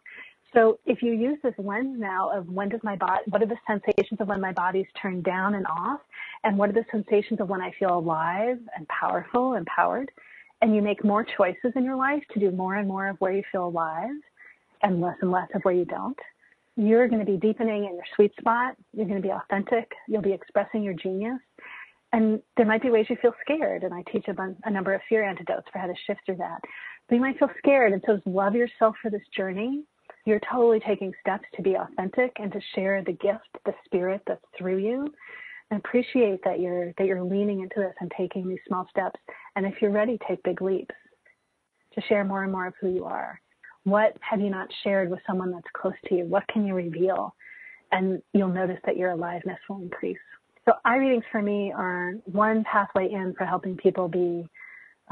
So 0.54 0.80
if 0.86 1.02
you 1.02 1.14
use 1.14 1.40
this 1.42 1.54
lens 1.58 2.00
now 2.00 2.30
of 2.30 2.48
when 2.48 2.70
does 2.70 2.82
my 2.84 2.96
body, 2.96 3.24
what 3.30 3.42
are 3.42 3.48
the 3.48 3.58
sensations 3.66 4.22
of 4.22 4.28
when 4.28 4.40
my 4.40 4.52
body's 4.52 4.86
turned 5.02 5.24
down 5.24 5.56
and 5.56 5.66
off, 5.66 6.02
and 6.44 6.58
what 6.58 6.70
are 6.70 6.74
the 6.74 6.86
sensations 6.92 7.40
of 7.40 7.50
when 7.50 7.62
I 7.62 7.72
feel 7.80 7.98
alive 7.98 8.60
and 8.76 8.88
powerful, 8.88 9.56
empowered, 9.56 10.12
and 10.62 10.76
you 10.76 10.82
make 10.82 11.04
more 11.04 11.26
choices 11.26 11.74
in 11.76 11.84
your 11.84 11.96
life 11.96 12.24
to 12.34 12.40
do 12.40 12.52
more 12.52 12.76
and 12.76 12.88
more 12.88 13.08
of 13.08 13.18
where 13.18 13.34
you 13.34 13.44
feel 13.52 13.68
alive 13.68 14.12
and 14.84 15.02
less 15.02 15.16
and 15.22 15.32
less 15.32 15.48
of 15.56 15.62
where 15.64 15.74
you 15.74 15.86
don't, 15.86 16.20
you're 16.76 17.08
going 17.08 17.24
to 17.24 17.32
be 17.32 17.38
deepening 17.38 17.86
in 17.86 17.96
your 17.96 18.06
sweet 18.16 18.32
spot. 18.40 18.76
You're 18.94 19.06
going 19.06 19.22
to 19.22 19.28
be 19.28 19.34
authentic. 19.34 19.92
You'll 20.08 20.22
be 20.22 20.34
expressing 20.34 20.84
your 20.84 20.94
genius. 20.94 21.40
And 22.12 22.42
there 22.58 22.66
might 22.66 22.82
be 22.82 22.92
ways 22.92 23.08
you 23.10 23.18
feel 23.22 23.34
scared, 23.42 23.84
and 23.84 23.94
I 23.94 24.04
teach 24.12 24.28
a, 24.28 24.56
a 24.66 24.70
number 24.70 24.94
of 24.94 25.02
fear 25.10 25.24
antidotes 25.24 25.68
for 25.72 25.80
how 25.80 25.88
to 25.88 25.96
shift 26.06 26.22
through 26.26 26.38
that. 26.38 26.62
But 27.08 27.16
you 27.16 27.22
might 27.22 27.40
feel 27.40 27.50
scared, 27.58 27.94
and 27.94 28.04
so 28.06 28.20
love 28.26 28.54
yourself 28.54 28.96
for 29.02 29.10
this 29.10 29.24
journey 29.36 29.84
you're 30.26 30.42
totally 30.52 30.80
taking 30.80 31.14
steps 31.20 31.46
to 31.56 31.62
be 31.62 31.76
authentic 31.76 32.32
and 32.38 32.52
to 32.52 32.60
share 32.76 33.04
the 33.04 33.14
gift, 33.14 33.48
the 33.66 33.74
spirit 33.86 34.22
that's 34.26 34.44
through 34.58 34.78
you. 34.78 35.14
And 35.70 35.80
appreciate 35.80 36.40
that 36.44 36.60
you're 36.60 36.94
that 36.98 37.08
you're 37.08 37.24
leaning 37.24 37.62
into 37.62 37.76
this 37.78 37.94
and 38.00 38.12
taking 38.18 38.48
these 38.48 38.60
small 38.68 38.88
steps. 38.90 39.20
And 39.56 39.66
if 39.66 39.76
you're 39.82 39.92
ready, 39.92 40.20
take 40.28 40.44
big 40.44 40.62
leaps 40.62 40.94
to 41.96 42.02
share 42.08 42.24
more 42.24 42.44
and 42.44 42.52
more 42.52 42.68
of 42.68 42.74
who 42.80 42.90
you 42.90 43.06
are. 43.06 43.40
What 43.84 44.16
have 44.22 44.40
you 44.40 44.50
not 44.50 44.68
shared 44.84 45.10
with 45.10 45.20
someone 45.28 45.52
that's 45.52 45.68
close 45.76 45.94
to 46.06 46.16
you? 46.16 46.26
What 46.26 46.48
can 46.48 46.66
you 46.66 46.74
reveal? 46.74 47.36
And 47.92 48.22
you'll 48.34 48.50
notice 48.50 48.80
that 48.86 48.98
your 48.98 49.12
aliveness 49.12 49.60
will 49.70 49.82
increase. 49.82 50.18
So 50.66 50.74
eye 50.86 50.96
readings 50.96 51.26
for 51.32 51.42
me 51.42 51.74
are 51.76 52.14
one 52.26 52.64
pathway 52.64 53.12
in 53.12 53.34
for 53.38 53.46
helping 53.46 53.76
people 53.76 54.08
be 54.08 54.48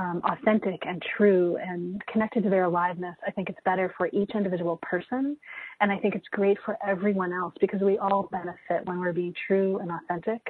um, 0.02 0.22
authentic 0.24 0.82
and 0.88 1.02
true 1.16 1.58
and 1.62 2.04
connected 2.08 2.44
to 2.44 2.50
their 2.50 2.64
aliveness, 2.64 3.16
I 3.26 3.32
think 3.32 3.50
it's 3.50 3.60
better 3.64 3.94
for 3.98 4.10
each 4.12 4.32
individual 4.34 4.80
person. 4.82 5.38
And 5.80 5.92
I 5.92 5.98
think 6.00 6.16
it's 6.16 6.28
great 6.32 6.58
for 6.66 6.78
everyone 6.86 7.32
else 7.32 7.54
because 7.62 7.82
we 7.82 8.00
all 8.00 8.28
benefit 8.32 8.86
when 8.86 9.00
we're 9.00 9.14
being 9.14 9.36
true 9.48 9.78
and 9.78 9.92
authentic. 9.92 10.42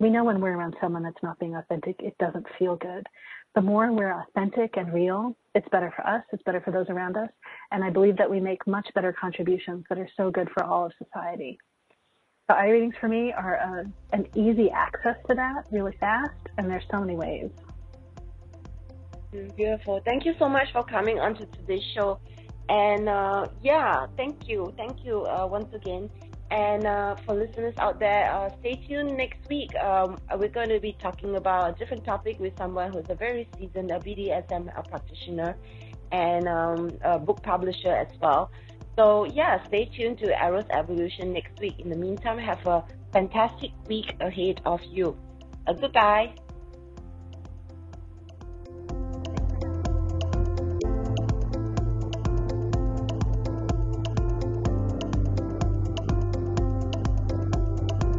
We 0.00 0.10
know 0.10 0.24
when 0.24 0.40
we're 0.40 0.56
around 0.56 0.74
someone 0.80 1.04
that's 1.04 1.22
not 1.22 1.38
being 1.38 1.54
authentic, 1.54 1.96
it 2.00 2.16
doesn't 2.18 2.46
feel 2.58 2.74
good. 2.76 3.06
The 3.54 3.62
more 3.62 3.92
we're 3.92 4.20
authentic 4.20 4.76
and 4.76 4.92
real, 4.92 5.36
it's 5.54 5.68
better 5.70 5.92
for 5.94 6.04
us, 6.06 6.22
it's 6.32 6.42
better 6.42 6.60
for 6.60 6.72
those 6.72 6.88
around 6.88 7.16
us. 7.16 7.30
And 7.70 7.84
I 7.84 7.90
believe 7.90 8.16
that 8.16 8.30
we 8.30 8.40
make 8.40 8.66
much 8.66 8.88
better 8.94 9.12
contributions 9.12 9.84
that 9.88 9.98
are 9.98 10.08
so 10.16 10.30
good 10.30 10.48
for 10.54 10.64
all 10.64 10.86
of 10.86 10.92
society. 11.02 11.58
The 12.48 12.56
eye 12.56 12.68
readings 12.68 12.94
for 13.00 13.08
me 13.08 13.32
are 13.32 13.56
a, 13.56 13.80
uh, 13.80 13.84
an 14.12 14.26
easy 14.34 14.70
access 14.70 15.16
to 15.28 15.34
that 15.34 15.66
really 15.70 15.96
fast, 16.00 16.48
and 16.56 16.68
there's 16.68 16.84
so 16.90 16.98
many 17.00 17.14
ways. 17.14 17.50
Beautiful. 19.30 20.00
Thank 20.04 20.24
you 20.24 20.34
so 20.38 20.48
much 20.48 20.72
for 20.72 20.84
coming 20.84 21.18
onto 21.18 21.44
today's 21.46 21.84
show. 21.94 22.18
And 22.68 23.08
uh, 23.08 23.48
yeah, 23.62 24.06
thank 24.16 24.48
you. 24.48 24.72
Thank 24.76 25.04
you 25.04 25.24
uh, 25.24 25.46
once 25.46 25.72
again 25.74 26.10
And 26.50 26.86
uh, 26.86 27.16
for 27.26 27.34
listeners 27.34 27.74
out 27.78 27.98
there, 27.98 28.32
uh, 28.32 28.50
stay 28.60 28.76
tuned 28.88 29.16
next 29.16 29.46
week. 29.50 29.74
Um, 29.76 30.16
we're 30.38 30.48
going 30.48 30.70
to 30.70 30.80
be 30.80 30.96
talking 31.00 31.36
about 31.36 31.70
a 31.70 31.78
different 31.78 32.04
topic 32.04 32.40
with 32.40 32.56
someone 32.56 32.92
who's 32.92 33.04
a 33.10 33.14
very 33.14 33.48
seasoned 33.58 33.90
BDSM 33.90 34.72
practitioner 34.88 35.56
and 36.10 36.48
um, 36.48 36.90
a 37.04 37.18
book 37.18 37.42
publisher 37.42 37.94
as 37.94 38.08
well. 38.20 38.50
So, 38.96 39.26
yeah, 39.26 39.62
stay 39.66 39.84
tuned 39.86 40.18
to 40.18 40.44
Eros 40.44 40.64
Evolution 40.70 41.32
next 41.34 41.60
week. 41.60 41.78
In 41.80 41.90
the 41.90 41.96
meantime, 41.96 42.38
have 42.38 42.66
a 42.66 42.82
fantastic 43.12 43.72
week 43.86 44.16
ahead 44.20 44.62
of 44.64 44.80
you. 44.84 45.16
Uh, 45.66 45.74
goodbye. 45.74 46.34